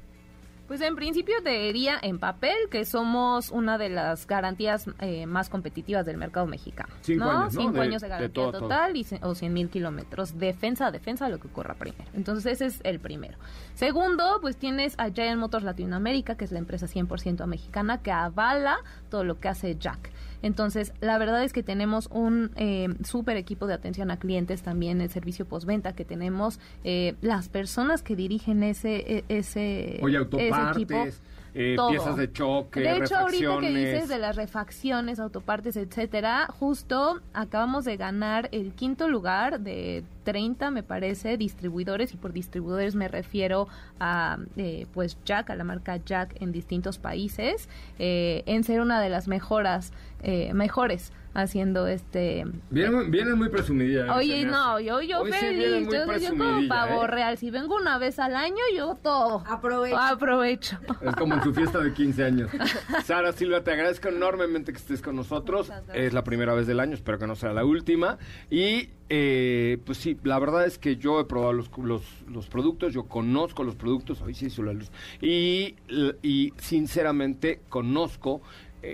Pues 0.69 0.83
en 0.83 0.95
principio 0.97 1.35
te 1.43 1.49
diría 1.51 1.99
en 2.03 2.19
papel 2.19 2.55
que 2.71 2.85
somos 2.85 3.51
una 3.51 3.79
de 3.79 3.89
las 3.89 4.27
garantías 4.27 4.85
eh, 5.01 5.25
más 5.27 5.49
competitivas 5.49 6.05
del 6.05 6.19
mercado 6.19 6.47
mexicano. 6.47 6.93
Cinco 7.01 7.25
¿no? 7.25 7.31
años, 7.31 7.55
¿no? 7.55 7.61
Cinco 7.63 7.73
De- 7.73 7.81
años 7.81 8.03
de 8.03 8.07
de 8.09 8.11
garantía 8.11 8.35
todo 8.35 8.49
a 8.49 8.53
todo. 8.53 8.61
total 8.69 8.97
y, 8.97 9.07
o 9.23 9.35
100 9.35 9.53
mil 9.55 9.71
kilómetros. 9.71 10.39
Defensa 10.39 10.89
a 10.89 10.91
defensa, 10.91 11.29
lo 11.31 11.39
que 11.41 11.49
ocurra 11.49 11.75
primero. 11.75 12.05
Entonces 12.13 12.45
ese 12.53 12.67
es 12.67 12.81
el 12.85 13.01
primero. 13.01 13.39
Segundo, 13.75 14.39
pues 14.43 14.57
tienes 14.59 14.95
a 14.99 15.11
Giant 15.11 15.41
Motors 15.41 15.65
Latinoamérica, 15.65 16.37
que 16.37 16.45
es 16.45 16.53
la 16.53 16.59
empresa 16.59 16.87
100% 16.87 17.47
mexicana 17.47 18.03
que 18.03 18.13
avala 18.13 18.77
todo 19.09 19.25
lo 19.25 19.41
que 19.41 19.49
hace 19.49 19.77
Jack. 19.79 20.11
Entonces, 20.43 20.93
la 21.01 21.19
verdad 21.19 21.43
es 21.45 21.53
que 21.53 21.63
tenemos 21.63 22.09
un 22.13 22.51
eh, 22.57 22.89
súper 23.05 23.37
equipo 23.37 23.67
de 23.67 23.75
atención 23.75 24.11
a 24.11 24.19
clientes, 24.19 24.63
también 24.63 25.01
el 25.01 25.11
servicio 25.11 25.47
postventa 25.47 25.93
que 25.95 26.05
tenemos, 26.05 26.61
eh, 26.85 27.15
las 27.21 27.49
personas 27.49 28.03
que 28.03 28.17
dirigen 28.17 28.63
ese, 28.63 28.97
e- 29.19 29.25
ese, 29.29 29.99
Oye, 30.03 30.19
ese 30.39 30.71
equipo. 30.73 31.07
eh, 31.55 31.77
piezas 31.89 32.17
de 32.17 32.31
choque, 32.33 32.81
De 32.81 32.99
hecho, 32.99 33.17
ahorita 33.17 33.59
que 33.61 33.71
dices 33.71 34.09
de 34.09 34.19
las 34.19 34.37
refacciones, 34.37 35.19
autopartes, 35.19 35.77
etcétera, 35.77 36.47
justo 36.59 37.21
acabamos 37.33 37.85
de 37.85 37.97
ganar 37.97 38.49
el 38.53 38.73
quinto 38.75 39.09
lugar 39.09 39.61
de 39.61 40.05
30, 40.29 40.71
me 40.71 40.83
parece, 40.83 41.39
distribuidores, 41.39 42.13
y 42.13 42.19
por 42.19 42.35
distribuidores 42.35 42.95
me 42.95 43.09
refiero 43.09 43.67
a, 43.99 44.37
eh, 44.59 44.87
pues, 44.93 45.17
Jack, 45.25 45.49
a 45.49 45.57
la 45.57 45.65
marca 45.65 45.97
Jack 46.05 46.37
en 46.43 46.53
distintos 46.53 46.99
países, 46.99 47.71
eh, 47.99 48.43
en 48.45 48.63
ser 48.63 48.83
una 48.83 49.01
de 49.01 49.09
las 49.09 49.27
mejoras, 49.27 49.91
eh, 50.23 50.53
mejores 50.53 51.13
haciendo 51.33 51.87
este... 51.87 52.45
Vienen, 52.69 53.11
vienen 53.11 53.39
muy 53.39 53.49
presumidillas. 53.49 54.11
Oye, 54.11 54.45
no, 54.45 54.81
yo, 54.81 55.01
yo 55.01 55.21
Hoy 55.21 55.33
feliz, 55.33 55.89
yo, 55.91 56.19
yo 56.19 56.37
como 56.37 56.69
pavo 56.69 57.05
¿eh? 57.05 57.07
real, 57.07 57.39
si 57.39 57.51
vengo 57.51 57.77
una 57.77 57.97
vez 57.97 58.19
al 58.19 58.37
año, 58.37 58.63
yo 58.77 58.97
todo. 59.03 59.45
Aprovecho. 59.47 59.97
Aprovecho. 59.97 60.79
Es 61.01 61.17
como 61.17 61.35
en 61.35 61.43
su 61.43 61.55
fiesta 61.55 61.79
de 61.79 61.95
15 61.95 62.25
años. 62.25 62.51
Sara 63.05 63.33
Silva, 63.33 63.63
te 63.63 63.73
agradezco 63.73 64.09
enormemente 64.09 64.73
que 64.73 64.79
estés 64.79 65.01
con 65.01 65.17
nosotros. 65.17 65.73
Es 65.95 66.13
la 66.13 66.23
primera 66.23 66.53
vez 66.53 66.67
del 66.67 66.81
año, 66.81 66.93
espero 66.93 67.19
que 67.19 67.27
no 67.27 67.35
sea 67.35 67.55
la 67.55 67.65
última. 67.65 68.19
Y 68.51 68.91
eh, 69.11 69.79
pues 69.85 69.99
sí, 69.99 70.17
la 70.23 70.39
verdad 70.39 70.67
es 70.67 70.79
que 70.79 70.97
yo 70.97 71.21
he 71.21 71.25
probado 71.25 71.53
los, 71.53 71.71
los, 71.79 72.03
los 72.29 72.49
productos, 72.49 72.93
yo 72.93 73.05
conozco 73.05 73.65
los 73.65 73.75
productos, 73.75 74.21
hoy 74.21 74.35
sí 74.35 74.47
hizo 74.47 74.63
la 74.63 74.73
luz. 74.73 74.91
Y, 75.21 75.77
y 76.23 76.53
sinceramente 76.59 77.61
conozco 77.69 78.43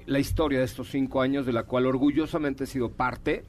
la 0.06 0.18
historia 0.18 0.58
de 0.58 0.64
estos 0.64 0.90
cinco 0.90 1.20
años, 1.20 1.46
de 1.46 1.52
la 1.52 1.64
cual 1.64 1.86
orgullosamente 1.86 2.64
he 2.64 2.66
sido 2.66 2.90
parte, 2.90 3.44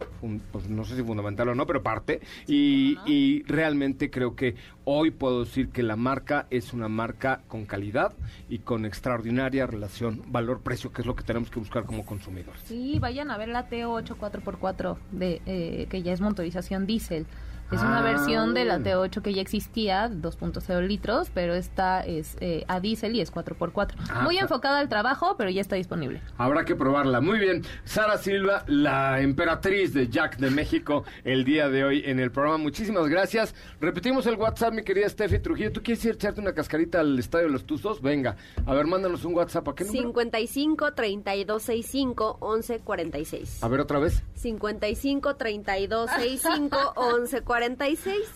pues 0.52 0.70
no 0.70 0.84
sé 0.84 0.96
si 0.96 1.04
fundamental 1.04 1.50
o 1.50 1.56
no, 1.56 1.66
pero 1.66 1.84
parte, 1.84 2.22
y, 2.48 2.98
y 3.06 3.44
realmente 3.44 4.10
creo 4.10 4.36
que 4.36 4.56
hoy 4.84 5.12
puedo 5.12 5.44
decir 5.44 5.70
que 5.70 5.84
la 5.84 5.96
marca 5.96 6.48
es 6.50 6.74
una 6.74 6.88
marca 6.88 7.42
con 7.48 7.66
calidad 7.66 8.14
y 8.50 8.60
con 8.60 8.86
extraordinaria 8.86 9.68
relación 9.68 10.22
valor-precio, 10.28 10.92
que 10.92 11.02
es 11.02 11.08
lo 11.08 11.16
que 11.16 11.24
tenemos 11.24 11.50
que 11.50 11.60
buscar 11.60 11.86
como 11.86 12.06
consumidores. 12.06 12.62
Sí, 12.66 13.00
vayan 13.00 13.32
a 13.32 13.38
ver 13.38 13.50
la 13.50 13.70
T8 13.70 14.16
4x4, 14.16 14.98
de, 15.12 15.42
eh, 15.46 15.88
que 15.90 16.02
ya 16.02 16.14
es 16.14 16.22
motorización 16.22 16.86
diésel. 16.86 17.26
Es 17.72 17.82
una 17.82 18.00
Ah. 18.00 18.04
versión 18.04 18.54
de 18.54 18.64
la 18.64 18.80
T8 18.80 19.22
que 19.22 19.34
ya 19.34 19.42
existía, 19.42 20.08
2.0 20.10 20.82
litros, 20.88 21.30
pero 21.34 21.56
esta 21.56 22.02
es 22.06 22.38
eh, 22.40 22.64
a 22.68 22.80
diésel 22.80 23.16
y 23.16 23.22
es 23.22 23.32
4x4. 23.32 23.96
Ah, 24.10 24.22
Muy 24.24 24.36
sea- 24.36 24.44
enfocada 24.44 24.80
al 24.80 24.88
trabajo, 24.88 25.36
pero 25.38 25.50
ya 25.50 25.62
está 25.62 25.76
disponible. 25.76 26.22
Habrá 26.38 26.64
que 26.64 26.76
probarla. 26.76 27.22
Muy 27.22 27.40
bien. 27.40 27.64
Sara 27.84 28.18
Silva, 28.18 28.64
la 28.68 29.20
emperatriz 29.22 29.94
de 29.94 30.08
Jack 30.10 30.38
de 30.38 30.52
México, 30.52 31.04
el 31.24 31.44
día 31.44 31.68
de 31.70 31.84
hoy 31.84 32.04
en 32.06 32.20
el 32.20 32.32
programa. 32.32 32.60
Muchísimas 32.60 33.08
gracias. 33.08 33.56
Repetimos 33.82 34.26
el 34.28 34.36
WhatsApp, 34.36 34.74
mi 34.74 34.84
querida 34.84 35.10
Steffi 35.10 35.40
Trujillo. 35.40 35.72
¿Tú 35.72 35.82
quieres 35.82 36.06
ir 36.06 36.12
a 36.12 36.16
echarte 36.16 36.40
una 36.42 36.54
cascarita 36.54 37.00
al 37.00 37.18
Estadio 37.18 37.48
de 37.48 37.52
los 37.52 37.66
Tuzos? 37.66 38.02
Venga. 38.02 38.36
A 38.66 38.74
ver, 38.74 38.86
mándanos 38.86 39.26
un 39.26 39.34
WhatsApp. 39.34 39.68
¿A 39.70 39.76
qué 39.76 39.84
número? 39.86 40.04
55 40.04 40.94
32 40.94 41.64
65 41.64 42.38
11 42.42 42.80
46. 42.82 43.64
A 43.64 43.68
ver, 43.68 43.80
otra 43.80 44.00
vez. 44.00 44.22
55 44.36 45.36
32 45.36 46.10
65 46.12 46.94
11 46.96 47.42
46. 47.42 47.55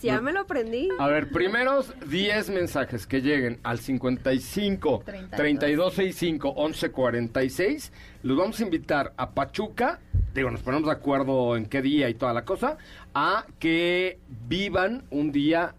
Ya 0.08 0.20
me 0.20 0.32
lo 0.32 0.40
aprendí. 0.40 0.88
A 0.98 1.06
ver, 1.08 1.30
primeros 1.30 1.92
10 2.08 2.50
mensajes 2.50 3.06
que 3.06 3.20
lleguen 3.20 3.60
al 3.62 3.78
55 3.78 5.04
32 5.36 5.94
65 5.94 6.48
11 6.50 6.90
46. 6.90 7.92
Los 8.22 8.36
vamos 8.36 8.60
a 8.60 8.62
invitar 8.62 9.12
a 9.16 9.30
Pachuca. 9.30 10.00
Digo, 10.34 10.50
nos 10.50 10.62
ponemos 10.62 10.86
de 10.86 10.92
acuerdo 10.92 11.56
en 11.56 11.66
qué 11.66 11.82
día 11.82 12.08
y 12.08 12.14
toda 12.14 12.32
la 12.32 12.44
cosa. 12.44 12.78
A 13.14 13.46
que 13.58 14.18
vivan 14.48 15.04
un 15.10 15.32
día 15.32 15.74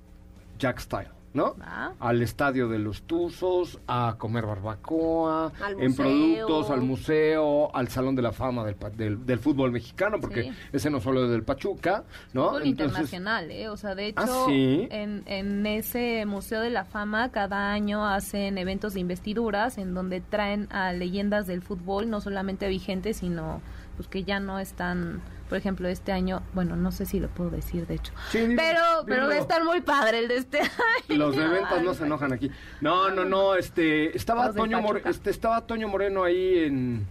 Jack 0.60 0.80
Style. 0.80 1.21
¿No? 1.34 1.56
Al 2.02 2.22
estadio 2.22 2.68
de 2.68 2.78
los 2.78 3.04
Tuzos, 3.04 3.80
a 3.88 4.16
comer 4.18 4.46
barbacoa, 4.46 5.54
en 5.80 5.96
productos, 5.96 6.70
al 6.70 6.82
museo, 6.82 7.74
al 7.74 7.88
Salón 7.88 8.16
de 8.16 8.22
la 8.22 8.34
Fama 8.34 8.66
del, 8.66 8.76
del, 8.98 9.26
del 9.26 9.40
fútbol 9.40 9.72
mexicano, 9.72 10.18
porque 10.20 10.44
Sí. 10.44 10.52
ese 10.74 10.90
no 10.90 11.00
solo 11.00 11.24
es 11.24 11.32
del 11.32 11.44
Pachuca, 11.44 12.04
¿no? 12.34 12.48
Fútbol 12.50 12.64
Entonces- 12.64 12.88
internacional, 12.90 13.50
¿eh? 13.50 13.70
O 13.70 13.78
sea, 13.78 13.96
de 13.96 14.08
hecho, 14.08 14.22
¿Ah, 14.22 14.46
sí? 14.48 14.88
en, 14.92 15.24
en 15.26 15.66
ese 15.66 16.26
Museo 16.26 16.60
de 16.60 16.70
la 16.70 16.84
Fama 16.84 17.30
cada 17.32 17.72
año 17.72 18.06
hacen 18.06 18.58
eventos 18.58 18.94
de 18.94 19.00
investiduras 19.00 19.78
en 19.78 19.94
donde 19.94 20.20
traen 20.20 20.68
a 20.72 20.92
leyendas 20.92 21.48
del 21.48 21.62
fútbol, 21.62 22.10
no 22.10 22.20
solamente 22.20 22.68
vigentes, 22.68 23.18
sino 23.18 23.62
pues 23.96 24.08
que 24.10 24.24
ya 24.24 24.40
no 24.42 24.60
están, 24.60 25.22
por 25.52 25.58
ejemplo, 25.58 25.90
este 25.90 26.14
año, 26.14 26.44
bueno, 26.54 26.78
no 26.78 26.94
sé 26.94 27.06
si 27.06 27.20
lo 27.20 27.28
puedo 27.28 27.50
decir, 27.50 27.86
de 27.86 27.96
hecho. 27.96 28.14
Sí, 28.30 28.38
dilo, 28.40 28.56
pero 28.56 28.82
pero 29.06 29.28
va 29.28 29.34
a 29.34 29.38
estar 29.40 29.66
muy 29.66 29.82
padre 29.82 30.20
el 30.20 30.30
de 30.30 30.38
este 30.38 30.60
año. 30.62 30.70
Los 31.10 31.36
de 31.36 31.46
ventas 31.46 31.84
no 31.84 31.94
se 31.94 32.06
enojan 32.06 32.32
aquí. 32.32 32.50
No, 32.80 33.10
no, 33.12 33.26
no, 33.26 33.56
este, 33.56 34.16
estaba 34.16 34.54
Toño, 34.54 34.80
More- 34.82 35.02
este, 35.04 35.30
estaba 35.30 35.60
Toño 35.68 35.90
Moreno 35.90 36.24
ahí 36.24 36.60
en, 36.60 37.06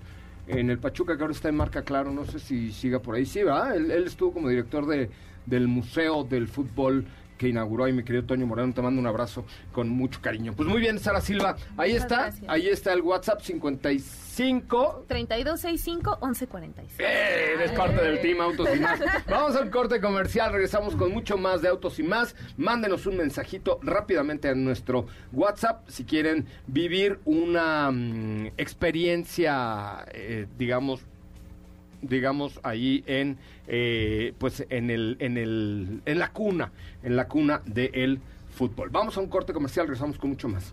en 0.46 0.70
el 0.70 0.79
Pachuca, 0.79 1.18
que 1.18 1.22
ahora 1.22 1.35
está 1.35 1.50
en 1.50 1.57
marca 1.57 1.83
claro, 1.83 2.12
no 2.12 2.24
sé 2.24 2.38
si 2.38 2.72
siga 2.72 2.98
por 3.00 3.14
ahí. 3.16 3.26
Sí, 3.26 3.42
va, 3.42 3.74
él, 3.74 3.90
él 3.90 4.07
estuvo 4.07 4.33
como 4.33 4.48
director 4.48 4.87
de, 4.87 5.11
del 5.44 5.68
Museo 5.68 6.24
del 6.24 6.48
Fútbol 6.48 7.05
que 7.37 7.48
inauguró 7.48 7.85
ahí 7.85 7.92
mi 7.92 8.05
querido 8.05 8.24
Toño 8.24 8.46
Moreno, 8.46 8.72
te 8.72 8.81
mando 8.83 9.00
un 9.00 9.07
abrazo 9.07 9.44
con 9.72 9.88
mucho 9.90 10.20
cariño. 10.22 10.53
Pues 10.55 10.66
muy 10.68 10.79
bien, 10.81 10.98
Sara 10.98 11.20
Silva, 11.20 11.57
ahí 11.76 11.92
Muchas 11.92 12.03
está, 12.05 12.16
gracias. 12.22 12.44
ahí 12.50 12.68
está 12.68 12.92
el 12.94 13.00
WhatsApp 13.03 13.40
55 13.42 13.66
3265 14.40 16.18
1146. 16.22 17.00
¡Eh! 17.00 17.53
Eres 17.57 17.72
parte 17.72 18.03
del 18.03 18.20
Team 18.22 18.40
Autos 18.40 18.68
y 18.74 18.81
Más. 18.81 18.98
Vamos 19.29 19.55
al 19.57 19.70
corte 19.70 20.00
comercial, 20.00 20.53
regresamos 20.53 20.96
con 20.96 21.12
mucho 21.12 21.37
más 21.37 21.61
de 21.61 21.68
Autos 21.68 21.98
y 21.98 22.03
Más. 22.03 22.35
Mándenos 22.57 23.05
un 23.05 23.18
mensajito 23.18 23.79
rápidamente 23.83 24.48
a 24.48 24.55
nuestro 24.55 25.07
WhatsApp 25.33 25.87
si 25.88 26.05
quieren 26.05 26.46
vivir 26.66 27.20
una 27.26 27.90
mm, 27.90 28.53
experiencia, 28.57 30.07
eh, 30.14 30.46
digamos, 30.57 31.03
digamos 32.00 32.61
ahí 32.62 33.05
en 33.07 33.37
eh, 33.66 34.33
pues 34.38 34.64
en 34.70 34.88
el 34.88 35.18
en 35.20 35.37
el 35.37 36.00
en 36.07 36.18
la 36.18 36.33
cuna 36.33 36.72
en 37.03 37.14
la 37.14 37.29
cuna 37.29 37.61
del 37.66 38.22
fútbol 38.48 38.88
vamos 38.88 39.18
a 39.18 39.20
un 39.20 39.29
corte 39.29 39.53
comercial 39.53 39.87
regresamos 39.87 40.16
con 40.16 40.31
mucho 40.31 40.48
más 40.48 40.72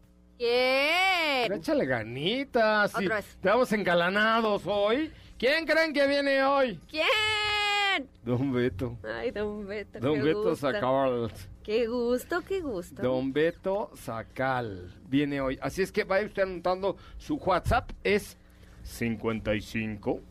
¿Quién? 0.41 1.53
Échale 1.53 1.85
ganitas. 1.85 2.95
Otra 2.95 3.17
vez. 3.17 3.29
Estamos 3.29 3.71
engalanados 3.73 4.63
hoy. 4.65 5.11
¿Quién 5.37 5.67
creen 5.67 5.93
que 5.93 6.07
viene 6.07 6.43
hoy? 6.43 6.79
¿Quién? 6.89 8.09
Don 8.25 8.51
Beto. 8.51 8.97
Ay, 9.03 9.29
don 9.29 9.67
Beto. 9.67 9.99
Don 9.99 10.15
qué 10.15 10.21
Beto 10.23 10.49
gusto. 10.49 10.55
Sacal. 10.55 11.31
Qué 11.63 11.85
gusto, 11.85 12.41
qué 12.41 12.59
gusto. 12.59 13.03
Don 13.03 13.31
Beto 13.31 13.91
Sacal 13.93 14.91
viene 15.07 15.41
hoy. 15.41 15.59
Así 15.61 15.83
es 15.83 15.91
que 15.91 16.05
vaya 16.05 16.25
usted 16.25 16.41
anotando 16.41 16.97
su 17.19 17.35
WhatsApp. 17.35 17.91
Es 18.03 18.35
55 18.81 20.21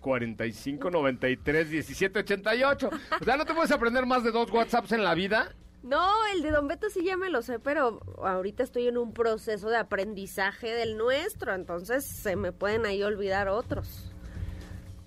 45 0.00 0.90
93 0.90 1.68
17 1.68 2.18
88. 2.20 2.90
O 3.20 3.24
sea, 3.24 3.36
no 3.36 3.44
te 3.44 3.52
puedes 3.52 3.70
aprender 3.70 4.06
más 4.06 4.24
de 4.24 4.30
dos 4.30 4.50
WhatsApps 4.50 4.92
en 4.92 5.04
la 5.04 5.14
vida. 5.14 5.52
No, 5.82 6.08
el 6.32 6.42
de 6.42 6.50
Don 6.50 6.68
Beto 6.68 6.88
sí 6.90 7.04
ya 7.04 7.16
me 7.16 7.28
lo 7.28 7.42
sé, 7.42 7.58
pero 7.58 8.00
ahorita 8.22 8.62
estoy 8.62 8.86
en 8.86 8.98
un 8.98 9.12
proceso 9.12 9.68
de 9.68 9.78
aprendizaje 9.78 10.68
del 10.72 10.96
nuestro, 10.96 11.54
entonces 11.54 12.04
se 12.04 12.36
me 12.36 12.52
pueden 12.52 12.86
ahí 12.86 13.02
olvidar 13.02 13.48
otros. 13.48 14.12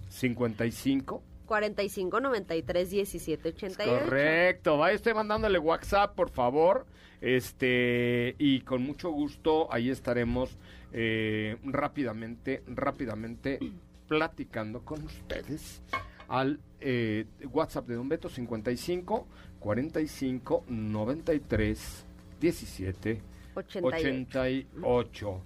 55 0.09 1.23
45 1.45 2.19
93 2.19 2.89
17 2.89 3.49
88. 3.49 4.05
Correcto, 4.05 4.78
vaya 4.78 4.95
usted 4.95 5.13
mandándole 5.13 5.59
WhatsApp, 5.59 6.13
por 6.15 6.30
favor. 6.30 6.86
Este, 7.21 8.36
y 8.38 8.61
con 8.61 8.84
mucho 8.84 9.09
gusto 9.09 9.71
ahí 9.71 9.89
estaremos 9.89 10.57
eh, 10.91 11.57
rápidamente, 11.63 12.63
rápidamente 12.67 13.59
platicando 14.07 14.84
con 14.84 15.03
ustedes 15.03 15.82
al 16.28 16.59
eh, 16.82 17.26
WhatsApp 17.51 17.88
de 17.88 17.95
Don 17.95 18.09
Beto 18.09 18.30
55 18.30 19.28
45 19.66 20.66
93 20.68 22.05
17 22.39 23.22
88. 23.55 24.38
88. 24.78 25.41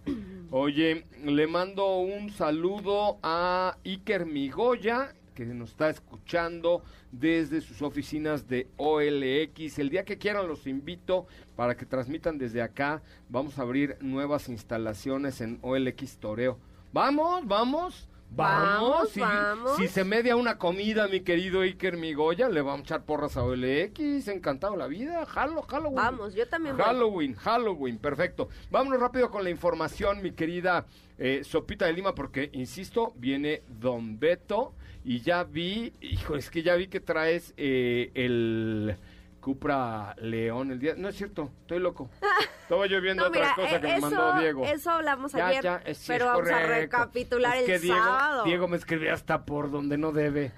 Oye, 0.52 1.06
le 1.24 1.48
mando 1.48 2.00
un 2.00 2.30
saludo 2.30 3.18
a 3.24 3.78
Iker 3.86 4.26
Migoya, 4.26 5.16
que 5.34 5.46
nos 5.46 5.70
está 5.70 5.90
escuchando 5.90 6.84
desde 7.14 7.62
sus 7.62 7.82
oficinas 7.82 8.46
de 8.50 8.68
OLX. 8.76 9.80
El 9.80 9.90
día 9.90 10.04
que 10.04 10.18
quieran 10.18 10.50
los 10.50 10.68
invito 10.68 11.26
para 11.56 11.78
que 11.78 11.86
transmitan 11.86 12.38
desde 12.38 12.62
acá. 12.62 13.02
Vamos 13.30 13.58
a 13.58 13.62
abrir 13.62 13.96
nuevas 14.02 14.50
instalaciones 14.50 15.40
en 15.40 15.60
OLX 15.62 16.18
Toreo. 16.18 16.60
Vamos, 16.92 17.48
vamos. 17.48 18.10
Vamos, 18.32 18.90
Vamos, 18.90 19.10
si, 19.10 19.20
vamos. 19.20 19.78
si 19.78 19.88
se 19.88 20.04
media 20.04 20.36
una 20.36 20.58
comida, 20.58 21.08
mi 21.08 21.22
querido 21.22 21.62
Iker 21.62 21.98
Migoya, 21.98 22.48
le 22.48 22.62
vamos 22.62 22.82
a 22.82 22.84
echar 22.84 23.04
porras 23.04 23.36
a 23.38 23.44
OLX, 23.44 24.28
encantado 24.28 24.76
la 24.76 24.88
vida, 24.88 25.26
jalo, 25.26 25.64
jalo. 25.64 25.92
Vamos, 25.92 26.36
yo 26.36 26.48
también 26.48 26.78
voy. 26.78 26.86
Halloween, 26.86 27.36
Halloween, 27.36 27.98
perfecto. 27.98 28.50
Vámonos 28.70 29.00
rápido 29.00 29.32
con 29.32 29.44
la 29.44 29.50
información, 29.50 30.22
mi 30.22 30.32
querida 30.32 30.86
eh, 31.18 31.42
Sopita 31.44 31.88
de 31.88 31.94
Lima, 31.94 32.14
porque, 32.14 32.50
insisto, 32.54 33.14
viene 33.16 33.64
Don 33.68 34.20
Beto 34.20 34.74
y 35.04 35.22
ya 35.22 35.44
vi, 35.44 35.94
hijo, 36.02 36.36
es 36.36 36.50
que 36.50 36.62
ya 36.62 36.76
vi 36.76 36.88
que 36.88 37.00
traes 37.00 37.54
eh, 37.58 38.12
el 38.14 38.96
Cupra 39.40 40.16
León 40.20 40.72
el 40.72 40.80
día... 40.80 40.94
No 40.98 41.10
es 41.10 41.16
cierto, 41.16 41.52
estoy 41.62 41.80
loco. 41.80 42.10
Estaba 42.62 42.86
yo 42.88 43.02
viendo 43.02 43.24
No, 43.24 43.30
otra 43.30 43.42
mira, 43.42 43.56
cosa 43.56 43.76
eh, 43.78 43.82
que 43.82 43.88
me 43.88 43.96
eso, 43.98 44.02
mandó 44.02 44.40
Diego. 44.40 44.66
eso 44.66 44.92
hablamos 44.92 45.32
Ya, 45.32 45.48
ayer, 45.48 45.64
ya, 45.64 45.82
es- 45.86 45.98
sí, 45.98 46.06
pero 46.08 46.26
es 46.26 46.32
vamos 46.32 46.50
a 46.52 46.60
recapitular 46.68 47.58
Es 47.58 47.64
que 47.66 47.76
el 47.76 47.82
Diego, 47.82 47.98
sábado. 47.98 48.44
Diego 48.44 48.68
me 48.68 48.78
escribió 48.78 49.14
hasta 49.14 49.46
por 49.46 49.72
donde 49.72 49.98
no 49.98 50.12
debe. 50.12 50.52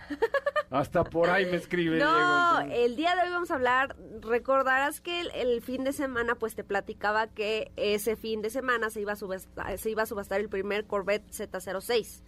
hasta 0.69 1.03
por 1.03 1.29
ahí 1.29 1.45
me 1.45 1.57
escribe 1.57 1.99
No, 1.99 2.59
Diego. 2.63 2.73
el 2.75 2.95
día 2.95 3.15
de 3.15 3.21
hoy 3.23 3.29
vamos 3.29 3.51
a 3.51 3.55
hablar, 3.55 3.95
recordarás 4.21 4.99
que 5.01 5.21
el, 5.21 5.31
el 5.35 5.61
fin 5.61 5.83
de 5.83 5.93
semana 5.93 6.35
pues 6.35 6.55
te 6.55 6.63
platicaba 6.63 7.27
que 7.27 7.71
ese 7.75 8.15
fin 8.15 8.41
de 8.41 8.49
semana 8.49 8.89
se 8.89 9.01
iba 9.01 9.13
a 9.13 9.15
subastar, 9.15 9.77
se 9.77 9.89
iba 9.89 10.03
a 10.03 10.05
subastar 10.05 10.39
el 10.41 10.49
primer 10.49 10.85
Corvette 10.87 11.29
Z06. 11.31 12.23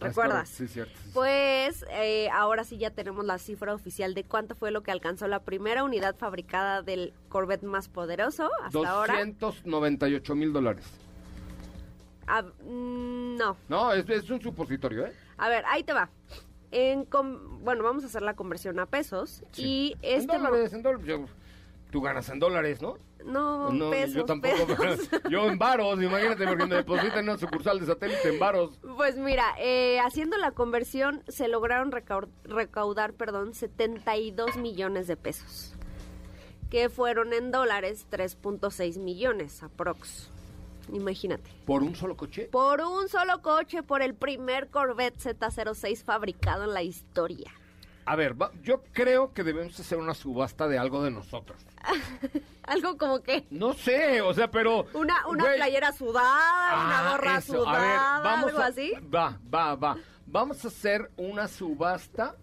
¿Recuerdas? 0.00 0.48
Sí, 0.48 0.66
cierto. 0.68 0.92
sí, 1.02 1.10
Pues 1.14 1.84
eh, 1.90 2.28
ahora 2.30 2.64
sí 2.64 2.78
ya 2.78 2.90
tenemos 2.90 3.24
la 3.24 3.38
cifra 3.38 3.72
oficial 3.74 4.12
de 4.14 4.24
cuánto 4.24 4.54
fue 4.54 4.70
lo 4.70 4.82
que 4.82 4.90
alcanzó 4.90 5.28
la 5.28 5.40
primera 5.40 5.84
unidad 5.84 6.16
fabricada 6.16 6.82
del 6.82 7.12
Corvette 7.28 7.62
más 7.62 7.88
poderoso 7.88 8.50
hasta 8.62 8.78
ahora. 8.90 9.14
298 9.14 10.34
mil 10.34 10.52
dólares. 10.52 10.84
Ah, 12.26 12.42
mm, 12.42 13.36
no, 13.36 13.56
No, 13.68 13.92
es, 13.92 14.08
es 14.08 14.28
un 14.30 14.40
supositorio, 14.40 15.06
¿eh? 15.06 15.12
a 15.36 15.48
ver, 15.48 15.64
ahí 15.66 15.82
te 15.84 15.92
va. 15.92 16.08
En 16.70 17.04
com- 17.04 17.60
bueno, 17.62 17.84
vamos 17.84 18.02
a 18.02 18.06
hacer 18.06 18.22
la 18.22 18.34
conversión 18.34 18.78
a 18.80 18.86
pesos 18.86 19.44
y 19.56 19.94
En 20.02 20.20
este 20.22 20.38
mo- 20.38 20.48
dólares, 20.48 20.72
en 20.72 20.82
dólares. 20.82 21.06
Yo- 21.06 21.26
tú 21.90 22.00
ganas 22.00 22.28
en 22.30 22.40
dólares, 22.40 22.82
¿no? 22.82 22.96
No, 23.24 23.70
no, 23.72 23.90
pesos, 23.90 24.14
yo 24.14 24.24
tampoco. 24.24 24.66
pesos. 24.76 25.08
yo 25.30 25.46
en 25.48 25.58
varos, 25.58 26.02
imagínate, 26.02 26.46
porque 26.46 26.66
me 26.66 26.76
depositan 26.76 27.18
en 27.20 27.28
una 27.30 27.38
sucursal 27.38 27.80
de 27.80 27.86
satélite 27.86 28.28
en 28.28 28.38
varos. 28.38 28.78
Pues 28.96 29.16
mira, 29.16 29.44
eh, 29.58 29.98
haciendo 30.00 30.36
la 30.38 30.50
conversión 30.52 31.22
se 31.28 31.48
lograron 31.48 31.90
recau- 31.90 32.28
recaudar, 32.44 33.12
perdón, 33.14 33.54
72 33.54 34.56
millones 34.56 35.06
de 35.06 35.16
pesos, 35.16 35.74
que 36.70 36.88
fueron 36.88 37.32
en 37.32 37.50
dólares 37.50 38.06
3.6 38.10 38.98
millones 38.98 39.62
aprox. 39.62 40.28
Imagínate. 40.92 41.50
¿Por 41.64 41.82
un 41.82 41.94
solo 41.96 42.14
coche? 42.16 42.48
Por 42.52 42.82
un 42.82 43.08
solo 43.08 43.40
coche, 43.40 43.82
por 43.82 44.02
el 44.02 44.14
primer 44.14 44.68
Corvette 44.68 45.16
Z06 45.18 46.04
fabricado 46.04 46.64
en 46.64 46.74
la 46.74 46.82
historia. 46.82 47.50
A 48.06 48.16
ver, 48.16 48.40
va- 48.40 48.52
yo 48.62 48.82
creo 48.92 49.32
que 49.32 49.44
debemos 49.44 49.78
hacer 49.80 49.98
una 49.98 50.14
subasta 50.14 50.68
de 50.68 50.78
algo 50.78 51.02
de 51.02 51.10
nosotros. 51.10 51.58
Algo 52.66 52.96
como 52.96 53.22
que 53.22 53.44
No 53.50 53.74
sé, 53.74 54.22
o 54.22 54.32
sea, 54.32 54.50
pero... 54.50 54.86
una, 54.94 55.26
una 55.28 55.44
güey, 55.44 55.56
playera 55.56 55.92
sudada, 55.92 56.86
una 56.86 56.98
ah, 56.98 57.10
gorra 57.10 57.36
eso. 57.38 57.68
A 57.68 57.72
ver, 57.72 57.82
sudada, 57.90 58.20
vamos 58.20 58.48
algo 58.50 58.58
a- 58.60 58.66
así. 58.66 58.92
Va, 59.14 59.38
va, 59.54 59.74
va. 59.74 59.96
Vamos 60.26 60.64
a 60.64 60.68
hacer 60.68 61.10
una 61.18 61.46
subasta, 61.46 62.34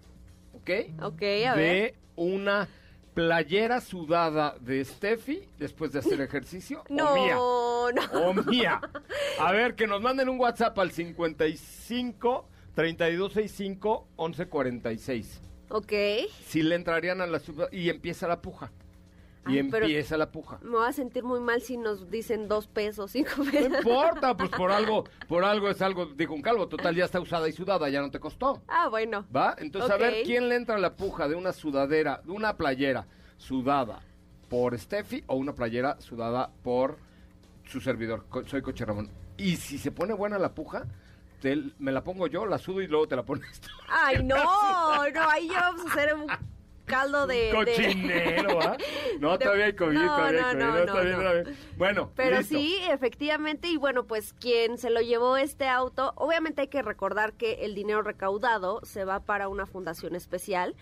¿ok? 0.54 0.70
Ok, 1.02 1.22
a 1.48 1.56
ver. 1.56 1.56
de 1.56 1.96
una 2.18 2.68
playera 3.16 3.82
sudada 3.82 4.56
de 4.60 4.86
Steffi 4.86 5.42
después 5.58 5.92
de 5.92 6.00
hacer 6.00 6.22
ejercicio. 6.22 6.84
No, 6.90 7.14
o 7.14 7.16
mía. 7.16 7.34
no. 7.34 8.22
O 8.30 8.34
mía. 8.36 8.80
A 9.40 9.52
ver, 9.54 9.74
que 9.74 9.88
nos 9.88 10.02
manden 10.04 10.30
un 10.30 10.40
WhatsApp 10.40 10.78
al 10.78 10.92
55 10.92 12.48
3265 12.76 14.08
1146. 14.20 15.42
Ok. 15.72 15.94
Si 16.46 16.62
le 16.62 16.76
entrarían 16.76 17.22
a 17.22 17.28
la 17.28 17.40
subasta 17.40 17.76
y 17.76 17.90
empieza 17.90 18.28
la 18.28 18.42
puja. 18.42 18.72
Y 19.48 19.54
Ay, 19.54 19.58
empieza 19.60 20.18
la 20.18 20.30
puja. 20.32 20.60
Me 20.62 20.70
voy 20.72 20.88
a 20.88 20.94
sentir 20.94 21.24
muy 21.24 21.40
mal 21.40 21.62
si 21.64 21.76
nos 21.76 22.12
dicen 22.12 22.48
dos 22.48 22.68
pesos, 22.68 23.10
cinco 23.10 23.32
No 23.44 23.52
pesos. 23.52 23.72
importa, 23.80 24.38
pues 24.38 24.50
por 24.52 24.72
algo, 24.72 25.06
por 25.28 25.44
algo 25.44 25.68
es 25.70 25.82
algo, 25.82 26.06
dijo 26.06 26.36
un 26.36 26.44
calvo, 26.44 26.68
total 26.68 26.96
ya 26.96 27.06
está 27.06 27.20
usada 27.20 27.50
y 27.50 27.52
sudada, 27.52 27.90
ya 27.90 28.02
no 28.02 28.12
te 28.12 28.20
costó. 28.20 28.62
Ah, 28.68 28.88
bueno. 28.90 29.26
¿Va? 29.36 29.56
Entonces, 29.58 29.90
a 29.90 29.98
ver. 29.98 30.24
¿quién 30.26 30.48
le 30.48 30.56
entra 30.58 30.76
a 30.76 30.80
la 30.80 30.96
puja 30.96 31.28
de 31.28 31.34
una 31.34 31.54
sudadera, 31.54 32.22
de 32.24 32.32
una 32.32 32.56
playera 32.56 33.08
sudada 33.38 34.02
por 34.48 34.78
Steffi 34.78 35.24
o 35.26 35.36
una 35.38 35.56
playera 35.56 36.00
sudada 36.02 36.52
por 36.62 36.98
su 37.66 37.82
servidor? 37.82 38.26
Co- 38.30 38.46
Soy 38.46 38.62
Coche 38.62 38.86
Ramón. 38.86 39.10
Y 39.38 39.56
si 39.56 39.80
se 39.80 39.92
pone 39.92 40.14
buena 40.14 40.38
la 40.38 40.54
puja, 40.54 40.86
te- 41.42 41.62
me 41.80 41.92
la 41.92 42.04
pongo 42.04 42.28
yo, 42.28 42.46
la 42.46 42.58
sudo 42.58 42.82
y 42.82 42.88
luego 42.88 43.08
te 43.08 43.16
la 43.18 43.24
pones 43.24 43.60
tú. 43.60 43.68
Ay, 43.90 44.24
no, 44.24 44.36
no, 45.10 45.30
ahí 45.30 45.50
ya 45.50 45.60
vamos 45.72 45.86
a 45.88 45.90
hacer 45.94 46.14
un 46.14 46.28
caldo 46.86 47.26
de... 47.28 47.52
Cochinero, 47.54 48.60
¿ah? 48.62 48.78
No, 49.20 49.38
todavía 49.40 49.66
hay 49.66 49.74
COVID, 49.74 49.94
No, 49.94 50.08
todavía 50.08 50.50
hay 50.50 50.86
COVID, 50.88 51.46
no. 51.46 51.52
Bueno, 51.78 52.12
Pero 52.16 52.38
listo. 52.40 52.56
sí, 52.58 52.78
efectivamente, 52.90 53.68
y 53.70 53.78
bueno, 53.78 54.06
pues 54.06 54.34
quien 54.34 54.78
se 54.78 54.90
lo 54.90 55.00
llevó 55.02 55.38
este 55.38 55.68
auto, 55.68 56.14
obviamente 56.16 56.62
hay 56.62 56.68
que 56.68 56.82
recordar 56.82 57.34
que 57.34 57.66
el 57.66 57.76
dinero 57.76 58.02
recaudado 58.02 58.82
se 58.84 59.06
va 59.06 59.22
para 59.22 59.48
una 59.48 59.66
fundación 59.66 60.16
especial 60.16 60.76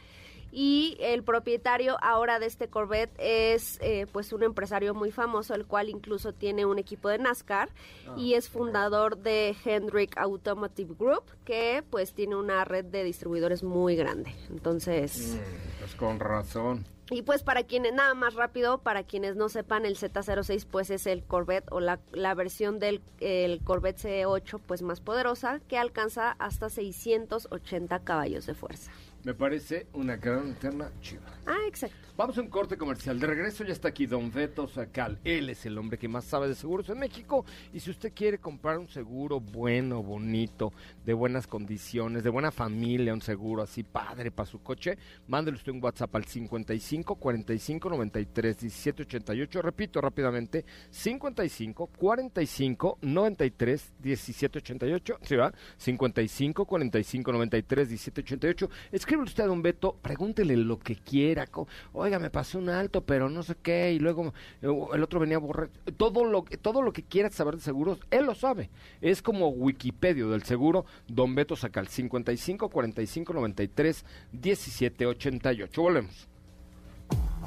y 0.51 0.97
el 0.99 1.23
propietario 1.23 1.97
ahora 2.01 2.39
de 2.39 2.47
este 2.47 2.67
Corvette 2.67 3.13
es 3.17 3.77
eh, 3.81 4.07
pues 4.11 4.33
un 4.33 4.43
empresario 4.43 4.93
muy 4.93 5.11
famoso, 5.11 5.53
el 5.53 5.65
cual 5.65 5.89
incluso 5.89 6.33
tiene 6.33 6.65
un 6.65 6.79
equipo 6.79 7.09
de 7.09 7.19
NASCAR 7.19 7.69
y 8.17 8.33
es 8.33 8.49
fundador 8.49 9.17
de 9.17 9.55
Hendrick 9.63 10.17
Automotive 10.17 10.95
Group, 10.97 11.23
que 11.45 11.83
pues 11.89 12.13
tiene 12.13 12.35
una 12.35 12.65
red 12.65 12.85
de 12.85 13.03
distribuidores 13.03 13.63
muy 13.63 13.95
grande. 13.95 14.35
Entonces... 14.49 15.35
Mm, 15.35 15.79
Pues 15.79 15.95
con 15.95 16.19
razón. 16.19 16.85
Y 17.11 17.23
pues 17.23 17.41
para 17.41 17.63
quienes, 17.63 17.93
nada 17.93 18.13
más 18.13 18.35
rápido, 18.35 18.77
para 18.79 19.03
quienes 19.03 19.35
no 19.35 19.49
sepan, 19.49 19.85
el 19.85 19.97
Z06 19.97 20.67
pues 20.69 20.91
es 20.91 21.07
el 21.07 21.23
Corvette 21.23 21.67
o 21.71 21.79
la, 21.79 21.99
la 22.11 22.35
versión 22.35 22.77
del 22.77 23.01
el 23.19 23.63
Corvette 23.63 23.97
C8 23.97 24.59
pues 24.67 24.83
más 24.83 25.01
poderosa 25.01 25.59
que 25.67 25.77
alcanza 25.77 26.35
hasta 26.37 26.69
680 26.69 27.99
caballos 27.99 28.45
de 28.45 28.53
fuerza. 28.53 28.91
Me 29.23 29.33
parece 29.33 29.87
una 29.93 30.15
gran 30.15 30.39
alterna 30.47 30.91
chiva. 31.01 31.29
Ah, 31.45 31.67
exacto. 31.67 32.09
Vamos 32.19 32.37
a 32.37 32.41
un 32.41 32.49
corte 32.49 32.77
comercial. 32.77 33.17
De 33.17 33.27
regreso 33.27 33.63
ya 33.63 33.71
está 33.71 33.87
aquí 33.87 34.05
Don 34.05 34.29
Beto 34.29 34.67
Sacal. 34.67 35.19
Él 35.23 35.49
es 35.49 35.65
el 35.65 35.77
hombre 35.77 35.97
que 35.97 36.09
más 36.09 36.25
sabe 36.25 36.49
de 36.49 36.55
seguros 36.55 36.89
en 36.89 36.99
México. 36.99 37.45
Y 37.73 37.79
si 37.79 37.91
usted 37.91 38.11
quiere 38.13 38.39
comprar 38.39 38.77
un 38.77 38.89
seguro 38.89 39.39
bueno, 39.39 40.03
bonito, 40.03 40.73
de 41.05 41.13
buenas 41.13 41.47
condiciones, 41.47 42.23
de 42.23 42.29
buena 42.29 42.51
familia, 42.51 43.13
un 43.13 43.21
seguro 43.21 43.63
así 43.63 43.83
padre 43.83 44.31
para 44.31 44.49
su 44.49 44.61
coche, 44.61 44.97
mándele 45.27 45.55
usted 45.55 45.71
un 45.71 45.81
WhatsApp 45.81 46.13
al 46.15 46.25
55 46.25 47.15
45 47.15 47.89
93 47.89 48.57
17 48.59 49.03
88. 49.03 49.61
Repito 49.61 50.01
rápidamente: 50.01 50.65
55 50.89 51.87
45 51.87 52.97
93 53.01 53.93
17 53.97 54.59
88. 54.59 55.19
¿Sí 55.21 55.35
va? 55.35 55.53
55 55.77 56.65
45 56.65 57.31
93 57.31 57.89
17 57.89 58.21
88. 58.21 58.69
Escribe 58.91 59.18
usted 59.23 59.43
a 59.43 59.47
Don 59.47 59.61
Beto, 59.61 59.97
pregúntele 60.01 60.55
lo 60.57 60.79
que 60.79 60.95
quiera. 60.95 61.47
Oiga, 61.93 62.19
me 62.19 62.29
pasó 62.29 62.57
un 62.57 62.69
alto, 62.69 63.05
pero 63.05 63.29
no 63.29 63.43
sé 63.43 63.55
qué. 63.61 63.93
Y 63.93 63.99
luego 63.99 64.33
eh, 64.61 64.67
el 64.93 65.03
otro 65.03 65.19
venía 65.19 65.37
a 65.37 65.39
borrar. 65.39 65.69
Todo 65.97 66.25
lo, 66.25 66.43
todo 66.61 66.81
lo 66.81 66.93
que 66.93 67.03
quiera 67.03 67.29
saber 67.29 67.55
de 67.55 67.61
seguros, 67.61 67.99
él 68.11 68.25
lo 68.25 68.35
sabe. 68.35 68.69
Es 69.01 69.21
como 69.21 69.49
Wikipedia 69.49 70.25
del 70.25 70.43
seguro. 70.43 70.85
Don 71.07 71.35
Beto 71.35 71.55
Sacal, 71.55 71.87
55 71.87 72.69
45 72.69 73.33
93 73.33 74.05
17 74.31 75.05
88. 75.05 75.81
Volvemos. 75.81 76.27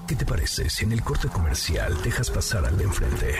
¿Qué 0.06 0.16
te 0.16 0.26
parece 0.26 0.68
si 0.68 0.84
en 0.84 0.92
el 0.92 1.02
corte 1.02 1.28
comercial 1.28 2.00
dejas 2.02 2.30
pasar 2.30 2.66
al 2.66 2.76
de 2.76 2.84
enfrente? 2.84 3.34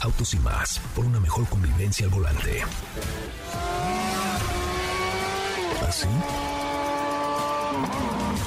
Autos 0.00 0.34
y 0.34 0.38
más, 0.38 0.80
por 0.94 1.04
una 1.04 1.18
mejor 1.18 1.46
convivencia 1.48 2.06
al 2.06 2.12
volante. 2.12 2.62
¿Así? 5.88 6.06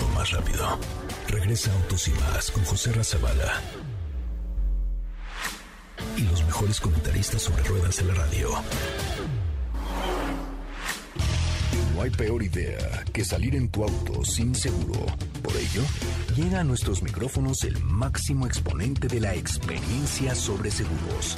O 0.04 0.16
más 0.16 0.32
rápido. 0.32 0.80
Regresa 1.28 1.72
Autos 1.74 2.08
y 2.08 2.12
más 2.12 2.52
con 2.52 2.64
José 2.66 2.92
Razabala. 2.94 3.62
Y 6.16 6.22
los 6.22 6.44
mejores 6.44 6.80
comentaristas 6.80 7.42
sobre 7.42 7.64
ruedas 7.64 7.98
de 7.98 8.04
la 8.06 8.14
radio. 8.14 8.50
No 11.98 12.04
hay 12.04 12.12
peor 12.12 12.44
idea 12.44 13.04
que 13.12 13.26
salir 13.26 13.56
en 13.56 13.70
tu 13.70 13.84
auto 13.84 14.24
sin 14.24 14.54
seguro. 14.54 15.06
Por 15.42 15.56
ello, 15.56 15.82
llega 16.36 16.60
a 16.60 16.64
nuestros 16.64 17.02
micrófonos 17.02 17.64
el 17.64 17.82
máximo 17.84 18.46
exponente 18.46 19.08
de 19.08 19.20
la 19.20 19.34
experiencia 19.34 20.36
sobre 20.36 20.70
seguros, 20.70 21.38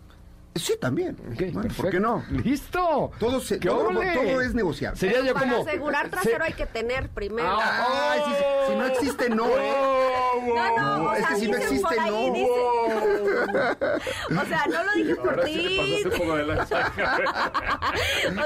Sí, 0.53 0.73
también. 0.81 1.15
Ok, 1.31 1.37
Bueno, 1.39 1.61
perfecto. 1.61 1.81
¿Por 1.81 1.91
qué 1.91 1.99
no? 2.01 2.25
¡Listo! 2.29 3.11
Todo, 3.19 3.39
se- 3.39 3.57
¡Qué 3.57 3.69
todo, 3.69 4.41
es 4.41 4.53
negociable. 4.53 4.99
Sería 4.99 5.15
Pero 5.19 5.27
yo 5.27 5.33
para 5.33 5.49
como... 5.51 5.63
asegurar 5.63 6.09
trasero 6.09 6.37
se- 6.39 6.43
hay 6.43 6.53
que 6.53 6.65
tener 6.65 7.07
primero. 7.09 7.47
Ah, 7.49 8.11
Ay, 8.11 8.21
sí, 8.25 8.31
sí. 8.37 8.43
si 8.71 8.75
no 8.77 8.85
existe, 8.85 9.29
no, 9.29 9.45
¿eh? 9.47 9.73
No, 10.47 10.77
no, 10.77 10.97
No, 10.97 11.03
o 11.09 11.13
es 11.13 11.19
sea, 11.19 11.27
que 11.29 11.35
si 11.37 11.47
no 11.51 11.57
existe, 11.57 11.99
ahí, 11.99 12.27
no. 12.29 12.33
dicen- 12.33 12.51
O 14.41 14.45
sea, 14.45 14.65
no 14.69 14.83
lo 14.83 14.91
dije 14.93 15.15
por 15.15 15.43
sí 15.45 15.53
ti. 15.53 16.03
O 16.11 16.19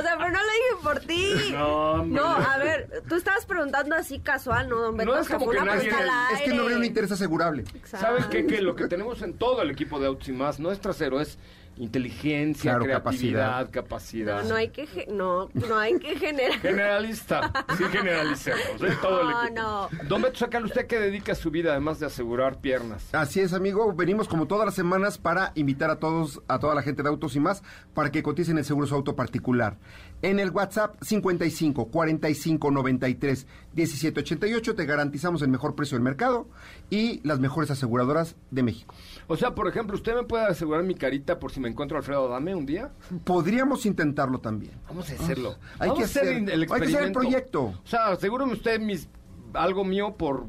sea, 0.01 0.18
pero 0.18 0.32
no 0.32 0.39
lo 0.39 0.51
dije 0.51 0.76
por 0.84 0.99
ti. 0.99 1.51
No, 1.53 1.91
hombre. 1.93 2.22
No, 2.22 2.28
a 2.28 2.58
ver, 2.58 3.03
tú 3.08 3.16
estabas 3.16 3.45
preguntando 3.45 3.95
así 3.95 4.20
casual, 4.20 4.70
¿no, 4.70 4.78
don 4.80 4.97
Beto? 4.97 5.12
No 5.12 5.20
es 5.20 5.28
como 5.30 5.49
que 5.49 5.58
una 5.58 5.76
nadie- 5.76 5.89
Es 6.34 6.41
que 6.41 6.53
no 6.53 6.64
habría 6.64 6.78
un 6.78 6.86
interés 6.86 7.12
asegurable. 7.12 7.64
Exacto. 7.76 8.06
¿Sabes 8.06 8.26
qué? 8.28 8.45
Que 8.45 8.62
lo 8.62 8.76
que 8.76 8.88
tenemos 8.88 9.22
en 9.22 9.38
todo 9.38 9.62
el 9.62 9.72
equipo 9.72 9.99
de 9.99 10.08
Autos 10.08 10.28
y 10.28 10.32
Más 10.34 10.60
no 10.60 10.72
es 10.72 10.80
trasero, 10.80 11.20
es 11.20 11.38
inteligencia, 11.78 12.71
Claro, 12.71 12.86
creatividad, 12.86 13.69
capacidad. 13.69 14.43
No, 14.43 14.49
no 14.49 14.55
hay 14.55 14.69
que 14.69 15.07
no, 15.11 15.49
no 15.53 15.78
hay 15.78 15.99
que 15.99 16.17
generar. 16.17 16.59
Generalista, 16.59 17.51
sí 17.78 17.84
generalicemos, 17.91 18.82
¿eh? 18.82 18.97
todo 19.01 19.23
No, 19.23 19.49
no. 19.49 19.89
Don 20.07 20.21
Beto 20.21 20.39
Sacal, 20.39 20.65
¿usted 20.65 20.88
qué 20.88 20.99
dedica 20.99 21.34
a 21.34 21.36
su 21.36 21.51
vida 21.51 21.71
además 21.71 21.99
de 21.99 22.05
asegurar 22.05 22.59
piernas? 22.59 23.13
Así 23.13 23.39
es, 23.41 23.53
amigo. 23.53 23.93
Venimos 23.93 24.28
como 24.28 24.47
todas 24.47 24.65
las 24.65 24.76
semanas 24.76 25.17
para 25.17 25.51
invitar 25.55 25.89
a 25.89 25.97
todos, 25.97 26.41
a 26.47 26.59
toda 26.59 26.76
la 26.76 26.82
gente 26.82 27.03
de 27.03 27.09
autos 27.09 27.36
y 27.36 27.39
más, 27.39 27.63
para 27.93 28.11
que 28.11 28.23
coticen 28.23 28.57
el 28.57 28.65
seguro 28.65 28.88
su 28.88 28.95
auto 28.95 29.15
particular. 29.15 29.78
En 30.21 30.39
el 30.39 30.51
WhatsApp 30.51 30.95
55 31.01 31.88
45 31.88 32.71
93 32.71 33.47
17 33.73 34.19
88 34.21 34.76
te 34.76 34.86
garantizamos 34.86 35.41
el 35.41 35.49
mejor 35.49 35.76
precio 35.76 35.95
del 35.95 36.03
mercado 36.03 36.47
y 36.89 37.19
las 37.28 37.39
mejores 37.39 37.69
aseguradoras 37.71 38.36
de 38.51 38.63
México. 38.63 38.95
O 39.28 39.36
sea, 39.36 39.55
por 39.55 39.67
ejemplo, 39.67 39.95
¿usted 39.95 40.15
me 40.15 40.23
puede 40.23 40.45
asegurar 40.45 40.84
mi 40.84 40.93
carita 40.95 41.39
por 41.39 41.51
si 41.51 41.59
me 41.59 41.67
encuentro 41.69 41.97
a 41.97 41.99
Alfredo 41.99 42.28
Adame 42.28 42.53
un 42.55 42.65
día? 42.65 42.91
Podríamos 43.23 43.86
intentarlo 43.86 44.39
también. 44.39 44.73
Vamos 44.88 45.09
a 45.09 45.13
hacerlo. 45.13 45.55
Hay 45.80 45.89
Vamos 45.89 45.97
que 45.97 46.03
hacer 46.05 46.23
hacer- 46.23 46.49
el 46.51 46.61
hay 46.61 46.67
que 46.80 46.86
hacer 46.88 47.03
el 47.03 47.11
proyecto. 47.11 47.63
O 47.63 47.88
sea, 47.88 48.07
asegúreme 48.09 48.53
usted 48.53 48.80
mis, 48.80 49.07
algo 49.53 49.84
mío 49.84 50.15
por 50.15 50.45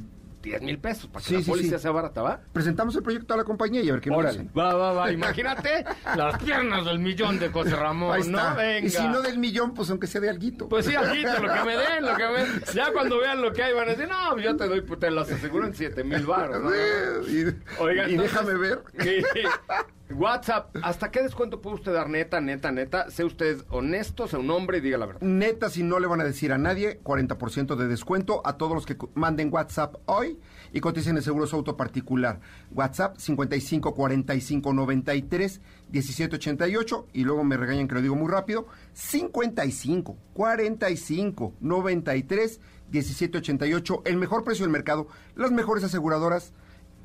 10 0.46 0.62
mil 0.62 0.78
pesos 0.78 1.08
para 1.08 1.24
que 1.24 1.28
Sí, 1.28 1.34
la 1.50 1.56
sí, 1.56 1.68
sí. 1.70 1.78
sea 1.78 1.90
barata, 1.90 2.22
¿va? 2.22 2.40
Presentamos 2.52 2.94
el 2.94 3.02
proyecto 3.02 3.34
a 3.34 3.36
la 3.36 3.44
compañía 3.44 3.80
y 3.82 3.88
a 3.88 3.92
ver 3.94 4.00
qué 4.00 4.10
nos 4.10 4.18
Órale, 4.20 4.38
dicen. 4.38 4.52
va, 4.56 4.74
va, 4.74 4.92
va. 4.92 5.10
Imagínate 5.12 5.84
las 6.16 6.42
piernas 6.42 6.84
del 6.84 7.00
millón 7.00 7.38
de 7.40 7.48
José 7.48 7.74
Ramón, 7.74 8.14
Ahí 8.14 8.20
está. 8.20 8.50
¿no? 8.50 8.56
Venga. 8.56 8.86
Y 8.86 8.90
si 8.90 9.02
no 9.08 9.20
del 9.22 9.38
millón, 9.38 9.74
pues 9.74 9.90
aunque 9.90 10.06
sea 10.06 10.20
de 10.20 10.30
alguito. 10.30 10.68
Pues 10.68 10.86
sí, 10.86 10.94
aquí 10.94 11.22
lo 11.22 11.52
que 11.52 11.64
me 11.64 11.76
den, 11.76 12.04
lo 12.06 12.16
que 12.16 12.26
me 12.28 12.44
den. 12.44 12.62
Ya 12.74 12.92
cuando 12.92 13.18
vean 13.18 13.42
lo 13.42 13.52
que 13.52 13.62
hay 13.64 13.74
van 13.74 13.88
a 13.88 13.90
decir, 13.92 14.08
no, 14.08 14.38
yo 14.38 14.56
te 14.56 14.68
doy, 14.68 14.82
pues, 14.82 15.00
te 15.00 15.10
las 15.10 15.30
aseguro 15.30 15.66
en 15.66 15.74
7 15.74 16.04
mil 16.04 16.24
baros. 16.24 16.62
¿no? 16.62 16.70
y, 17.28 17.54
Oiga, 17.80 18.08
y 18.08 18.14
entonces- 18.14 18.32
déjame 18.32 18.54
ver. 18.54 18.82
WhatsApp, 20.10 20.76
¿hasta 20.82 21.10
qué 21.10 21.22
descuento 21.22 21.60
puede 21.60 21.76
usted 21.76 21.92
dar 21.92 22.08
neta, 22.08 22.40
neta, 22.40 22.70
neta? 22.70 23.10
Sea 23.10 23.26
usted 23.26 23.64
honesto, 23.70 24.28
sea 24.28 24.38
un 24.38 24.50
hombre 24.50 24.78
y 24.78 24.80
diga 24.80 24.98
la 24.98 25.06
verdad. 25.06 25.20
Neta, 25.22 25.68
si 25.68 25.82
no 25.82 25.98
le 25.98 26.06
van 26.06 26.20
a 26.20 26.24
decir 26.24 26.52
a 26.52 26.58
nadie, 26.58 27.00
40% 27.02 27.74
de 27.74 27.88
descuento 27.88 28.40
a 28.44 28.56
todos 28.56 28.74
los 28.74 28.86
que 28.86 28.96
manden 29.14 29.52
WhatsApp 29.52 29.96
hoy 30.06 30.38
y 30.72 30.80
coticen 30.80 31.16
el 31.16 31.22
seguro 31.22 31.46
su 31.46 31.56
auto 31.56 31.76
particular. 31.76 32.40
WhatsApp 32.70 33.16
55 33.18 33.94
45 33.94 34.72
93 34.72 35.60
17 35.88 36.36
88 36.36 37.06
y 37.12 37.24
luego 37.24 37.44
me 37.44 37.56
regañan 37.56 37.88
que 37.88 37.94
lo 37.94 38.02
digo 38.02 38.14
muy 38.14 38.30
rápido. 38.30 38.66
55 38.92 40.16
45 40.34 41.54
93 41.60 42.60
17 42.90 43.38
88, 43.38 44.02
el 44.04 44.16
mejor 44.16 44.44
precio 44.44 44.64
del 44.64 44.72
mercado, 44.72 45.08
las 45.34 45.50
mejores 45.50 45.84
aseguradoras 45.84 46.52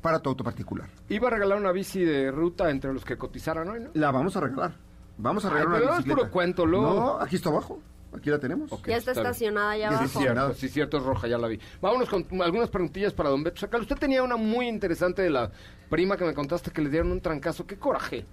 para 0.02 0.18
tu 0.18 0.28
auto 0.28 0.44
particular. 0.44 0.88
Iba 1.08 1.28
a 1.28 1.30
regalar 1.30 1.56
una 1.58 1.72
bici 1.72 2.04
de 2.04 2.30
ruta 2.30 2.68
entre 2.70 2.92
los 2.92 3.04
que 3.04 3.16
cotizaran 3.16 3.68
hoy, 3.68 3.80
¿no? 3.80 3.90
La 3.94 4.10
vamos 4.10 4.36
a 4.36 4.40
regalar. 4.40 4.72
Vamos 5.16 5.44
a 5.44 5.48
Ay, 5.48 5.54
regalar 5.54 5.72
pero 5.74 5.86
una 5.86 5.96
bicicleta. 5.98 6.20
puro 6.20 6.30
cuento, 6.30 6.66
luego. 6.66 6.94
No, 6.94 7.20
aquí 7.20 7.36
está 7.36 7.48
abajo. 7.50 7.80
Aquí 8.14 8.28
la 8.28 8.38
tenemos. 8.38 8.70
Ok, 8.70 8.88
Ya 8.88 8.96
está 8.98 9.12
estacionada 9.12 9.74
Ya 9.76 9.88
abajo. 9.88 10.06
cierto, 10.20 10.52
sí, 10.54 10.68
cierto, 10.68 10.98
es 10.98 11.02
roja, 11.04 11.28
ya 11.28 11.38
la 11.38 11.48
vi. 11.48 11.58
Vámonos 11.80 12.10
con 12.10 12.26
algunas 12.42 12.68
preguntillas 12.68 13.14
para 13.14 13.30
don 13.30 13.42
Beto 13.42 13.60
Sacal. 13.60 13.80
Usted 13.82 13.96
tenía 13.96 14.22
una 14.22 14.36
muy 14.36 14.68
interesante 14.68 15.22
de 15.22 15.30
la 15.30 15.50
prima 15.88 16.16
que 16.18 16.24
me 16.26 16.34
contaste 16.34 16.70
que 16.72 16.82
le 16.82 16.90
dieron 16.90 17.10
un 17.10 17.20
trancazo. 17.22 17.66
¡Qué 17.66 17.78
coraje! 17.78 18.26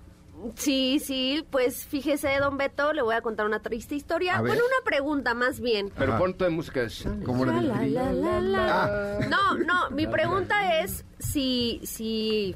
Sí, 0.55 0.99
sí, 0.99 1.45
pues 1.49 1.85
fíjese, 1.85 2.29
don 2.39 2.57
Beto, 2.57 2.93
le 2.93 3.01
voy 3.01 3.15
a 3.15 3.21
contar 3.21 3.45
una 3.45 3.61
triste 3.61 3.95
historia. 3.95 4.37
A 4.37 4.41
ver. 4.41 4.51
Bueno, 4.51 4.63
una 4.65 4.85
pregunta 4.85 5.33
más 5.33 5.59
bien. 5.59 5.91
Pero 5.97 6.11
Ajá. 6.13 6.19
ponte 6.19 6.49
música 6.49 6.81
de... 6.81 6.89
Como 7.25 7.45
la 7.45 7.53
del 7.53 7.67
La, 7.67 7.83
la, 7.85 8.13
la, 8.13 8.41
la. 8.41 8.83
Ah. 8.83 9.19
No, 9.29 9.55
no, 9.57 9.89
mi 9.91 10.07
pregunta 10.07 10.79
es 10.81 11.05
si, 11.19 11.81
si 11.83 12.55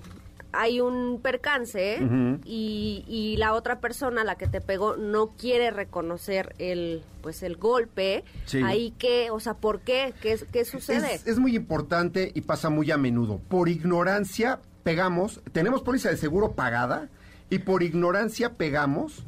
hay 0.51 0.79
un 0.81 1.19
percance 1.21 1.99
y, 2.45 3.03
y 3.07 3.37
la 3.37 3.53
otra 3.53 3.79
persona, 3.79 4.23
la 4.23 4.35
que 4.35 4.47
te 4.47 4.61
pegó, 4.61 4.95
no 4.95 5.29
quiere 5.35 5.71
reconocer 5.71 6.55
el 6.59 7.03
pues 7.21 7.41
el 7.41 7.55
golpe, 7.57 8.23
Sí. 8.45 8.61
ahí 8.63 8.93
qué, 8.99 9.31
o 9.31 9.39
sea, 9.39 9.53
¿por 9.55 9.79
qué? 9.81 10.13
¿Qué, 10.21 10.37
qué 10.51 10.65
sucede? 10.65 11.15
Es, 11.15 11.25
es 11.25 11.39
muy 11.39 11.55
importante 11.55 12.31
y 12.35 12.41
pasa 12.41 12.69
muy 12.69 12.91
a 12.91 12.97
menudo. 12.97 13.39
Por 13.47 13.69
ignorancia 13.69 14.59
pegamos, 14.83 15.41
tenemos 15.53 15.81
póliza 15.81 16.09
de 16.09 16.17
seguro 16.17 16.51
pagada 16.51 17.09
y 17.49 17.59
por 17.59 17.83
ignorancia 17.83 18.53
pegamos 18.53 19.25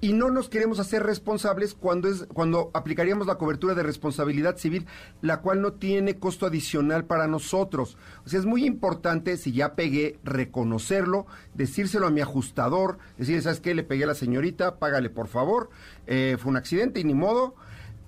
y 0.00 0.12
no 0.12 0.30
nos 0.30 0.48
queremos 0.48 0.78
hacer 0.78 1.02
responsables 1.02 1.74
cuando 1.74 2.08
es 2.08 2.26
cuando 2.32 2.70
aplicaríamos 2.72 3.26
la 3.26 3.36
cobertura 3.36 3.74
de 3.74 3.82
responsabilidad 3.82 4.56
civil, 4.56 4.86
la 5.22 5.40
cual 5.40 5.60
no 5.60 5.72
tiene 5.72 6.18
costo 6.18 6.46
adicional 6.46 7.04
para 7.04 7.26
nosotros. 7.26 7.96
O 8.24 8.28
sea, 8.28 8.38
es 8.38 8.46
muy 8.46 8.64
importante 8.64 9.36
si 9.36 9.52
ya 9.52 9.74
pegué 9.74 10.18
reconocerlo, 10.22 11.26
decírselo 11.54 12.06
a 12.06 12.10
mi 12.10 12.20
ajustador, 12.20 12.98
decirle, 13.16 13.42
¿sabes 13.42 13.60
qué? 13.60 13.74
Le 13.74 13.82
pegué 13.82 14.04
a 14.04 14.08
la 14.08 14.14
señorita, 14.14 14.78
págale 14.78 15.10
por 15.10 15.26
favor, 15.26 15.70
eh, 16.06 16.36
fue 16.38 16.50
un 16.50 16.56
accidente 16.56 17.00
y 17.00 17.04
ni 17.04 17.14
modo. 17.14 17.56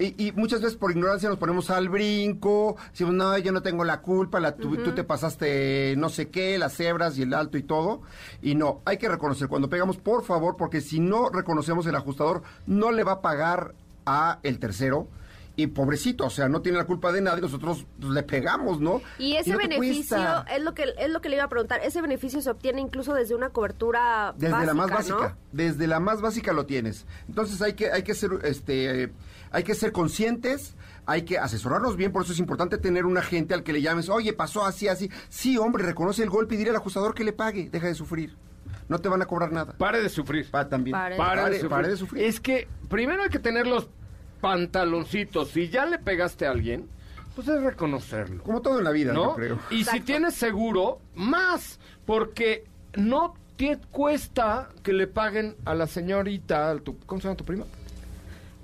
Y, 0.00 0.28
y 0.28 0.32
muchas 0.32 0.62
veces 0.62 0.78
por 0.78 0.90
ignorancia 0.90 1.28
nos 1.28 1.38
ponemos 1.38 1.68
al 1.68 1.90
brinco, 1.90 2.76
decimos, 2.90 3.12
no, 3.12 3.36
yo 3.36 3.52
no 3.52 3.62
tengo 3.62 3.84
la 3.84 4.00
culpa, 4.00 4.40
la, 4.40 4.56
tú, 4.56 4.76
tú 4.78 4.92
te 4.92 5.04
pasaste 5.04 5.94
no 5.98 6.08
sé 6.08 6.30
qué, 6.30 6.56
las 6.56 6.74
cebras 6.74 7.18
y 7.18 7.22
el 7.22 7.34
alto 7.34 7.58
y 7.58 7.62
todo. 7.62 8.00
Y 8.40 8.54
no, 8.54 8.80
hay 8.86 8.96
que 8.96 9.10
reconocer 9.10 9.48
cuando 9.48 9.68
pegamos, 9.68 9.98
por 9.98 10.24
favor, 10.24 10.56
porque 10.56 10.80
si 10.80 11.00
no 11.00 11.28
reconocemos 11.28 11.86
el 11.86 11.94
ajustador, 11.94 12.42
no 12.66 12.92
le 12.92 13.04
va 13.04 13.12
a 13.12 13.20
pagar 13.20 13.74
a 14.06 14.40
el 14.42 14.58
tercero. 14.58 15.06
Y 15.56 15.66
pobrecito, 15.66 16.24
o 16.24 16.30
sea, 16.30 16.48
no 16.48 16.62
tiene 16.62 16.78
la 16.78 16.86
culpa 16.86 17.12
de 17.12 17.20
nada 17.20 17.36
y 17.36 17.42
nosotros 17.42 17.84
le 17.98 18.22
pegamos, 18.22 18.80
¿no? 18.80 19.02
Y 19.18 19.34
ese 19.36 19.50
no 19.50 19.58
beneficio 19.58 20.16
es 20.46 20.62
lo 20.62 20.72
que 20.72 20.94
es 20.96 21.10
lo 21.10 21.20
que 21.20 21.28
le 21.28 21.36
iba 21.36 21.44
a 21.44 21.48
preguntar. 21.48 21.80
Ese 21.84 22.00
beneficio 22.00 22.40
se 22.40 22.48
obtiene 22.48 22.80
incluso 22.80 23.12
desde 23.12 23.34
una 23.34 23.50
cobertura 23.50 24.32
Desde 24.38 24.52
básica, 24.52 24.66
la 24.66 24.74
más 24.74 24.88
¿no? 24.88 24.94
básica, 24.94 25.36
desde 25.52 25.86
la 25.86 26.00
más 26.00 26.22
básica 26.22 26.54
lo 26.54 26.64
tienes. 26.64 27.04
Entonces 27.28 27.60
hay 27.60 27.74
que 27.74 27.90
hay 27.90 28.04
que 28.04 28.14
ser 28.14 28.30
este 28.44 29.12
hay 29.50 29.62
que 29.64 29.74
ser 29.74 29.92
conscientes, 29.92 30.74
hay 31.06 31.22
que 31.22 31.38
asesorarnos 31.38 31.96
bien, 31.96 32.12
por 32.12 32.22
eso 32.22 32.32
es 32.32 32.38
importante 32.38 32.78
tener 32.78 33.04
un 33.06 33.16
agente 33.18 33.54
al 33.54 33.62
que 33.62 33.72
le 33.72 33.82
llames, 33.82 34.08
"Oye, 34.08 34.32
pasó 34.32 34.64
así 34.64 34.86
así." 34.88 35.10
Sí, 35.28 35.58
hombre, 35.58 35.84
reconoce 35.84 36.22
el 36.22 36.30
golpe 36.30 36.54
y 36.54 36.58
dile 36.58 36.70
al 36.70 36.76
ajustador 36.76 37.14
que 37.14 37.24
le 37.24 37.32
pague, 37.32 37.68
deja 37.70 37.86
de 37.86 37.94
sufrir. 37.94 38.36
No 38.88 38.98
te 38.98 39.08
van 39.08 39.22
a 39.22 39.26
cobrar 39.26 39.52
nada. 39.52 39.72
Pare 39.78 40.02
de 40.02 40.08
sufrir. 40.08 40.50
Pa 40.50 40.68
también. 40.68 40.92
Pare. 40.92 41.16
Pare, 41.16 41.40
Pare- 41.42 41.50
de 41.54 41.60
sufrir. 41.60 41.70
pare 41.70 41.88
de 41.88 41.96
sufrir. 41.96 42.24
Es 42.24 42.40
que 42.40 42.68
primero 42.88 43.22
hay 43.22 43.28
que 43.28 43.38
tener 43.38 43.66
los 43.66 43.88
pantaloncitos. 44.40 45.50
Si 45.50 45.68
ya 45.68 45.86
le 45.86 45.98
pegaste 45.98 46.46
a 46.46 46.50
alguien, 46.50 46.88
pues 47.34 47.46
es 47.48 47.62
reconocerlo. 47.62 48.42
Como 48.42 48.60
todo 48.60 48.78
en 48.78 48.84
la 48.84 48.90
vida, 48.90 49.12
¿no? 49.12 49.30
yo 49.30 49.34
creo. 49.36 49.58
Y 49.70 49.84
si 49.84 50.00
tienes 50.00 50.34
seguro, 50.34 51.00
más, 51.14 51.78
porque 52.04 52.64
no 52.96 53.34
te 53.56 53.78
cuesta 53.90 54.68
que 54.82 54.92
le 54.92 55.06
paguen 55.06 55.54
a 55.64 55.74
la 55.74 55.86
señorita, 55.86 56.70
al 56.70 56.82
tu- 56.82 56.98
¿cómo 57.06 57.20
se 57.20 57.28
llama 57.28 57.36
tu 57.36 57.44
prima? 57.44 57.64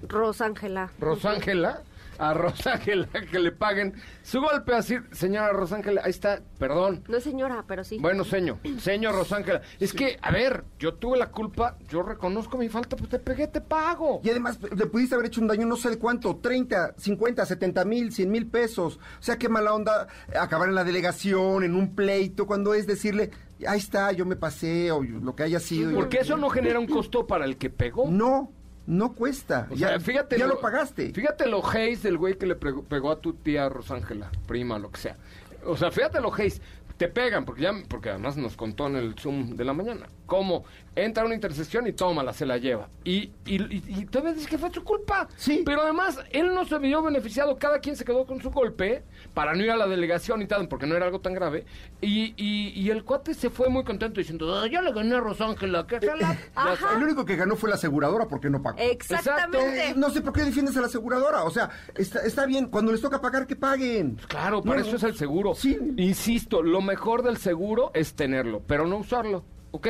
Rosángela. 0.03 0.91
Rosángela, 1.01 1.83
a 2.19 2.33
Rosángela 2.33 3.09
que 3.31 3.39
le 3.39 3.53
paguen 3.53 3.93
su 4.23 4.41
golpe 4.41 4.75
así, 4.75 4.97
señora 5.13 5.53
Rosángela, 5.53 6.01
ahí 6.05 6.11
está, 6.11 6.41
perdón. 6.59 7.05
No 7.09 7.17
es 7.19 7.25
señora, 7.25 7.65
pero 7.69 7.85
sí. 7.85 7.99
Bueno, 7.99 8.25
señor, 8.25 8.57
señor 8.79 9.15
Rosángela, 9.15 9.61
es 9.79 9.93
que, 9.93 10.19
a 10.23 10.31
ver, 10.31 10.65
yo 10.79 10.95
tuve 10.95 11.19
la 11.19 11.31
culpa, 11.31 11.77
yo 11.89 12.03
reconozco 12.03 12.57
mi 12.57 12.69
falta, 12.71 12.97
pues 12.97 13.11
te 13.11 13.19
pegué, 13.19 13.49
te 13.49 13.61
pago. 13.61 14.21
Y 14.25 14.31
además, 14.31 14.59
le 14.63 14.87
pudiste 14.87 15.15
haber 15.15 15.27
hecho 15.27 15.41
un 15.43 15.47
daño 15.49 15.67
no 15.67 15.77
sé 15.77 15.91
de 15.91 15.99
cuánto, 15.99 16.37
30, 16.37 16.95
50, 16.97 17.45
70 17.45 17.85
mil, 17.85 18.11
100 18.13 18.31
mil 18.31 18.47
pesos. 18.47 18.97
O 19.19 19.23
sea, 19.23 19.37
qué 19.37 19.49
mala 19.51 19.75
onda 19.75 20.07
acabar 20.41 20.69
en 20.71 20.75
la 20.75 20.85
delegación, 20.85 21.65
en 21.65 21.75
un 21.75 21.95
pleito, 21.95 22.47
cuando 22.47 22.73
es 22.73 22.87
decirle, 22.87 23.31
ahí 23.67 23.79
está, 23.79 24.11
yo 24.13 24.25
me 24.25 24.37
pasé, 24.37 24.91
o 24.91 25.05
yo- 25.05 25.19
lo 25.19 25.37
que 25.37 25.43
haya 25.43 25.61
sido. 25.61 25.93
Porque 25.95 26.19
eso 26.21 26.37
no 26.39 26.49
genera 26.49 26.79
un 26.79 26.87
costo 26.87 27.27
para 27.27 27.45
el 27.45 27.59
que 27.59 27.69
pegó. 27.69 28.09
No, 28.11 28.53
no 28.87 29.15
cuesta. 29.15 29.69
O 29.71 29.75
ya, 29.75 29.89
sea, 29.89 30.01
fíjate 30.01 30.39
ya 30.39 30.47
lo, 30.47 30.61
pagaste. 30.61 31.13
Fíjate 31.13 31.47
lo 31.47 31.67
haze 31.67 31.97
del 32.03 32.19
güey 32.19 32.39
que 32.39 32.47
le 32.47 32.57
pegó, 32.57 33.11
a 33.11 33.21
tu 33.21 33.35
tía 33.35 33.69
Rosángela, 33.69 34.31
prima, 34.47 34.79
lo 34.79 34.91
que 34.91 35.01
sea. 35.01 35.17
O 35.65 35.77
sea, 35.77 35.91
fíjate 35.91 36.21
lo 36.21 36.33
haze. 36.33 36.61
Te 36.97 37.09
pegan, 37.09 37.45
porque 37.45 37.63
ya, 37.63 37.73
porque 37.89 38.09
además 38.11 38.37
nos 38.39 38.57
contó 38.57 38.87
en 38.87 38.97
el 38.97 39.15
Zoom 39.19 39.55
de 39.57 39.65
la 39.65 39.75
mañana. 39.75 40.07
Cómo 40.25 40.65
entra 40.97 41.23
a 41.23 41.27
una 41.27 41.35
intersección 41.35 41.87
y 41.87 41.93
tómala, 41.93 42.33
se 42.33 42.47
la 42.47 42.57
lleva. 42.57 42.89
Y, 43.05 43.31
y, 43.45 43.63
y, 43.63 43.83
y 43.87 44.07
todavía 44.07 44.33
dices 44.33 44.49
que 44.49 44.57
fue 44.57 44.73
su 44.73 44.83
culpa. 44.83 45.29
Sí. 45.37 45.63
Pero 45.65 45.83
además, 45.83 46.19
él 46.31 46.55
no 46.55 46.65
se 46.65 46.79
vio 46.79 47.03
beneficiado. 47.03 47.59
Cada 47.59 47.81
quien 47.81 47.97
se 47.97 48.05
quedó 48.05 48.25
con 48.25 48.41
su 48.41 48.51
golpe 48.51 49.05
para 49.35 49.55
no 49.55 49.63
ir 49.63 49.71
a 49.71 49.77
la 49.77 49.87
delegación 49.87 50.41
y 50.41 50.47
tal, 50.47 50.69
porque 50.69 50.87
no 50.87 50.97
era 50.97 51.05
algo 51.05 51.21
tan 51.21 51.35
grave. 51.35 51.67
Y, 52.01 52.33
y, 52.39 52.73
y 52.75 52.89
el 52.91 53.05
cuate 53.05 53.35
se 53.35 53.51
fue 53.51 53.69
muy 53.69 53.85
contento 53.85 54.19
diciendo, 54.21 54.59
"Ah, 54.59 54.67
yo 54.67 54.81
le 54.81 54.93
gané 54.93 55.17
a 55.17 55.21
Rosángela, 55.21 55.87
que 55.87 56.01
se 56.01 56.17
la... 56.17 56.37
Ajá. 56.55 56.97
El 56.97 57.03
único 57.03 57.27
que 57.27 57.37
ganó 57.37 57.57
fue 57.57 57.69
la 57.69 57.75
aseguradora 57.77 58.27
porque 58.27 58.49
no 58.49 58.63
pagó. 58.63 58.79
Exactamente. 58.81 59.91
Eh, 59.91 59.95
no 59.97 60.09
sé 60.11 60.23
por 60.23 60.33
qué 60.33 60.43
defiendes 60.45 60.77
a 60.79 60.81
la 60.81 60.87
aseguradora. 60.87 61.45
O 61.45 61.51
sea, 61.51 61.69
está, 61.95 62.21
está 62.23 62.47
bien, 62.47 62.69
cuando 62.69 62.91
les 62.91 63.03
toca 63.03 63.21
pagar, 63.21 63.47
que 63.47 63.55
paguen. 63.55 64.17
Claro, 64.29 64.63
para 64.63 64.81
No, 64.81 64.87
eso 64.87 64.97
es 64.97 65.03
el 65.03 65.15
seguro. 65.15 65.55
Sí. 65.55 65.79
Insisto, 65.99 66.63
lo 66.63 66.81
mejor 66.87 67.23
del 67.23 67.37
seguro 67.37 67.91
es 67.93 68.15
tenerlo, 68.15 68.63
pero 68.67 68.87
no 68.87 68.97
usarlo, 68.97 69.45
¿ok? 69.73 69.89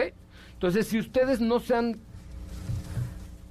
Entonces, 0.55 0.89
si 0.89 0.99
ustedes 0.99 1.41
no 1.41 1.61
sean... 1.61 2.01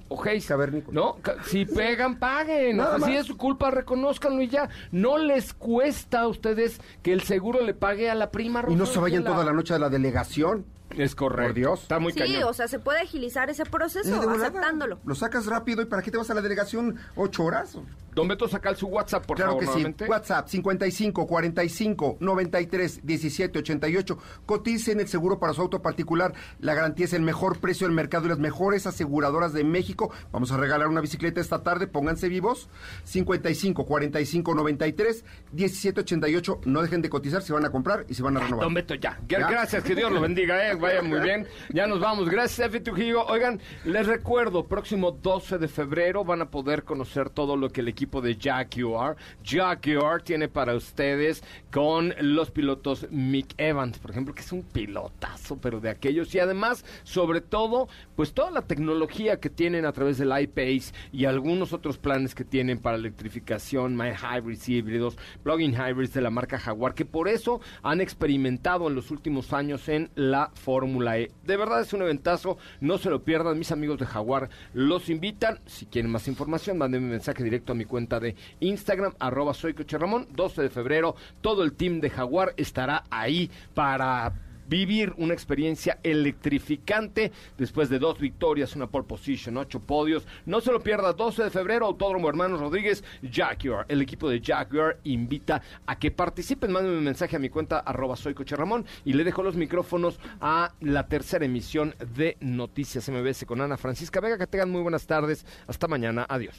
Ojéis, 0.08 0.46
Cavernícolas. 0.46 0.94
¿no? 0.94 1.16
Si 1.44 1.64
pegan, 1.64 2.18
paguen. 2.18 2.76
Nada 2.76 2.96
si 2.96 3.00
más. 3.00 3.10
es 3.10 3.26
su 3.26 3.36
culpa, 3.36 3.70
reconózcanlo 3.70 4.40
y 4.42 4.48
ya. 4.48 4.68
No 4.92 5.18
les 5.18 5.52
cuesta 5.52 6.20
a 6.20 6.28
ustedes 6.28 6.80
que 7.02 7.12
el 7.12 7.22
seguro 7.22 7.60
le 7.62 7.74
pague 7.74 8.08
a 8.10 8.14
la 8.14 8.30
prima 8.30 8.64
Y 8.68 8.76
no 8.76 8.86
se 8.86 9.00
vayan 9.00 9.24
toda 9.24 9.44
la 9.44 9.52
noche 9.52 9.74
a 9.74 9.78
la 9.78 9.88
delegación. 9.88 10.64
Es 10.96 11.14
correcto. 11.14 11.48
Por 11.48 11.54
Dios. 11.54 11.82
Está 11.82 11.98
muy 11.98 12.12
Sí, 12.12 12.18
cañón. 12.18 12.44
o 12.44 12.52
sea, 12.52 12.68
se 12.68 12.78
puede 12.78 13.00
agilizar 13.00 13.50
ese 13.50 13.64
proceso 13.64 14.30
aceptándolo. 14.30 14.98
Lo 15.04 15.14
sacas 15.14 15.46
rápido 15.46 15.82
y 15.82 15.86
¿para 15.86 16.02
qué 16.02 16.10
te 16.10 16.18
vas 16.18 16.30
a 16.30 16.34
la 16.34 16.40
delegación? 16.42 16.96
¿Ocho 17.14 17.44
horas? 17.44 17.76
Don 18.14 18.28
Beto, 18.28 18.48
saca 18.48 18.74
su 18.74 18.86
WhatsApp, 18.86 19.26
por 19.26 19.36
claro 19.36 19.50
favor, 19.52 19.60
que 19.60 19.66
nuevamente. 19.66 20.04
sí. 20.06 20.10
WhatsApp 20.10 20.48
55 20.48 21.26
45 21.26 22.16
93 22.20 23.00
17 23.04 23.58
88. 23.58 24.18
Coticen 24.46 25.00
el 25.00 25.08
seguro 25.08 25.38
para 25.38 25.52
su 25.52 25.60
auto 25.60 25.82
particular. 25.82 26.32
La 26.58 26.72
garantía 26.74 27.04
es 27.04 27.12
el 27.12 27.20
mejor 27.20 27.58
precio 27.58 27.86
del 27.86 27.94
mercado 27.94 28.24
y 28.24 28.28
las 28.30 28.38
mejores 28.38 28.86
aseguradoras 28.86 29.52
de 29.52 29.64
México. 29.64 30.10
Vamos 30.32 30.50
a 30.50 30.56
regalar 30.56 30.88
una 30.88 31.02
bicicleta 31.02 31.42
esta 31.42 31.62
tarde. 31.62 31.86
Pónganse 31.88 32.30
vivos. 32.30 32.70
55 33.04 33.84
45 33.84 34.54
93 34.54 35.24
17 35.52 36.00
88. 36.00 36.60
No 36.64 36.80
dejen 36.80 37.02
de 37.02 37.10
cotizar. 37.10 37.42
Se 37.42 37.52
van 37.52 37.66
a 37.66 37.70
comprar 37.70 38.06
y 38.08 38.14
se 38.14 38.22
van 38.22 38.38
a 38.38 38.40
renovar. 38.40 38.64
Don 38.64 38.72
Beto, 38.74 38.94
¿Ya? 38.94 39.18
Gracias, 39.28 39.82
que 39.84 39.94
Dios 39.94 40.10
lo 40.10 40.22
bendiga, 40.22 40.70
eh. 40.70 40.74
Vaya 40.86 41.02
muy 41.02 41.18
bien. 41.18 41.48
Ya 41.70 41.88
nos 41.88 41.98
vamos. 41.98 42.28
Gracias, 42.28 42.68
Efi 42.68 42.78
Trujillo. 42.78 43.26
Oigan, 43.26 43.60
les 43.84 44.06
recuerdo, 44.06 44.68
próximo 44.68 45.10
12 45.10 45.58
de 45.58 45.66
febrero 45.66 46.24
van 46.24 46.42
a 46.42 46.50
poder 46.52 46.84
conocer 46.84 47.28
todo 47.28 47.56
lo 47.56 47.70
que 47.70 47.80
el 47.80 47.88
equipo 47.88 48.20
de 48.20 48.36
Jaguar, 48.40 49.16
Jaguar 49.44 50.22
tiene 50.22 50.46
para 50.46 50.76
ustedes 50.76 51.42
con 51.72 52.14
los 52.20 52.52
pilotos 52.52 53.08
Mick 53.10 53.54
Evans, 53.58 53.98
por 53.98 54.12
ejemplo, 54.12 54.32
que 54.32 54.42
es 54.42 54.52
un 54.52 54.62
pilotazo, 54.62 55.58
pero 55.60 55.80
de 55.80 55.90
aquellos. 55.90 56.32
Y 56.36 56.38
además, 56.38 56.84
sobre 57.02 57.40
todo, 57.40 57.88
pues 58.14 58.32
toda 58.32 58.52
la 58.52 58.62
tecnología 58.62 59.40
que 59.40 59.50
tienen 59.50 59.86
a 59.86 59.92
través 59.92 60.18
del 60.18 60.38
iPace 60.38 60.92
y 61.12 61.24
algunos 61.24 61.72
otros 61.72 61.98
planes 61.98 62.36
que 62.36 62.44
tienen 62.44 62.78
para 62.78 62.96
electrificación, 62.96 63.96
mild 63.96 64.18
hybrids 64.22 64.68
híbridos, 64.68 65.18
plug-in 65.42 65.74
hybrids 65.74 66.14
de 66.14 66.20
la 66.20 66.30
marca 66.30 66.60
Jaguar, 66.60 66.94
que 66.94 67.04
por 67.04 67.26
eso 67.26 67.60
han 67.82 68.00
experimentado 68.00 68.86
en 68.86 68.94
los 68.94 69.10
últimos 69.10 69.52
años 69.52 69.88
en 69.88 70.10
la 70.14 70.52
Fórmula 70.76 71.18
E. 71.18 71.30
De 71.42 71.56
verdad 71.56 71.80
es 71.80 71.94
un 71.94 72.02
eventazo, 72.02 72.58
no 72.82 72.98
se 72.98 73.08
lo 73.08 73.24
pierdan, 73.24 73.58
mis 73.58 73.72
amigos 73.72 73.98
de 73.98 74.04
Jaguar 74.04 74.50
los 74.74 75.08
invitan. 75.08 75.58
Si 75.64 75.86
quieren 75.86 76.10
más 76.10 76.28
información, 76.28 76.76
mándenme 76.76 77.06
un 77.06 77.12
mensaje 77.12 77.42
directo 77.42 77.72
a 77.72 77.74
mi 77.74 77.86
cuenta 77.86 78.20
de 78.20 78.36
Instagram, 78.60 79.14
arroba 79.18 79.54
soy 79.54 79.72
Coche 79.72 79.96
Ramón, 79.96 80.28
12 80.32 80.60
de 80.60 80.68
febrero, 80.68 81.16
todo 81.40 81.62
el 81.62 81.72
team 81.72 82.00
de 82.00 82.10
Jaguar 82.10 82.52
estará 82.58 83.04
ahí 83.08 83.50
para 83.72 84.34
vivir 84.68 85.12
una 85.16 85.34
experiencia 85.34 85.98
electrificante 86.02 87.32
después 87.56 87.88
de 87.88 87.98
dos 87.98 88.18
victorias, 88.18 88.76
una 88.76 88.86
pole 88.86 89.06
position, 89.06 89.56
ocho 89.56 89.80
podios. 89.80 90.26
No 90.44 90.60
se 90.60 90.72
lo 90.72 90.80
pierda, 90.80 91.12
12 91.12 91.44
de 91.44 91.50
febrero, 91.50 91.86
Autódromo 91.86 92.28
Hermanos 92.28 92.60
Rodríguez, 92.60 93.04
Jaguar. 93.30 93.86
El 93.88 94.02
equipo 94.02 94.28
de 94.28 94.40
Jaguar 94.40 94.98
invita 95.04 95.62
a 95.86 95.98
que 95.98 96.10
participen. 96.10 96.72
Mándenme 96.72 96.98
un 96.98 97.04
mensaje 97.04 97.36
a 97.36 97.38
mi 97.38 97.48
cuenta, 97.48 97.78
arroba 97.78 98.16
soy 98.16 98.34
Coche 98.34 98.56
Ramón, 98.56 98.84
y 99.04 99.12
le 99.12 99.24
dejo 99.24 99.42
los 99.42 99.56
micrófonos 99.56 100.18
a 100.40 100.72
la 100.80 101.06
tercera 101.06 101.44
emisión 101.44 101.94
de 102.14 102.36
Noticias 102.40 103.08
MBS 103.08 103.44
con 103.44 103.60
Ana 103.60 103.76
Francisca 103.76 104.20
Vega. 104.20 104.38
Que 104.38 104.46
tengan 104.46 104.70
muy 104.70 104.82
buenas 104.82 105.06
tardes. 105.06 105.44
Hasta 105.66 105.88
mañana. 105.88 106.26
Adiós. 106.28 106.56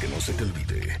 Que 0.00 0.08
no 0.08 0.20
se 0.20 0.32
te 0.34 0.44
olvide, 0.44 1.00